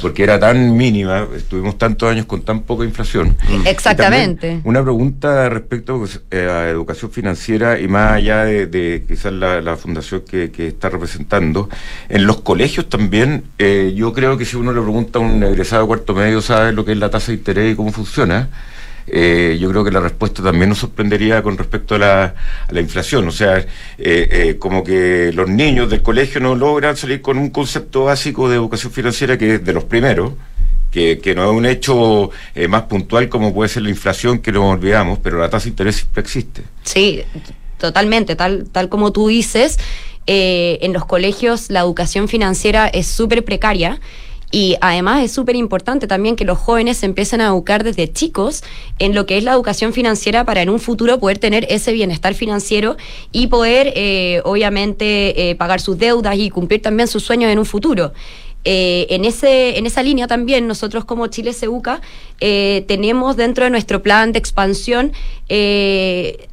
Porque 0.00 0.22
era 0.22 0.38
tan 0.38 0.76
mínima, 0.76 1.28
estuvimos 1.36 1.78
tantos 1.78 2.10
años 2.10 2.26
con 2.26 2.42
tan 2.42 2.62
poca 2.62 2.84
inflación. 2.84 3.36
Mm. 3.48 3.66
Exactamente. 3.66 4.60
Una 4.64 4.82
pregunta 4.82 5.48
respecto 5.48 5.98
pues, 5.98 6.20
eh, 6.30 6.48
a 6.50 6.68
educación 6.68 7.10
financiera 7.10 7.78
y 7.78 7.86
más 7.86 8.12
allá 8.12 8.44
de, 8.44 8.66
quizás 8.70 9.32
la, 9.32 9.76
fundación 9.76 10.22
que, 10.22 10.50
está 10.66 10.88
representando. 10.88 11.68
En 12.08 12.26
los 12.26 12.40
colegios 12.42 12.88
también, 12.88 13.44
eh, 13.58 13.92
yo 13.94 14.12
creo 14.12 14.36
que 14.38 14.44
si 14.44 14.56
uno 14.56 14.72
le 14.72 14.80
pregunta 14.80 15.18
a 15.18 15.22
un 15.22 15.42
egresado 15.42 15.82
de 15.82 15.88
cuarto 15.88 16.14
medio, 16.14 16.40
sabe 16.40 16.72
lo 16.72 16.84
que 16.84 16.92
es 16.92 16.98
la 16.98 17.10
tasa 17.10 17.32
de 17.32 17.38
interés 17.38 17.72
y 17.72 17.76
cómo 17.76 17.92
funciona. 17.92 18.48
Eh, 19.06 19.58
yo 19.60 19.70
creo 19.70 19.82
que 19.82 19.90
la 19.90 19.98
respuesta 19.98 20.42
también 20.42 20.68
nos 20.68 20.78
sorprendería 20.78 21.42
con 21.42 21.58
respecto 21.58 21.96
a 21.96 21.98
la, 21.98 22.80
inflación. 22.80 23.26
O 23.26 23.32
sea, 23.32 23.64
eh, 23.98 24.56
como 24.58 24.84
que 24.84 25.32
los 25.32 25.48
niños 25.48 25.90
del 25.90 26.02
colegio 26.02 26.40
no 26.40 26.54
logran 26.54 26.96
salir 26.96 27.20
con 27.20 27.38
un 27.38 27.50
concepto 27.50 28.04
básico 28.04 28.48
de 28.48 28.56
educación 28.56 28.92
financiera 28.92 29.36
que 29.36 29.56
es 29.56 29.64
de 29.64 29.72
los 29.72 29.84
primeros. 29.84 30.32
Que, 30.92 31.20
no 31.36 31.44
es 31.44 31.56
un 31.56 31.66
hecho 31.66 32.30
más 32.68 32.82
puntual 32.82 33.28
como 33.28 33.54
puede 33.54 33.68
ser 33.68 33.84
la 33.84 33.90
inflación, 33.90 34.40
que 34.40 34.50
no 34.50 34.70
olvidamos, 34.70 35.20
pero 35.20 35.38
la 35.38 35.48
tasa 35.48 35.64
de 35.64 35.70
interés 35.70 35.96
siempre 35.96 36.20
existe. 36.20 36.62
Sí, 36.82 37.22
totalmente, 37.80 38.36
tal, 38.36 38.68
tal 38.70 38.88
como 38.88 39.10
tú 39.12 39.28
dices, 39.28 39.78
en 40.26 40.92
los 40.92 41.06
colegios 41.06 41.70
la 41.70 41.80
educación 41.80 42.28
financiera 42.28 42.86
es 42.86 43.08
súper 43.08 43.44
precaria 43.44 44.00
y 44.52 44.76
además 44.80 45.22
es 45.22 45.32
súper 45.32 45.54
importante 45.54 46.08
también 46.08 46.34
que 46.34 46.44
los 46.44 46.58
jóvenes 46.58 46.96
se 46.98 47.06
empiecen 47.06 47.40
a 47.40 47.46
educar 47.46 47.84
desde 47.84 48.12
chicos 48.12 48.62
en 48.98 49.14
lo 49.14 49.24
que 49.24 49.38
es 49.38 49.44
la 49.44 49.52
educación 49.52 49.92
financiera 49.92 50.44
para 50.44 50.60
en 50.62 50.70
un 50.70 50.80
futuro 50.80 51.20
poder 51.20 51.38
tener 51.38 51.66
ese 51.70 51.92
bienestar 51.92 52.34
financiero 52.34 52.96
y 53.30 53.46
poder, 53.46 53.92
eh, 53.94 54.40
obviamente, 54.44 55.50
eh, 55.50 55.54
pagar 55.54 55.80
sus 55.80 55.98
deudas 55.98 56.36
y 56.36 56.50
cumplir 56.50 56.82
también 56.82 57.06
sus 57.06 57.22
sueños 57.22 57.50
en 57.52 57.60
un 57.60 57.66
futuro. 57.66 58.12
Eh, 58.64 59.06
en, 59.08 59.24
ese, 59.24 59.78
en 59.78 59.86
esa 59.86 60.02
línea 60.02 60.26
también 60.26 60.66
nosotros 60.66 61.06
como 61.06 61.28
Chile 61.28 61.54
Seuca 61.54 62.02
tenemos 62.40 63.36
dentro 63.36 63.64
de 63.64 63.70
nuestro 63.70 64.02
plan 64.02 64.32
de 64.32 64.38
expansión 64.38 65.12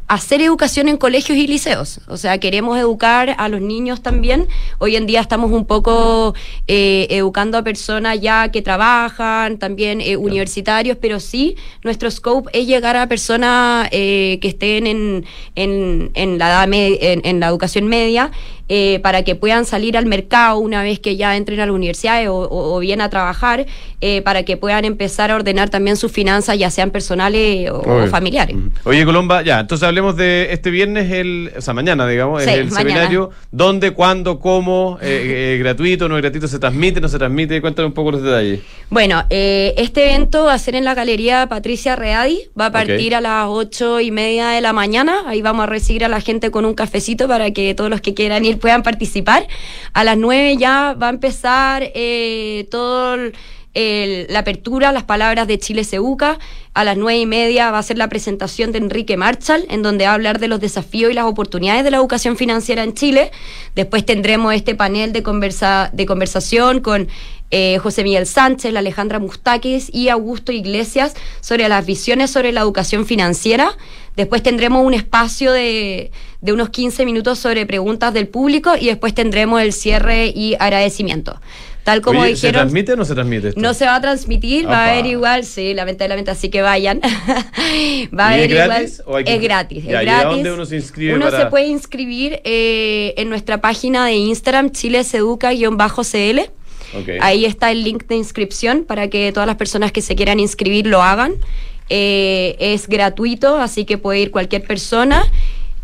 hacer 0.07 0.41
educación 0.41 0.87
en 0.87 0.97
colegios 0.97 1.37
y 1.37 1.47
liceos. 1.47 1.99
O 2.07 2.15
sea, 2.15 2.37
queremos 2.37 2.77
educar 2.77 3.35
a 3.37 3.49
los 3.49 3.59
niños 3.59 4.01
también. 4.01 4.47
Hoy 4.77 4.95
en 4.95 5.05
día 5.05 5.19
estamos 5.19 5.51
un 5.51 5.65
poco 5.65 6.33
eh, 6.67 7.07
educando 7.09 7.57
a 7.57 7.63
personas 7.63 8.21
ya 8.21 8.49
que 8.49 8.61
trabajan, 8.61 9.57
también 9.57 9.99
eh, 9.99 10.15
universitarios, 10.15 10.97
pero 10.99 11.19
sí, 11.19 11.57
nuestro 11.83 12.09
scope 12.09 12.49
es 12.57 12.67
llegar 12.67 12.95
a 12.95 13.07
personas 13.07 13.89
eh, 13.91 14.39
que 14.41 14.47
estén 14.47 14.87
en, 14.87 15.25
en, 15.55 16.11
en 16.13 16.37
la 16.37 16.47
edad 16.47 16.63
en, 16.73 17.21
en, 17.25 17.39
la 17.39 17.47
educación 17.47 17.87
media 17.87 18.31
para 19.01 19.23
que 19.23 19.35
puedan 19.35 19.63
salir 19.63 19.95
al 19.95 20.05
mercado 20.05 20.59
una 20.59 20.83
vez 20.83 20.99
que 20.99 21.15
ya 21.15 21.37
entren 21.37 21.61
a 21.61 21.65
la 21.65 21.71
universidad 21.71 22.27
o, 22.27 22.49
o, 22.49 22.79
bien 22.79 22.99
a 22.99 23.09
trabajar, 23.09 23.65
para 24.25 24.43
que 24.43 24.57
puedan 24.57 24.83
empezar 24.83 25.31
a 25.31 25.35
ordenar 25.35 25.69
también 25.69 25.76
sus 25.97 26.11
finanzas, 26.11 26.57
ya 26.57 26.69
sean 26.69 26.91
personales 26.91 27.69
o, 27.71 28.07
familiares. 28.07 28.55
Oye, 28.83 29.05
Colomba, 29.05 29.41
ya, 29.41 29.59
entonces 29.59 29.87
hablemos 29.87 30.15
de 30.15 30.47
este 30.51 30.69
viernes, 30.69 31.11
el, 31.11 31.51
o 31.57 31.61
sea, 31.61 31.73
mañana, 31.73 32.07
digamos, 32.07 32.45
el 32.45 32.71
seminario. 32.71 33.31
¿Dónde, 33.51 33.91
cuándo, 33.91 34.39
cómo? 34.39 34.97
Eh, 35.01 35.55
eh, 35.55 35.57
¿Gratuito, 35.59 36.07
no 36.09 36.15
es 36.17 36.21
gratuito? 36.21 36.47
¿Se 36.47 36.59
transmite, 36.59 37.01
no 37.01 37.07
se 37.07 37.17
transmite? 37.17 37.61
Cuéntame 37.61 37.87
un 37.87 37.93
poco 37.93 38.11
los 38.11 38.23
detalles. 38.23 38.61
Bueno, 38.89 39.23
eh, 39.29 39.73
este 39.77 40.05
evento 40.05 40.45
va 40.45 40.53
a 40.53 40.59
ser 40.59 40.75
en 40.75 40.85
la 40.85 40.93
Galería 40.93 41.47
Patricia 41.47 41.95
Readi. 41.95 42.49
Va 42.59 42.67
a 42.67 42.71
partir 42.71 43.15
a 43.15 43.21
las 43.21 43.47
ocho 43.49 43.99
y 43.99 44.11
media 44.11 44.49
de 44.49 44.61
la 44.61 44.73
mañana. 44.73 45.23
Ahí 45.27 45.41
vamos 45.41 45.63
a 45.63 45.67
recibir 45.67 46.05
a 46.05 46.07
la 46.07 46.21
gente 46.21 46.51
con 46.51 46.65
un 46.65 46.73
cafecito 46.73 47.27
para 47.27 47.51
que 47.51 47.73
todos 47.75 47.89
los 47.89 48.01
que 48.01 48.13
quieran 48.13 48.45
ir 48.45 48.59
puedan 48.59 48.83
participar. 48.83 49.47
A 49.93 50.03
las 50.03 50.17
nueve 50.17 50.57
ya 50.57 50.95
va 51.01 51.07
a 51.07 51.11
empezar 51.11 51.91
todo... 52.69 53.15
El, 53.15 53.33
la 54.29 54.39
apertura, 54.39 54.91
las 54.91 55.03
palabras 55.03 55.47
de 55.47 55.59
Chile 55.59 55.83
Seuca. 55.83 56.39
A 56.73 56.83
las 56.83 56.97
nueve 56.97 57.19
y 57.19 57.25
media 57.25 57.71
va 57.71 57.79
a 57.79 57.83
ser 57.83 57.97
la 57.97 58.07
presentación 58.07 58.71
de 58.71 58.77
Enrique 58.77 59.17
Marshall, 59.17 59.65
en 59.69 59.81
donde 59.81 60.05
va 60.05 60.11
a 60.11 60.13
hablar 60.13 60.39
de 60.39 60.47
los 60.47 60.59
desafíos 60.59 61.11
y 61.11 61.15
las 61.15 61.25
oportunidades 61.25 61.83
de 61.83 61.91
la 61.91 61.97
educación 61.97 62.37
financiera 62.37 62.83
en 62.83 62.93
Chile. 62.93 63.31
Después 63.75 64.05
tendremos 64.05 64.53
este 64.53 64.75
panel 64.75 65.13
de, 65.13 65.23
conversa, 65.23 65.89
de 65.93 66.05
conversación 66.05 66.81
con 66.81 67.07
eh, 67.49 67.77
José 67.77 68.03
Miguel 68.03 68.27
Sánchez, 68.27 68.75
Alejandra 68.75 69.19
Mustakis 69.19 69.89
y 69.93 70.09
Augusto 70.09 70.51
Iglesias 70.51 71.15
sobre 71.39 71.67
las 71.69 71.85
visiones 71.85 72.29
sobre 72.29 72.51
la 72.51 72.61
educación 72.61 73.05
financiera. 73.05 73.75
Después 74.15 74.43
tendremos 74.43 74.85
un 74.85 74.93
espacio 74.93 75.51
de, 75.53 76.11
de 76.41 76.53
unos 76.53 76.69
15 76.69 77.05
minutos 77.05 77.39
sobre 77.39 77.65
preguntas 77.65 78.13
del 78.13 78.27
público 78.27 78.75
y 78.75 78.87
después 78.87 79.13
tendremos 79.13 79.61
el 79.61 79.73
cierre 79.73 80.27
y 80.27 80.55
agradecimiento. 80.59 81.39
Tal 81.87 82.01
como 82.01 82.25
dijeron. 82.25 82.37
¿Se 82.37 82.51
transmite 82.51 82.91
o 82.91 82.95
no 82.97 83.05
se 83.05 83.13
transmite? 83.13 83.53
No 83.55 83.73
se 83.73 83.85
va 83.85 83.95
a 83.95 84.01
transmitir, 84.01 84.67
va 84.67 84.87
a 84.87 84.91
haber 84.91 85.05
igual, 85.05 85.45
sí, 85.45 85.73
lamentablemente, 85.73 86.29
así 86.29 86.49
que 86.49 86.61
vayan. 86.61 86.99
va 88.19 88.27
a 88.27 88.33
haber 88.33 88.51
igual. 88.51 88.83
Es 89.25 89.41
gratis, 89.41 89.85
es 89.85 90.01
gratis. 90.01 90.23
dónde 90.23 90.51
uno 90.51 90.65
se 90.65 90.75
inscribe? 90.75 91.15
Uno 91.15 91.31
se 91.31 91.45
puede 91.45 91.67
inscribir 91.67 92.41
eh, 92.43 93.13
en 93.15 93.29
nuestra 93.29 93.61
página 93.61 94.05
de 94.05 94.15
Instagram, 94.15 94.71
chileseduca-cl. 94.71 96.51
Ahí 97.21 97.45
está 97.45 97.71
el 97.71 97.85
link 97.85 98.05
de 98.07 98.17
inscripción 98.17 98.83
para 98.83 99.07
que 99.07 99.31
todas 99.31 99.47
las 99.47 99.55
personas 99.55 99.93
que 99.93 100.01
se 100.01 100.17
quieran 100.17 100.41
inscribir 100.41 100.87
lo 100.87 101.01
hagan. 101.01 101.35
Eh, 101.89 102.57
es 102.59 102.89
gratuito, 102.89 103.59
así 103.59 103.85
que 103.85 103.97
puede 103.97 104.19
ir 104.19 104.31
cualquier 104.31 104.63
persona. 104.63 105.23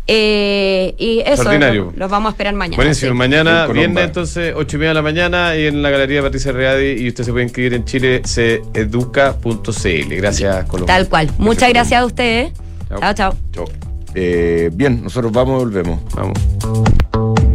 Eh, 0.06 0.94
y 0.98 1.20
eso, 1.20 1.50
los 1.96 2.10
vamos 2.10 2.30
a 2.30 2.32
esperar 2.32 2.52
mañana. 2.54 2.76
Buenísimo, 2.76 3.14
mañana, 3.14 3.66
viernes 3.66 4.04
entonces, 4.04 4.52
8 4.54 4.76
y 4.76 4.78
media 4.78 4.90
de 4.90 4.94
la 4.94 5.02
mañana, 5.02 5.56
y 5.56 5.66
en 5.66 5.82
la 5.82 5.88
Galería 5.90 6.20
Patricia 6.20 6.52
Readi, 6.52 7.02
y 7.02 7.08
usted 7.08 7.24
se 7.24 7.32
puede 7.32 7.44
inscribir 7.44 7.72
en 7.74 7.84
chileseduca.cl. 7.84 10.16
Gracias, 10.16 10.64
Colombia. 10.66 10.94
Tal 10.94 11.08
cual. 11.08 11.30
Muchas 11.38 11.70
gracias 11.70 12.02
a 12.02 12.04
ustedes. 12.04 12.52
Chao, 12.88 13.14
chao. 13.14 13.34
chao. 13.52 13.64
Eh, 14.14 14.70
bien, 14.72 15.02
nosotros 15.02 15.32
vamos 15.32 15.62
y 15.62 15.64
volvemos. 15.64 16.00
Vamos. 16.14 17.53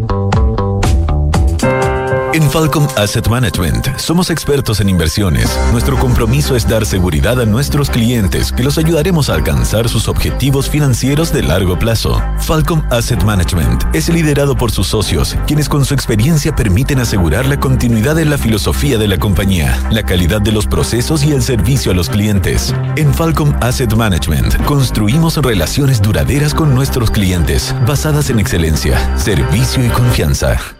En 2.31 2.47
Falcom 2.51 2.87
Asset 2.95 3.27
Management 3.27 3.97
somos 3.97 4.29
expertos 4.29 4.79
en 4.81 4.89
inversiones. 4.89 5.49
Nuestro 5.71 5.97
compromiso 5.97 6.55
es 6.55 6.67
dar 6.67 6.85
seguridad 6.85 7.41
a 7.41 7.45
nuestros 7.47 7.89
clientes 7.89 8.51
que 8.51 8.63
los 8.63 8.77
ayudaremos 8.77 9.29
a 9.29 9.33
alcanzar 9.33 9.89
sus 9.89 10.07
objetivos 10.07 10.69
financieros 10.69 11.33
de 11.33 11.41
largo 11.41 11.79
plazo. 11.79 12.21
Falcom 12.37 12.83
Asset 12.91 13.23
Management 13.23 13.83
es 13.93 14.09
liderado 14.09 14.55
por 14.55 14.69
sus 14.69 14.85
socios, 14.85 15.35
quienes 15.47 15.67
con 15.67 15.85
su 15.85 15.95
experiencia 15.95 16.55
permiten 16.55 16.99
asegurar 16.99 17.47
la 17.47 17.59
continuidad 17.59 18.19
en 18.19 18.29
la 18.29 18.37
filosofía 18.37 18.99
de 18.99 19.07
la 19.07 19.17
compañía, 19.17 19.81
la 19.89 20.03
calidad 20.03 20.39
de 20.39 20.51
los 20.51 20.67
procesos 20.67 21.23
y 21.23 21.31
el 21.31 21.41
servicio 21.41 21.91
a 21.91 21.95
los 21.95 22.09
clientes. 22.09 22.75
En 22.95 23.11
Falcom 23.11 23.55
Asset 23.59 23.93
Management 23.95 24.55
construimos 24.65 25.37
relaciones 25.37 25.99
duraderas 25.99 26.53
con 26.53 26.75
nuestros 26.75 27.09
clientes, 27.09 27.73
basadas 27.87 28.29
en 28.29 28.39
excelencia, 28.39 29.17
servicio 29.17 29.83
y 29.83 29.89
confianza. 29.89 30.78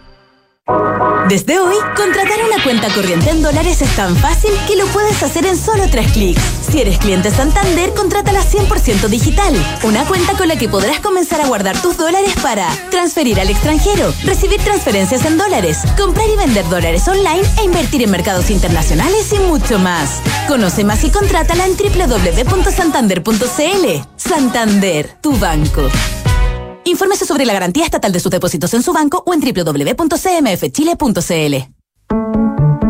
Desde 1.27 1.59
hoy, 1.59 1.75
contratar 1.95 2.39
una 2.43 2.63
cuenta 2.63 2.89
corriente 2.89 3.29
en 3.29 3.41
dólares 3.41 3.81
es 3.81 3.95
tan 3.95 4.15
fácil 4.15 4.51
que 4.67 4.75
lo 4.75 4.85
puedes 4.87 5.21
hacer 5.21 5.45
en 5.45 5.55
solo 5.55 5.83
tres 5.89 6.11
clics. 6.11 6.41
Si 6.71 6.81
eres 6.81 6.97
cliente 6.97 7.29
Santander, 7.29 7.93
contrátala 7.93 8.41
100% 8.41 9.07
digital. 9.07 9.53
Una 9.83 10.05
cuenta 10.05 10.33
con 10.33 10.47
la 10.47 10.57
que 10.57 10.69
podrás 10.69 10.99
comenzar 10.99 11.41
a 11.41 11.47
guardar 11.47 11.79
tus 11.81 11.97
dólares 11.97 12.33
para 12.41 12.67
transferir 12.89 13.39
al 13.39 13.49
extranjero, 13.49 14.13
recibir 14.23 14.59
transferencias 14.61 15.25
en 15.25 15.37
dólares, 15.37 15.79
comprar 15.97 16.27
y 16.29 16.35
vender 16.35 16.67
dólares 16.67 17.07
online 17.07 17.43
e 17.59 17.63
invertir 17.63 18.03
en 18.03 18.11
mercados 18.11 18.49
internacionales 18.49 19.31
y 19.33 19.39
mucho 19.39 19.79
más. 19.79 20.21
Conoce 20.47 20.83
más 20.83 21.03
y 21.03 21.11
contrátala 21.11 21.65
en 21.65 21.77
www.santander.cl. 21.77 24.07
Santander, 24.17 25.15
tu 25.21 25.37
banco. 25.37 25.89
Infórmese 26.89 27.25
sobre 27.25 27.45
la 27.45 27.53
garantía 27.53 27.85
estatal 27.85 28.11
de 28.11 28.19
sus 28.19 28.31
depósitos 28.31 28.73
en 28.73 28.81
su 28.81 28.91
banco 28.93 29.21
o 29.25 29.33
en 29.33 29.41
www.cmfchile.cl. 29.41 30.09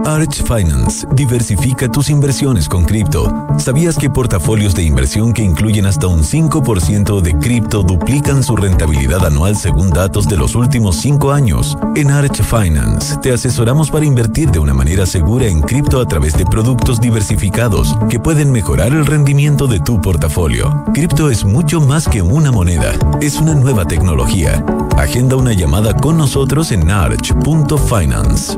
Arch 0.09 0.41
Finance 0.43 1.05
diversifica 1.13 1.87
tus 1.87 2.09
inversiones 2.09 2.67
con 2.67 2.83
cripto. 2.83 3.45
¿Sabías 3.59 3.95
que 3.95 4.09
portafolios 4.09 4.73
de 4.73 4.81
inversión 4.81 5.33
que 5.33 5.43
incluyen 5.43 5.85
hasta 5.85 6.07
un 6.07 6.23
5% 6.23 7.21
de 7.21 7.37
cripto 7.37 7.83
duplican 7.83 8.43
su 8.43 8.55
rentabilidad 8.55 9.23
anual 9.23 9.55
según 9.55 9.91
datos 9.91 10.27
de 10.27 10.35
los 10.35 10.55
últimos 10.55 10.95
5 10.95 11.31
años? 11.31 11.77
En 11.95 12.09
Arch 12.09 12.41
Finance 12.41 13.17
te 13.17 13.31
asesoramos 13.31 13.91
para 13.91 14.03
invertir 14.03 14.49
de 14.49 14.57
una 14.57 14.73
manera 14.73 15.05
segura 15.05 15.45
en 15.45 15.61
cripto 15.61 16.01
a 16.01 16.07
través 16.07 16.35
de 16.35 16.45
productos 16.45 16.99
diversificados 16.99 17.95
que 18.09 18.19
pueden 18.19 18.51
mejorar 18.51 18.93
el 18.93 19.05
rendimiento 19.05 19.67
de 19.67 19.79
tu 19.79 20.01
portafolio. 20.01 20.85
Cripto 20.91 21.29
es 21.29 21.45
mucho 21.45 21.81
más 21.81 22.07
que 22.07 22.23
una 22.23 22.51
moneda, 22.51 22.93
es 23.21 23.39
una 23.39 23.53
nueva 23.53 23.85
tecnología. 23.85 24.65
Agenda 24.97 25.35
una 25.35 25.53
llamada 25.53 25.93
con 25.93 26.17
nosotros 26.17 26.71
en 26.71 26.89
arch.finance. 26.89 28.57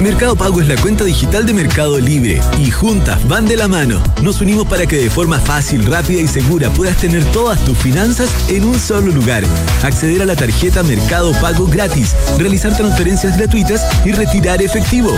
Mercado 0.00 0.36
Pago 0.36 0.60
es 0.60 0.68
la 0.68 0.76
cuenta 0.76 1.04
digital 1.04 1.46
de 1.46 1.54
Mercado 1.54 1.98
Libre 1.98 2.40
y 2.58 2.70
juntas 2.70 3.26
van 3.26 3.46
de 3.46 3.56
la 3.56 3.68
mano. 3.68 4.02
Nos 4.22 4.40
unimos 4.40 4.66
para 4.66 4.86
que 4.86 4.96
de 4.96 5.10
forma 5.10 5.38
fácil, 5.38 5.86
rápida 5.86 6.20
y 6.20 6.28
segura 6.28 6.70
puedas 6.70 6.96
tener 6.98 7.24
todas 7.32 7.64
tus 7.64 7.78
finanzas 7.78 8.30
en 8.48 8.64
un 8.64 8.78
solo 8.78 9.12
lugar. 9.12 9.44
Acceder 9.82 10.22
a 10.22 10.26
la 10.26 10.36
tarjeta 10.36 10.82
Mercado 10.82 11.32
Pago 11.40 11.66
gratis, 11.66 12.14
realizar 12.38 12.76
transferencias 12.76 13.36
gratuitas 13.36 13.82
y 14.04 14.12
retirar 14.12 14.62
efectivo. 14.62 15.16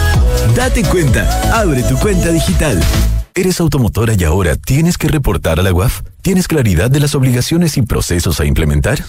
Date 0.54 0.82
cuenta, 0.84 1.28
abre 1.52 1.82
tu 1.82 1.96
cuenta 1.98 2.30
digital. 2.30 2.80
¿Eres 3.34 3.60
automotora 3.60 4.14
y 4.16 4.24
ahora 4.24 4.56
tienes 4.56 4.96
que 4.96 5.08
reportar 5.08 5.60
a 5.60 5.62
la 5.62 5.70
UAF? 5.70 6.00
¿Tienes 6.22 6.48
claridad 6.48 6.90
de 6.90 7.00
las 7.00 7.14
obligaciones 7.14 7.76
y 7.76 7.82
procesos 7.82 8.40
a 8.40 8.46
implementar? 8.46 9.04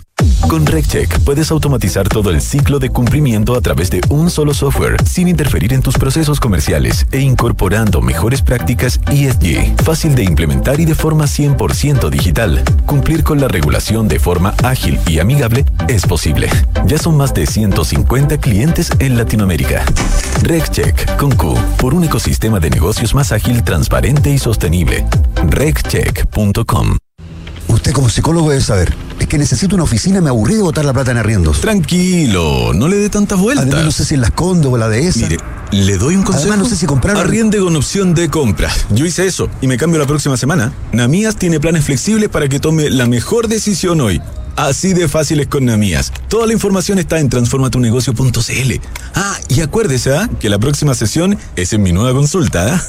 Con 0.48 0.66
RecCheck 0.66 1.20
puedes 1.20 1.52
automatizar 1.52 2.08
todo 2.08 2.30
el 2.30 2.42
ciclo 2.42 2.80
de 2.80 2.90
cumplimiento 2.90 3.56
a 3.56 3.62
través 3.62 3.90
de 3.90 4.02
un 4.10 4.30
solo 4.30 4.54
software, 4.54 4.96
sin 5.06 5.28
interferir 5.28 5.74
en 5.74 5.82
tus 5.82 5.98
procesos 5.98 6.40
comerciales 6.40 7.06
e 7.12 7.20
incorporando 7.20 8.02
mejores 8.02 8.42
prácticas 8.42 9.00
ESG. 9.12 9.76
Fácil 9.84 10.16
de 10.16 10.24
implementar 10.24 10.80
y 10.80 10.86
de 10.86 10.96
forma 10.96 11.26
100% 11.26 12.10
digital. 12.10 12.64
Cumplir 12.86 13.24
con 13.24 13.42
la 13.42 13.48
regulación 13.48 14.08
de 14.08 14.20
forma 14.20 14.54
ágil 14.64 15.00
y 15.08 15.20
amigable 15.20 15.66
es 15.88 16.06
posible. 16.06 16.50
Ya 16.86 16.98
son 16.98 17.18
más 17.18 17.34
de 17.34 17.46
150 17.46 18.38
clientes 18.38 18.92
en 19.00 19.18
Latinoamérica. 19.18 19.86
RecCheck 20.44 21.18
con 21.18 21.32
Q, 21.32 21.56
por 21.78 21.94
un 21.94 22.04
ecosistema 22.04 22.60
de 22.60 22.70
negocios 22.70 23.14
más 23.14 23.32
ágil, 23.32 23.64
transparente 23.64 24.30
y 24.32 24.38
sostenible. 24.38 25.06
RecCheck.com 25.50 26.98
Usted 27.88 27.96
como 27.96 28.10
psicólogo 28.10 28.50
debe 28.50 28.62
saber. 28.62 28.94
Es 29.18 29.28
que 29.28 29.38
necesito 29.38 29.76
una 29.76 29.86
oficina, 29.86 30.20
me 30.20 30.28
aburrí 30.28 30.56
de 30.56 30.62
botar 30.62 30.84
la 30.84 30.92
plata 30.92 31.12
en 31.12 31.20
arriendos. 31.20 31.62
Tranquilo, 31.62 32.74
no 32.74 32.90
le 32.90 32.98
dé 32.98 33.10
tantas 33.10 33.40
vueltas. 33.40 33.66
Además, 33.66 33.86
no 33.86 33.92
sé 33.92 34.04
si 34.04 34.16
en 34.16 34.20
las 34.20 34.32
condo 34.32 34.72
o 34.72 34.78
la 34.78 34.90
de 34.90 35.08
esa. 35.08 35.22
Mire, 35.22 35.38
le 35.72 35.98
doy 35.98 36.18
un 36.18 36.24
consejo. 36.24 36.50
Además, 36.50 36.66
no 36.66 36.70
sé 36.70 36.76
si 36.76 36.86
comprar. 36.86 37.16
Arriende 37.16 37.60
con 37.60 37.74
opción 37.78 38.14
de 38.14 38.28
compra. 38.30 38.70
Yo 38.90 39.06
hice 39.06 39.26
eso 39.26 39.50
y 39.62 39.68
me 39.68 39.78
cambio 39.78 40.00
la 40.02 40.06
próxima 40.06 40.36
semana. 40.36 40.74
Namías 40.92 41.38
tiene 41.38 41.62
planes 41.62 41.86
flexibles 41.86 42.28
para 42.28 42.50
que 42.50 42.60
tome 42.60 42.90
la 42.90 43.06
mejor 43.06 43.48
decisión 43.48 44.02
hoy. 44.02 44.22
Así 44.58 44.92
de 44.92 45.08
fáciles 45.08 45.48
con 45.48 45.64
Namías. 45.64 46.12
Toda 46.28 46.46
la 46.46 46.52
información 46.52 47.00
está 47.00 47.20
en 47.20 47.30
transformatunegocio.cl. 47.30 48.74
Ah, 49.16 49.38
y 49.48 49.62
acuérdese 49.62 50.14
¿ah? 50.14 50.30
que 50.42 50.50
la 50.50 50.60
próxima 50.60 50.94
sesión 50.94 51.38
es 51.56 51.72
en 51.72 51.84
mi 51.84 51.94
nueva 51.94 52.12
consulta. 52.12 52.76
¿ah? 52.76 52.84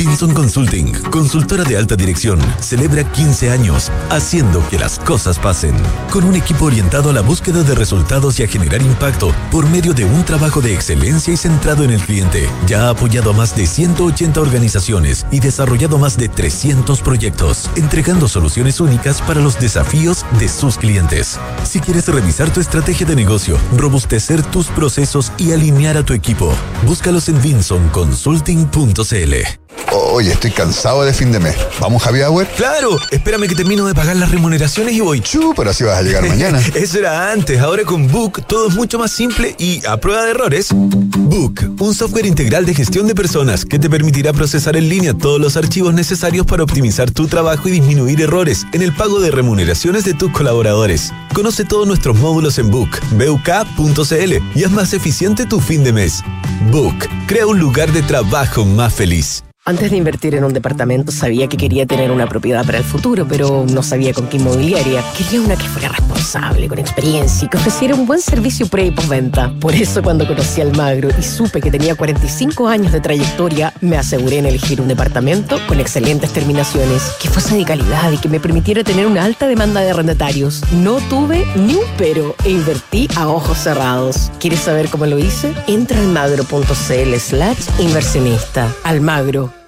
Vinson 0.00 0.32
Consulting, 0.32 0.94
consultora 1.10 1.62
de 1.62 1.76
alta 1.76 1.94
dirección, 1.94 2.40
celebra 2.58 3.04
15 3.12 3.50
años 3.50 3.92
haciendo 4.08 4.66
que 4.70 4.78
las 4.78 4.98
cosas 4.98 5.38
pasen. 5.38 5.74
Con 6.10 6.24
un 6.24 6.36
equipo 6.36 6.64
orientado 6.64 7.10
a 7.10 7.12
la 7.12 7.20
búsqueda 7.20 7.62
de 7.64 7.74
resultados 7.74 8.40
y 8.40 8.42
a 8.42 8.48
generar 8.48 8.80
impacto 8.80 9.34
por 9.50 9.68
medio 9.68 9.92
de 9.92 10.06
un 10.06 10.24
trabajo 10.24 10.62
de 10.62 10.72
excelencia 10.72 11.34
y 11.34 11.36
centrado 11.36 11.84
en 11.84 11.90
el 11.90 12.00
cliente. 12.00 12.48
Ya 12.66 12.86
ha 12.86 12.88
apoyado 12.88 13.28
a 13.28 13.34
más 13.34 13.54
de 13.54 13.66
180 13.66 14.40
organizaciones 14.40 15.26
y 15.30 15.40
desarrollado 15.40 15.98
más 15.98 16.16
de 16.16 16.30
300 16.30 17.02
proyectos, 17.02 17.68
entregando 17.76 18.26
soluciones 18.26 18.80
únicas 18.80 19.20
para 19.20 19.42
los 19.42 19.60
desafíos 19.60 20.24
de 20.38 20.48
sus 20.48 20.78
clientes. 20.78 21.38
Si 21.64 21.78
quieres 21.78 22.08
revisar 22.08 22.50
tu 22.50 22.60
estrategia 22.60 23.06
de 23.06 23.16
negocio, 23.16 23.58
robustecer 23.76 24.42
tus 24.44 24.68
procesos 24.68 25.30
y 25.36 25.52
alinear 25.52 25.98
a 25.98 26.06
tu 26.06 26.14
equipo, 26.14 26.54
búscalos 26.86 27.28
en 27.28 27.42
vinsonconsulting.cl. 27.42 29.59
Oye, 29.92 30.32
estoy 30.32 30.50
cansado 30.50 31.02
de 31.02 31.12
fin 31.12 31.32
de 31.32 31.40
mes. 31.40 31.56
¿Vamos, 31.80 32.02
Javier 32.02 32.26
Hour? 32.26 32.46
Claro, 32.56 32.98
espérame 33.10 33.48
que 33.48 33.54
termino 33.54 33.86
de 33.86 33.94
pagar 33.94 34.16
las 34.16 34.30
remuneraciones 34.30 34.94
y 34.94 35.00
voy. 35.00 35.20
Chu, 35.20 35.52
pero 35.56 35.70
así 35.70 35.82
vas 35.82 35.98
a 35.98 36.02
llegar 36.02 36.26
mañana. 36.26 36.60
Eso 36.74 36.98
era 36.98 37.32
antes. 37.32 37.60
Ahora 37.60 37.84
con 37.84 38.06
Book 38.06 38.44
todo 38.46 38.68
es 38.68 38.74
mucho 38.74 38.98
más 38.98 39.10
simple 39.10 39.54
y 39.58 39.84
a 39.86 39.96
prueba 39.96 40.24
de 40.24 40.30
errores. 40.30 40.68
Book, 40.72 41.76
un 41.80 41.94
software 41.94 42.26
integral 42.26 42.66
de 42.66 42.74
gestión 42.74 43.06
de 43.06 43.14
personas 43.14 43.64
que 43.64 43.78
te 43.78 43.90
permitirá 43.90 44.32
procesar 44.32 44.76
en 44.76 44.88
línea 44.88 45.14
todos 45.14 45.40
los 45.40 45.56
archivos 45.56 45.92
necesarios 45.92 46.46
para 46.46 46.62
optimizar 46.62 47.10
tu 47.10 47.26
trabajo 47.26 47.68
y 47.68 47.72
disminuir 47.72 48.20
errores 48.20 48.66
en 48.72 48.82
el 48.82 48.94
pago 48.94 49.20
de 49.20 49.30
remuneraciones 49.30 50.04
de 50.04 50.14
tus 50.14 50.30
colaboradores. 50.32 51.12
Conoce 51.34 51.64
todos 51.64 51.86
nuestros 51.86 52.16
módulos 52.16 52.58
en 52.58 52.70
Book, 52.70 52.90
buk.cl 53.12 54.32
y 54.54 54.64
haz 54.64 54.70
más 54.70 54.92
eficiente 54.92 55.46
tu 55.46 55.60
fin 55.60 55.82
de 55.84 55.92
mes. 55.92 56.22
Book, 56.70 57.08
crea 57.26 57.46
un 57.46 57.58
lugar 57.58 57.92
de 57.92 58.02
trabajo 58.02 58.64
más 58.64 58.94
feliz. 58.94 59.42
Antes 59.70 59.92
de 59.92 59.98
invertir 59.98 60.34
en 60.34 60.42
un 60.42 60.52
departamento 60.52 61.12
sabía 61.12 61.46
que 61.46 61.56
quería 61.56 61.86
tener 61.86 62.10
una 62.10 62.26
propiedad 62.26 62.66
para 62.66 62.78
el 62.78 62.82
futuro, 62.82 63.24
pero 63.28 63.64
no 63.72 63.84
sabía 63.84 64.12
con 64.12 64.26
qué 64.26 64.38
inmobiliaria. 64.38 65.00
Quería 65.16 65.40
una 65.40 65.54
que 65.54 65.68
fuera 65.68 65.90
responsable, 65.90 66.66
con 66.66 66.80
experiencia 66.80 67.46
y 67.46 67.48
que 67.48 67.56
ofreciera 67.56 67.94
un 67.94 68.04
buen 68.04 68.20
servicio 68.20 68.66
pre 68.66 68.86
y 68.86 68.90
postventa. 68.90 69.54
Por 69.60 69.72
eso 69.76 70.02
cuando 70.02 70.26
conocí 70.26 70.60
al 70.60 70.76
Magro 70.76 71.10
y 71.16 71.22
supe 71.22 71.60
que 71.60 71.70
tenía 71.70 71.94
45 71.94 72.66
años 72.66 72.90
de 72.90 73.00
trayectoria, 73.00 73.72
me 73.80 73.96
aseguré 73.96 74.38
en 74.38 74.46
elegir 74.46 74.80
un 74.80 74.88
departamento 74.88 75.56
con 75.68 75.78
excelentes 75.78 76.32
terminaciones, 76.32 77.04
que 77.22 77.28
fuese 77.28 77.56
de 77.56 77.64
calidad 77.64 78.10
y 78.10 78.18
que 78.18 78.28
me 78.28 78.40
permitiera 78.40 78.82
tener 78.82 79.06
una 79.06 79.24
alta 79.24 79.46
demanda 79.46 79.82
de 79.82 79.90
arrendatarios. 79.90 80.64
No 80.72 80.96
tuve 81.08 81.46
ni 81.54 81.76
un 81.76 81.84
pero 81.96 82.34
e 82.44 82.50
invertí 82.50 83.06
a 83.14 83.28
ojos 83.28 83.58
cerrados. 83.58 84.32
¿Quieres 84.40 84.58
saber 84.58 84.88
cómo 84.88 85.06
lo 85.06 85.20
hice? 85.20 85.54
Entra 85.68 86.00
al 86.00 86.08
magro.cl 86.08 87.14
slash 87.20 87.68
inversionista. 87.78 88.66
Almagro 88.82 89.59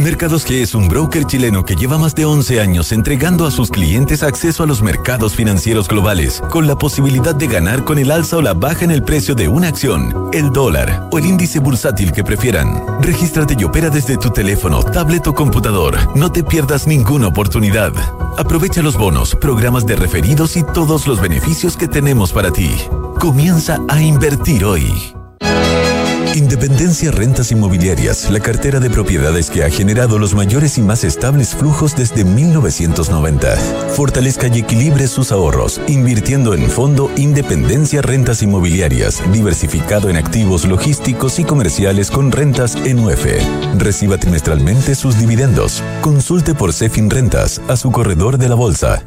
Mercados 0.00 0.46
G 0.46 0.62
es 0.62 0.74
un 0.74 0.88
broker 0.88 1.26
chileno 1.26 1.62
que 1.62 1.76
lleva 1.76 1.98
más 1.98 2.14
de 2.14 2.24
11 2.24 2.58
años 2.58 2.90
entregando 2.90 3.46
a 3.46 3.50
sus 3.50 3.70
clientes 3.70 4.22
acceso 4.22 4.62
a 4.62 4.66
los 4.66 4.80
mercados 4.80 5.34
financieros 5.34 5.88
globales, 5.88 6.42
con 6.50 6.66
la 6.66 6.74
posibilidad 6.74 7.34
de 7.34 7.46
ganar 7.46 7.84
con 7.84 7.98
el 7.98 8.10
alza 8.10 8.38
o 8.38 8.42
la 8.42 8.54
baja 8.54 8.84
en 8.84 8.92
el 8.92 9.02
precio 9.02 9.34
de 9.34 9.48
una 9.48 9.68
acción, 9.68 10.30
el 10.32 10.52
dólar 10.52 11.06
o 11.12 11.18
el 11.18 11.26
índice 11.26 11.58
bursátil 11.58 12.12
que 12.12 12.24
prefieran. 12.24 12.82
Regístrate 13.02 13.56
y 13.58 13.64
opera 13.64 13.90
desde 13.90 14.16
tu 14.16 14.30
teléfono, 14.30 14.82
tablet 14.82 15.26
o 15.26 15.34
computador. 15.34 15.98
No 16.16 16.32
te 16.32 16.42
pierdas 16.42 16.86
ninguna 16.86 17.26
oportunidad. 17.26 17.92
Aprovecha 18.38 18.80
los 18.80 18.96
bonos, 18.96 19.36
programas 19.36 19.84
de 19.84 19.96
referidos 19.96 20.56
y 20.56 20.62
todos 20.62 21.06
los 21.06 21.20
beneficios 21.20 21.76
que 21.76 21.88
tenemos 21.88 22.32
para 22.32 22.50
ti. 22.50 22.70
Comienza 23.18 23.78
a 23.86 24.00
invertir 24.00 24.64
hoy. 24.64 25.19
Independencia 26.34 27.10
Rentas 27.10 27.50
Inmobiliarias, 27.50 28.30
la 28.30 28.38
cartera 28.38 28.78
de 28.78 28.88
propiedades 28.88 29.50
que 29.50 29.64
ha 29.64 29.70
generado 29.70 30.16
los 30.16 30.32
mayores 30.32 30.78
y 30.78 30.82
más 30.82 31.02
estables 31.02 31.56
flujos 31.56 31.96
desde 31.96 32.24
1990. 32.24 33.56
Fortalezca 33.96 34.46
y 34.46 34.60
equilibre 34.60 35.08
sus 35.08 35.32
ahorros, 35.32 35.80
invirtiendo 35.88 36.54
en 36.54 36.70
Fondo 36.70 37.10
Independencia 37.16 38.00
Rentas 38.00 38.42
Inmobiliarias, 38.42 39.20
diversificado 39.32 40.08
en 40.08 40.16
activos 40.16 40.64
logísticos 40.64 41.40
y 41.40 41.44
comerciales 41.44 42.12
con 42.12 42.30
rentas 42.30 42.76
en 42.76 43.00
UF. 43.00 43.26
Reciba 43.76 44.16
trimestralmente 44.16 44.94
sus 44.94 45.18
dividendos. 45.18 45.82
Consulte 46.00 46.54
por 46.54 46.72
Cefin 46.72 47.10
Rentas 47.10 47.60
a 47.66 47.76
su 47.76 47.90
corredor 47.90 48.38
de 48.38 48.48
la 48.48 48.54
bolsa. 48.54 49.02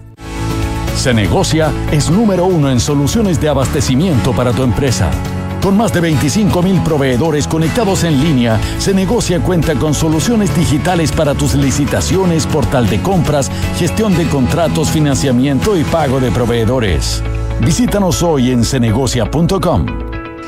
Se 0.97 1.13
negocia 1.13 1.71
es 1.91 2.09
número 2.09 2.45
uno 2.45 2.69
en 2.69 2.81
soluciones 2.81 3.39
de 3.39 3.47
abastecimiento 3.47 4.33
para 4.33 4.51
tu 4.51 4.63
empresa. 4.63 5.09
Con 5.63 5.77
más 5.77 5.93
de 5.93 6.01
25.000 6.01 6.83
proveedores 6.83 7.47
conectados 7.47 8.03
en 8.03 8.21
línea, 8.21 8.59
se 8.79 8.93
negocia 8.93 9.39
cuenta 9.39 9.75
con 9.75 9.93
soluciones 9.93 10.53
digitales 10.53 11.13
para 11.13 11.35
tus 11.35 11.55
licitaciones, 11.55 12.45
portal 12.45 12.89
de 12.89 13.01
compras, 13.01 13.49
gestión 13.77 14.13
de 14.17 14.27
contratos, 14.27 14.89
financiamiento 14.89 15.77
y 15.77 15.85
pago 15.85 16.19
de 16.19 16.31
proveedores. 16.31 17.23
Visítanos 17.61 18.23
hoy 18.23 18.51
en 18.51 18.65
cenegocia.com. 18.65 19.85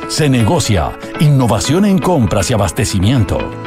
Se 0.10 0.28
negocia, 0.28 0.92
innovación 1.22 1.86
en 1.86 1.98
compras 1.98 2.52
y 2.52 2.54
abastecimiento. 2.54 3.65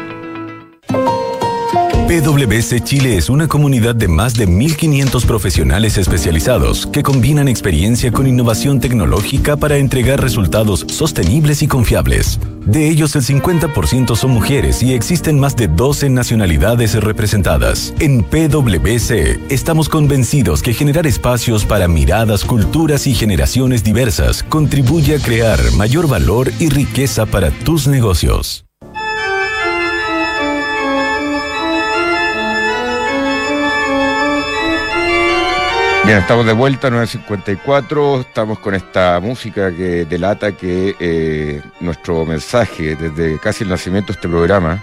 PwC 2.09 2.83
Chile 2.85 3.19
es 3.19 3.29
una 3.29 3.49
comunidad 3.49 3.95
de 3.95 4.09
más 4.09 4.33
de 4.33 4.49
1.500 4.49 5.27
profesionales 5.27 5.99
especializados 5.99 6.87
que 6.87 7.03
combinan 7.03 7.49
experiencia 7.49 8.11
con 8.11 8.27
innovación 8.27 8.81
tecnológica 8.81 9.59
para 9.59 9.77
entregar 9.77 10.19
resultados 10.23 10.87
sostenibles 10.89 11.61
y 11.61 11.69
confiables. 11.69 12.41
De 12.65 12.89
ellos, 12.89 13.15
el 13.15 13.25
50% 13.25 14.17
son 14.17 14.31
mujeres 14.31 14.83
y 14.83 14.95
existen 14.95 15.39
más 15.39 15.55
de 15.55 15.69
12 15.69 16.09
nacionalidades 16.09 16.95
representadas. 16.95 17.93
En 18.01 18.25
PwC 18.25 19.39
estamos 19.51 19.91
convencidos 19.91 20.63
que 20.63 20.73
generar 20.73 21.07
espacios 21.07 21.67
para 21.67 21.89
miradas, 21.89 22.43
culturas 22.43 23.07
y 23.07 23.15
generaciones 23.15 23.85
diversas 23.85 24.43
contribuye 24.43 25.17
a 25.17 25.19
crear 25.19 25.61
mayor 25.73 26.09
valor 26.09 26.51
y 26.59 26.71
riqueza 26.71 27.27
para 27.27 27.51
tus 27.51 27.87
negocios. 27.87 28.65
Bien, 36.09 36.21
estamos 36.21 36.47
de 36.47 36.55
vuelta, 36.55 36.89
9.54, 36.89 38.21
estamos 38.21 38.59
con 38.61 38.75
esta 38.75 39.21
música 39.21 39.71
que 39.71 40.07
delata 40.07 40.53
que 40.53 40.97
eh, 40.99 41.61
nuestro 41.81 42.25
mensaje 42.25 42.97
desde 42.97 43.39
casi 43.39 43.65
el 43.65 43.69
nacimiento 43.69 44.15
de 44.15 44.17
este 44.17 44.27
programa, 44.27 44.83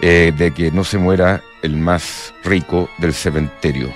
eh, 0.00 0.32
de 0.34 0.54
que 0.54 0.70
no 0.70 0.84
se 0.84 0.96
muera 0.96 1.42
el 1.60 1.76
más 1.76 2.32
rico 2.44 2.88
del 2.96 3.12
cementerio. 3.12 3.92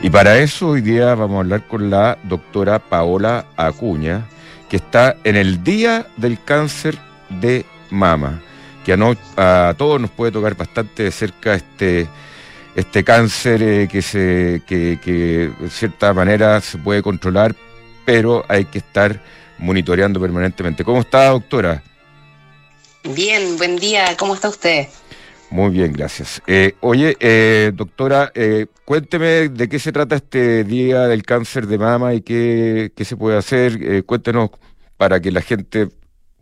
Y 0.00 0.08
para 0.08 0.38
eso 0.38 0.68
hoy 0.68 0.80
día 0.80 1.14
vamos 1.14 1.36
a 1.36 1.40
hablar 1.40 1.66
con 1.66 1.90
la 1.90 2.16
doctora 2.22 2.78
Paola 2.78 3.44
Acuña, 3.58 4.24
que 4.70 4.76
está 4.76 5.16
en 5.22 5.36
el 5.36 5.62
Día 5.62 6.06
del 6.16 6.42
Cáncer 6.42 6.96
de 7.28 7.66
Mama, 7.90 8.40
que 8.86 8.94
a, 8.94 9.68
a 9.68 9.74
todos 9.74 10.00
nos 10.00 10.08
puede 10.08 10.32
tocar 10.32 10.56
bastante 10.56 11.02
de 11.02 11.10
cerca 11.10 11.52
este 11.52 12.08
este 12.74 13.04
cáncer 13.04 13.62
eh, 13.62 13.88
que, 13.90 14.02
se, 14.02 14.62
que, 14.66 14.98
que 15.02 15.50
de 15.58 15.70
cierta 15.70 16.12
manera 16.14 16.60
se 16.60 16.78
puede 16.78 17.02
controlar, 17.02 17.54
pero 18.04 18.44
hay 18.48 18.64
que 18.64 18.78
estar 18.78 19.20
monitoreando 19.58 20.20
permanentemente. 20.20 20.84
¿Cómo 20.84 21.00
está, 21.00 21.26
doctora? 21.26 21.82
Bien, 23.04 23.56
buen 23.56 23.76
día. 23.76 24.16
¿Cómo 24.18 24.34
está 24.34 24.48
usted? 24.48 24.86
Muy 25.50 25.70
bien, 25.70 25.92
gracias. 25.92 26.40
Eh, 26.46 26.74
oye, 26.80 27.16
eh, 27.18 27.72
doctora, 27.74 28.30
eh, 28.34 28.66
cuénteme 28.84 29.48
de 29.48 29.68
qué 29.68 29.80
se 29.80 29.90
trata 29.90 30.16
este 30.16 30.62
Día 30.62 31.08
del 31.08 31.24
Cáncer 31.24 31.66
de 31.66 31.76
Mama 31.76 32.14
y 32.14 32.20
qué, 32.20 32.92
qué 32.94 33.04
se 33.04 33.16
puede 33.16 33.36
hacer. 33.36 33.78
Eh, 33.82 34.02
cuéntenos 34.04 34.50
para 34.96 35.20
que 35.20 35.32
la 35.32 35.42
gente 35.42 35.88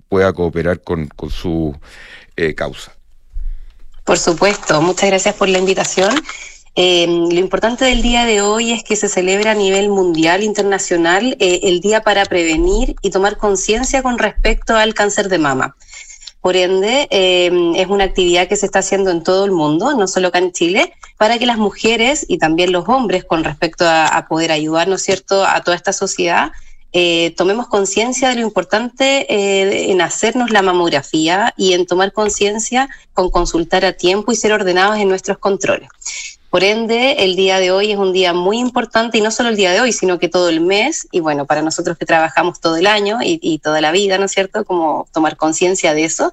pueda 0.09 0.33
cooperar 0.33 0.83
con, 0.83 1.07
con 1.07 1.31
su 1.31 1.75
causa. 2.55 2.98
Por 4.09 4.19
supuesto, 4.19 4.81
muchas 4.81 5.11
gracias 5.11 5.35
por 5.35 5.51
la 5.51 5.59
invitación. 5.59 6.09
Eh, 6.75 7.07
lo 7.07 7.39
importante 7.39 7.85
del 7.85 8.01
día 8.01 8.25
de 8.25 8.41
hoy 8.41 8.73
es 8.73 8.83
que 8.83 8.97
se 8.97 9.07
celebra 9.07 9.51
a 9.51 9.55
nivel 9.55 9.91
mundial, 9.91 10.43
internacional, 10.43 11.37
eh, 11.41 11.61
el 11.65 11.81
día 11.81 12.01
para 12.01 12.25
prevenir 12.25 12.97
y 13.03 13.11
tomar 13.11 13.37
conciencia 13.37 14.03
con 14.03 14.17
respecto 14.17 14.75
al 14.75 14.95
cáncer 14.95 15.29
de 15.29 15.37
mama. 15.37 15.77
Por 16.41 16.57
ende, 16.57 17.07
eh, 17.11 17.51
es 17.77 17.87
una 17.89 18.05
actividad 18.05 18.49
que 18.49 18.57
se 18.57 18.65
está 18.65 18.79
haciendo 18.79 19.11
en 19.11 19.23
todo 19.23 19.45
el 19.45 19.53
mundo, 19.53 19.93
no 19.93 20.09
solo 20.09 20.29
acá 20.29 20.39
en 20.39 20.53
Chile, 20.53 20.95
para 21.19 21.39
que 21.39 21.45
las 21.45 21.59
mujeres 21.59 22.25
y 22.27 22.39
también 22.39 22.73
los 22.73 22.89
hombres, 22.89 23.27
con 23.27 23.45
respecto 23.45 23.87
a, 23.87 24.07
a 24.07 24.27
poder 24.27 24.53
ayudar, 24.53 24.89
¿no 24.89 24.95
es 24.95 25.03
cierto?, 25.03 25.45
a 25.45 25.61
toda 25.61 25.77
esta 25.77 25.93
sociedad, 25.93 26.53
eh, 26.93 27.35
tomemos 27.37 27.67
conciencia 27.69 28.31
de 28.31 28.37
lo 28.37 28.41
importante 28.41 29.27
eh, 29.33 29.91
en 29.91 30.01
hacernos 30.01 30.51
la 30.51 30.63
mamografía 30.63 31.53
y 31.57 31.75
en 31.75 31.87
tomar 31.87 32.13
conciencia 32.13 32.89
con 33.13 33.31
consultar 33.31 33.85
a 33.85 33.93
tiempo 33.93 34.33
y 34.33 34.37
ser 34.37 34.53
ordenados 34.53 34.99
en 34.99 35.09
nuestros 35.09 35.39
controles. 35.39 35.89
Por 36.51 36.65
ende, 36.65 37.25
el 37.25 37.37
día 37.37 37.59
de 37.59 37.71
hoy 37.71 37.93
es 37.93 37.99
un 37.99 38.15
día 38.15 38.33
muy 38.33 38.59
importante 38.59 39.19
y 39.19 39.21
no 39.21 39.31
solo 39.31 39.51
el 39.51 39.57
día 39.57 39.71
de 39.73 39.83
hoy, 39.83 39.93
sino 39.93 40.19
que 40.19 40.31
todo 40.31 40.49
el 40.49 40.63
mes 40.63 41.07
y 41.13 41.21
bueno, 41.21 41.45
para 41.45 41.61
nosotros 41.61 41.99
que 41.99 42.07
trabajamos 42.07 42.59
todo 42.59 42.77
el 42.77 42.87
año 42.87 43.19
y, 43.23 43.59
toda 43.59 43.83
la 43.83 43.93
vida, 43.93 44.17
¿no 44.17 44.25
es 44.25 44.33
cierto? 44.33 44.65
Como 44.65 45.07
tomar 45.13 45.37
conciencia 45.37 45.93
de 45.93 46.05
eso 46.05 46.33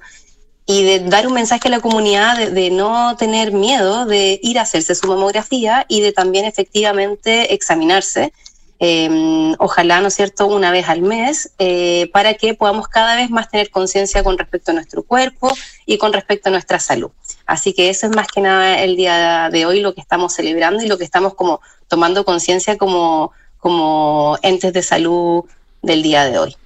y 0.64 0.84
de 0.84 1.00
dar 1.00 1.26
un 1.26 1.34
mensaje 1.34 1.68
a 1.68 1.70
la 1.70 1.80
comunidad 1.80 2.48
de, 2.48 2.70
no 2.70 3.14
tener 3.18 3.52
miedo 3.52 4.06
de 4.06 4.40
ir 4.42 4.58
a 4.58 4.62
hacerse 4.62 4.94
su 4.94 5.06
mamografía 5.06 5.84
y 5.86 6.00
de 6.00 6.12
también 6.12 6.46
efectivamente 6.46 7.52
examinarse 7.52 8.32
eh, 8.78 9.54
ojalá, 9.58 10.00
¿no 10.00 10.08
es 10.08 10.14
cierto?, 10.14 10.46
una 10.46 10.70
vez 10.70 10.88
al 10.88 11.02
mes, 11.02 11.52
eh, 11.58 12.10
para 12.12 12.34
que 12.34 12.54
podamos 12.54 12.88
cada 12.88 13.16
vez 13.16 13.30
más 13.30 13.50
tener 13.50 13.70
conciencia 13.70 14.22
con 14.22 14.36
respecto 14.36 14.70
a 14.70 14.74
nuestro 14.74 15.02
cuerpo 15.02 15.50
y 15.86 15.98
con 15.98 16.12
respecto 16.12 16.48
a 16.48 16.52
nuestra 16.52 16.78
salud. 16.78 17.10
Así 17.46 17.72
que 17.72 17.88
eso 17.88 18.06
es 18.06 18.14
más 18.14 18.26
que 18.28 18.40
nada 18.40 18.82
el 18.82 18.96
día 18.96 19.48
de 19.50 19.66
hoy 19.66 19.80
lo 19.80 19.94
que 19.94 20.00
estamos 20.00 20.34
celebrando 20.34 20.82
y 20.82 20.88
lo 20.88 20.98
que 20.98 21.04
estamos 21.04 21.34
como 21.34 21.60
tomando 21.88 22.24
conciencia 22.24 22.76
como, 22.76 23.32
como 23.58 24.38
entes 24.42 24.72
de 24.72 24.82
salud 24.82 25.44
del 25.82 26.02
día 26.02 26.24
de 26.24 26.38
hoy. 26.38 26.56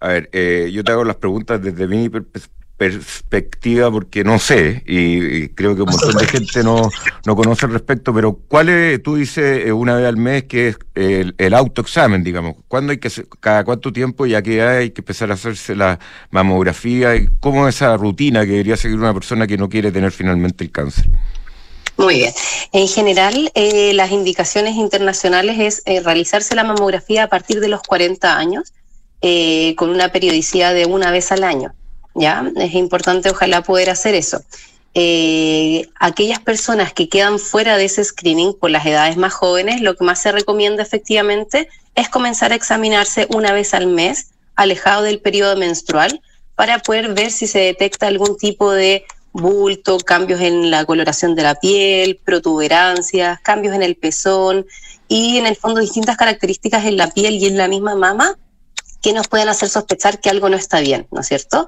A 0.00 0.08
ver, 0.08 0.28
eh, 0.32 0.70
yo 0.72 0.84
te 0.84 0.92
hago 0.92 1.04
las 1.04 1.16
preguntas 1.16 1.62
desde 1.62 1.86
mi 1.86 2.08
perspectiva 2.78 3.90
porque 3.90 4.22
no 4.22 4.38
sé 4.38 4.84
y, 4.86 5.48
creo 5.48 5.74
que 5.74 5.82
un 5.82 5.90
montón 5.90 6.14
de 6.14 6.26
gente 6.26 6.62
no, 6.62 6.88
no 7.26 7.36
conoce 7.36 7.66
al 7.66 7.72
respecto, 7.72 8.14
pero 8.14 8.38
¿cuál 8.48 8.68
es, 8.68 9.02
tú 9.02 9.16
dices 9.16 9.66
eh, 9.66 9.72
una 9.72 9.96
vez 9.96 10.06
al 10.06 10.16
mes 10.16 10.44
que 10.44 10.68
es 10.68 10.78
el, 10.94 11.54
autoexamen, 11.54 12.22
digamos? 12.22 12.54
¿Cuándo 12.68 12.92
hay 12.92 12.98
que 12.98 13.10
cada 13.40 13.64
cuánto 13.64 13.92
tiempo 13.92 14.26
ya 14.26 14.40
que 14.40 14.62
hay 14.62 14.90
que 14.90 15.00
empezar 15.00 15.30
a 15.30 15.34
hacerse 15.34 15.74
la 15.74 15.98
mamografía? 16.30 17.14
¿Cómo 17.40 17.68
es 17.68 17.74
esa 17.74 17.96
rutina 17.96 18.42
que 18.42 18.52
debería 18.52 18.76
seguir 18.76 18.98
una 18.98 19.12
persona 19.12 19.46
que 19.46 19.58
no 19.58 19.68
quiere 19.68 19.90
tener 19.90 20.12
finalmente 20.12 20.62
el 20.64 20.70
cáncer? 20.70 21.08
Muy 21.98 22.14
bien. 22.14 22.32
En 22.72 22.86
general, 22.86 23.50
eh, 23.56 23.92
las 23.92 24.12
indicaciones 24.12 24.76
internacionales 24.76 25.56
es 25.58 25.82
eh, 25.84 26.00
realizarse 26.00 26.54
la 26.54 26.62
mamografía 26.62 27.24
a 27.24 27.28
partir 27.28 27.58
de 27.58 27.66
los 27.66 27.82
40 27.82 28.38
años, 28.38 28.72
eh, 29.20 29.74
con 29.76 29.90
una 29.90 30.12
periodicidad 30.12 30.74
de 30.74 30.86
una 30.86 31.10
vez 31.10 31.32
al 31.32 31.42
año. 31.42 31.74
¿Ya? 32.14 32.50
Es 32.56 32.74
importante 32.74 33.30
ojalá 33.30 33.62
poder 33.62 33.90
hacer 33.90 34.14
eso. 34.14 34.42
eh, 34.94 35.88
aquellas 36.00 36.40
personas 36.40 36.92
que 36.92 37.08
quedan 37.08 37.38
fuera 37.38 37.76
de 37.76 37.84
ese 37.84 38.02
screening 38.02 38.54
por 38.54 38.70
las 38.70 38.84
edades 38.86 39.16
más 39.16 39.32
jóvenes, 39.32 39.80
lo 39.80 39.94
que 39.94 40.04
más 40.04 40.20
se 40.20 40.32
recomienda 40.32 40.82
efectivamente 40.82 41.68
es 41.94 42.08
comenzar 42.08 42.52
a 42.52 42.56
examinarse 42.56 43.28
una 43.30 43.52
vez 43.52 43.74
al 43.74 43.86
mes, 43.86 44.30
alejado 44.56 45.02
del 45.02 45.20
periodo 45.20 45.56
menstrual, 45.56 46.20
para 46.56 46.80
poder 46.80 47.14
ver 47.14 47.30
si 47.30 47.46
se 47.46 47.60
detecta 47.60 48.08
algún 48.08 48.36
tipo 48.36 48.72
de 48.72 49.04
bulto, 49.32 49.98
cambios 49.98 50.40
en 50.40 50.70
la 50.70 50.84
coloración 50.84 51.36
de 51.36 51.42
la 51.42 51.54
piel, 51.54 52.18
protuberancias, 52.24 53.38
cambios 53.40 53.74
en 53.76 53.82
el 53.82 53.94
pezón 53.94 54.66
y 55.06 55.38
en 55.38 55.46
el 55.46 55.54
fondo 55.54 55.80
distintas 55.80 56.16
características 56.16 56.84
en 56.86 56.96
la 56.96 57.08
piel 57.10 57.34
y 57.34 57.46
en 57.46 57.56
la 57.56 57.68
misma 57.68 57.94
mama 57.94 58.36
que 59.02 59.12
nos 59.12 59.28
pueden 59.28 59.48
hacer 59.48 59.68
sospechar 59.68 60.20
que 60.20 60.30
algo 60.30 60.48
no 60.48 60.56
está 60.56 60.80
bien, 60.80 61.06
¿no 61.10 61.20
es 61.20 61.28
cierto? 61.28 61.66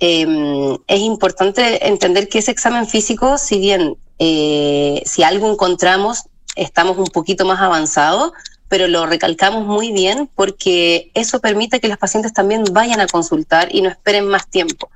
Em, 0.00 0.76
es 0.86 1.00
importante 1.00 1.86
entender 1.86 2.28
que 2.28 2.38
ese 2.38 2.50
examen 2.50 2.86
físico, 2.86 3.38
si 3.38 3.58
bien 3.58 3.96
eh, 4.18 5.02
si 5.06 5.22
algo 5.22 5.50
encontramos, 5.50 6.24
estamos 6.56 6.96
un 6.98 7.06
poquito 7.06 7.44
más 7.44 7.60
avanzados, 7.60 8.32
pero 8.68 8.88
lo 8.88 9.06
recalcamos 9.06 9.66
muy 9.66 9.92
bien 9.92 10.28
porque 10.34 11.10
eso 11.14 11.40
permite 11.40 11.80
que 11.80 11.88
los 11.88 11.98
pacientes 11.98 12.32
también 12.32 12.64
vayan 12.72 13.00
a 13.00 13.06
consultar 13.06 13.68
y 13.74 13.82
no 13.82 13.88
esperen 13.88 14.26
más 14.26 14.48
tiempo. 14.48 14.90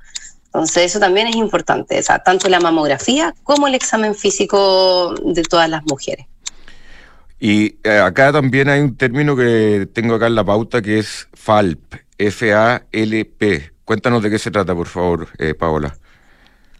Entonces 0.45 0.83
eso 0.83 0.99
también 0.99 1.27
es 1.27 1.35
importante, 1.35 1.99
o 1.99 2.03
sea, 2.03 2.19
tanto 2.19 2.49
la 2.49 2.59
mamografía 2.59 3.35
como 3.43 3.67
el 3.67 3.75
examen 3.75 4.15
físico 4.15 5.13
de 5.23 5.43
todas 5.43 5.69
las 5.69 5.83
mujeres. 5.83 6.25
Y 7.39 7.77
eh, 7.83 7.99
acá 7.99 8.31
también 8.33 8.69
hay 8.69 8.81
un 8.81 8.97
término 8.97 9.35
que 9.35 9.87
tengo 9.93 10.15
acá 10.15 10.27
en 10.27 10.35
la 10.35 10.43
pauta 10.43 10.81
que 10.81 10.99
es 10.99 11.27
FALP, 11.33 11.95
F-A-L-P. 12.17 13.71
Cuéntanos 13.85 14.21
de 14.21 14.29
qué 14.29 14.37
se 14.37 14.51
trata, 14.51 14.75
por 14.75 14.87
favor, 14.87 15.27
eh, 15.37 15.53
Paola. 15.53 15.97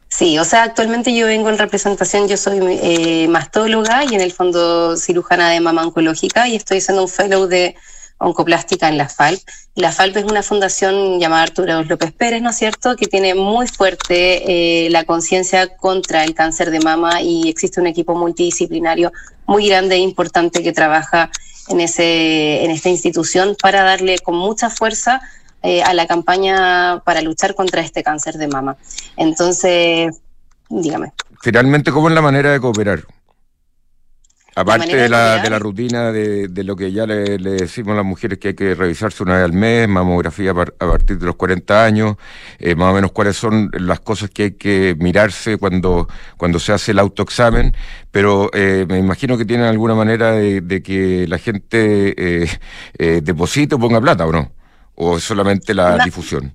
Sí, 0.10 0.38
o 0.38 0.44
sea, 0.44 0.64
actualmente 0.64 1.16
yo 1.16 1.28
vengo 1.28 1.50
en 1.50 1.58
representación, 1.58 2.28
yo 2.28 2.36
soy 2.36 2.60
eh, 2.62 3.28
mastóloga 3.30 4.04
y 4.04 4.16
en 4.16 4.22
el 4.22 4.34
fondo 4.34 4.98
cirujana 4.98 5.52
de 5.52 5.62
mama 5.62 5.84
oncológica 5.84 6.48
y 6.48 6.56
estoy 6.56 6.80
haciendo 6.80 7.04
un 7.04 7.10
fellow 7.10 7.48
de 7.48 7.76
oncoplástica 8.20 8.90
en 8.90 8.98
la 8.98 9.10
FALP. 9.10 9.42
La 9.76 9.92
FALP 9.92 10.18
es 10.18 10.24
una 10.26 10.44
fundación 10.44 11.20
llamada 11.20 11.44
Arturo 11.44 11.84
López 11.84 12.12
Pérez, 12.12 12.42
¿no 12.42 12.52
es 12.52 12.58
cierto?, 12.58 12.96
que 12.96 13.08
tiene 13.08 13.34
muy 13.34 13.68
fuerte 13.68 14.86
eh, 14.86 14.90
la 14.90 15.06
conciencia 15.06 15.76
contra 15.78 16.24
el 16.24 16.36
cáncer 16.36 16.70
de 16.70 16.80
mama 16.80 17.22
y 17.22 17.50
existe 17.50 17.80
un 17.82 17.88
equipo 17.88 18.16
multidisciplinario 18.16 19.12
muy 19.46 19.68
grande 19.68 19.96
e 19.96 20.00
importante 20.00 20.62
que 20.62 20.74
trabaja 20.74 21.32
en, 21.70 21.82
ese, 21.82 22.64
en 22.64 22.72
esta 22.72 22.90
institución 22.90 23.56
para 23.62 23.84
darle 23.84 24.20
con 24.20 24.36
mucha 24.36 24.70
fuerza 24.70 25.22
eh, 25.62 25.82
a 25.84 25.94
la 25.94 26.08
campaña 26.08 27.02
para 27.04 27.22
luchar 27.22 27.56
contra 27.56 27.82
este 27.82 28.04
cáncer 28.04 28.38
de 28.38 28.48
mama. 28.48 28.78
Entonces, 29.18 30.22
dígame. 30.70 31.14
Finalmente, 31.42 31.92
¿cómo 31.92 32.10
es 32.10 32.16
la 32.16 32.22
manera 32.22 32.52
de 32.52 32.60
cooperar? 32.60 33.04
Aparte 34.60 34.96
de 34.96 35.08
la, 35.08 35.42
de 35.42 35.50
la 35.50 35.58
rutina 35.58 36.12
de, 36.12 36.50
de, 36.50 36.64
lo 36.66 36.76
que 36.76 36.92
ya 36.92 37.06
le, 37.06 37.38
decimos 37.38 37.94
a 37.94 37.96
las 37.98 38.06
mujeres 38.06 38.40
que 38.40 38.50
hay 38.50 38.54
que 38.54 38.76
revisarse 38.76 39.24
una 39.24 39.36
vez 39.36 39.46
al 39.46 39.54
mes, 39.54 39.88
mamografía 39.88 40.52
a 40.52 40.54
partir 40.54 41.18
de 41.18 41.26
los 41.26 41.36
40 41.38 41.86
años, 41.86 42.18
eh, 42.60 42.76
más 42.76 42.92
o 42.92 42.94
menos 42.94 43.14
cuáles 43.14 43.38
son 43.38 43.72
las 43.74 44.02
cosas 44.02 44.30
que 44.32 44.44
hay 44.44 44.52
que 44.52 44.98
mirarse 45.00 45.58
cuando, 45.58 46.10
cuando 46.36 46.60
se 46.60 46.74
hace 46.74 46.92
el 46.92 47.00
autoexamen, 47.00 47.74
pero 48.12 48.50
eh, 48.54 48.86
me 48.90 48.98
imagino 48.98 49.38
que 49.38 49.46
tienen 49.46 49.66
alguna 49.66 49.96
manera 49.96 50.34
de, 50.34 50.84
que 50.84 51.26
la 51.28 51.38
gente 51.38 52.14
eh, 52.18 52.50
eh, 52.98 53.22
deposite 53.24 53.76
o 53.76 53.80
ponga 53.80 54.02
plata, 54.02 54.26
¿o 54.26 54.32
no? 54.32 54.52
¿O 54.96 55.18
es 55.18 55.24
solamente 55.24 55.74
la 55.74 56.04
difusión? 56.04 56.54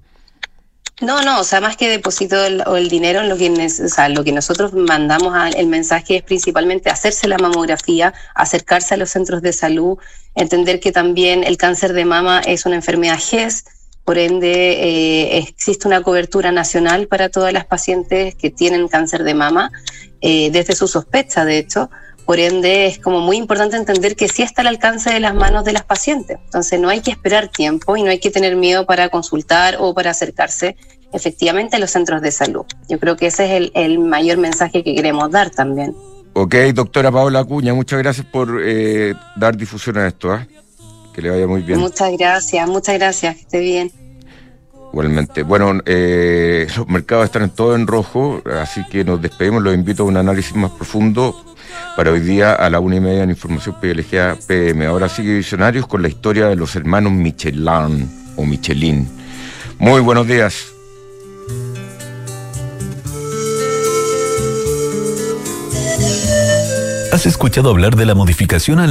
No, 1.01 1.23
no, 1.23 1.41
o 1.41 1.45
sea, 1.45 1.61
más 1.61 1.77
que 1.77 1.89
deposito 1.89 2.45
el, 2.45 2.63
o 2.67 2.77
el 2.77 2.89
dinero, 2.89 3.25
lo 3.25 3.37
que, 3.37 3.51
o 3.51 4.09
lo 4.11 4.25
que 4.25 4.33
nosotros 4.33 4.73
mandamos 4.75 5.35
al 5.35 5.57
el 5.57 5.67
mensaje 5.67 6.17
es 6.17 6.23
principalmente 6.23 6.89
hacerse 6.89 7.27
la 7.27 7.37
mamografía, 7.37 8.15
acercarse 8.35 8.95
a 8.95 8.97
los 8.97 9.11
centros 9.11 9.43
de 9.43 9.53
salud, 9.53 9.99
entender 10.37 10.79
que 10.79 10.93
también 10.93 11.43
el 11.43 11.57
cáncer 11.57 11.95
de 11.95 12.05
mama 12.05 12.41
es 12.47 12.65
una 12.65 12.77
enfermedad 12.77 13.19
GES, 13.19 13.65
por 14.05 14.19
ende 14.19 14.53
eh, 14.53 15.39
existe 15.39 15.89
una 15.89 16.03
cobertura 16.03 16.53
nacional 16.53 17.09
para 17.09 17.29
todas 17.29 17.53
las 17.53 17.65
pacientes 17.65 18.37
que 18.37 18.51
tienen 18.51 18.87
cáncer 18.87 19.25
de 19.25 19.35
mama, 19.35 19.73
eh, 20.21 20.51
desde 20.53 20.77
su 20.77 20.87
sospecha, 20.87 21.45
de 21.45 21.59
hecho. 21.59 21.91
Por 22.27 22.41
ende, 22.41 22.87
es 22.87 22.99
como 22.99 23.21
muy 23.21 23.37
importante 23.37 23.77
entender 23.77 24.17
que 24.17 24.29
sí 24.29 24.43
está 24.43 24.63
al 24.63 24.69
alcance 24.69 25.11
de 25.11 25.21
las 25.21 25.35
manos 25.35 25.65
de 25.65 25.73
las 25.73 25.85
pacientes. 25.85 26.39
Entonces, 26.45 26.81
no 26.81 26.89
hay 26.89 27.01
que 27.01 27.11
esperar 27.11 27.49
tiempo 27.49 27.97
y 27.97 28.03
no 28.03 28.11
hay 28.11 28.19
que 28.19 28.31
tener 28.31 28.57
miedo 28.57 28.87
para 28.87 29.11
consultar 29.11 29.77
o 29.79 29.93
para 29.93 30.11
acercarse 30.11 30.77
efectivamente 31.13 31.77
a 31.77 31.79
los 31.79 31.91
centros 31.91 32.23
de 32.23 32.33
salud. 32.33 32.65
Yo 32.89 32.99
creo 32.99 33.17
que 33.17 33.27
ese 33.27 33.57
es 33.57 33.71
el, 33.75 33.99
mayor 33.99 34.39
mensaje 34.39 34.83
que 34.83 34.95
queremos 34.95 35.31
dar 35.31 35.51
también. 35.51 35.95
Ok, 36.33 36.55
doctora 36.75 37.13
Paola 37.13 37.41
Acuña, 37.41 37.75
muchas 37.75 38.01
gracias 38.01 38.27
por 38.27 38.61
eh, 38.65 39.15
dar 39.37 39.57
difusión 39.57 39.99
a 39.99 40.09
esto. 40.09 40.35
¿eh? 40.35 40.49
Que 41.13 41.23
le 41.23 41.31
vaya 41.31 41.47
muy 41.47 41.61
bien. 41.61 41.79
Muchas 41.79 42.11
gracias, 42.17 42.69
muchas 42.69 42.97
gracias, 42.97 43.37
que 43.37 43.43
esté 43.43 43.61
bien. 43.61 43.93
Igualmente. 44.93 45.43
Bueno, 45.43 45.79
eh, 45.85 46.67
los 46.77 46.89
mercados 46.89 47.27
están 47.27 47.51
todo 47.51 47.77
en 47.77 47.87
rojo, 47.87 48.43
así 48.61 48.83
que 48.91 49.05
nos 49.05 49.21
despedimos. 49.21 49.63
Los 49.63 49.75
invito 49.75 50.05
a 50.05 50.07
un 50.07 50.17
análisis 50.17 50.57
más 50.57 50.71
profundo 50.73 51.54
para 51.97 52.11
hoy 52.11 52.21
día 52.21 52.55
a 52.55 52.69
la 52.71 52.81
una 52.81 52.97
y 52.97 53.01
media 53.01 53.23
en 53.23 53.31
Información 53.31 53.77
Privilegiada 53.81 54.37
PM. 54.47 54.87
Ahora 54.87 55.09
sigue 55.09 55.35
Visionarios 55.35 55.87
con 55.87 56.03
la 56.03 56.09
historia 56.09 56.47
de 56.47 56.57
los 56.57 56.75
hermanos 56.77 57.13
Michelin 57.13 58.11
o 58.37 58.45
Michelin. 58.45 59.09
Muy 59.79 60.01
buenos 60.01 60.27
días. 60.27 60.75
¿Has 67.15 67.27
escuchado 67.27 67.71
hablar 67.71 67.95
de 67.95 68.07
la 68.07 68.17
modificación 68.17 68.81
a 68.81 68.83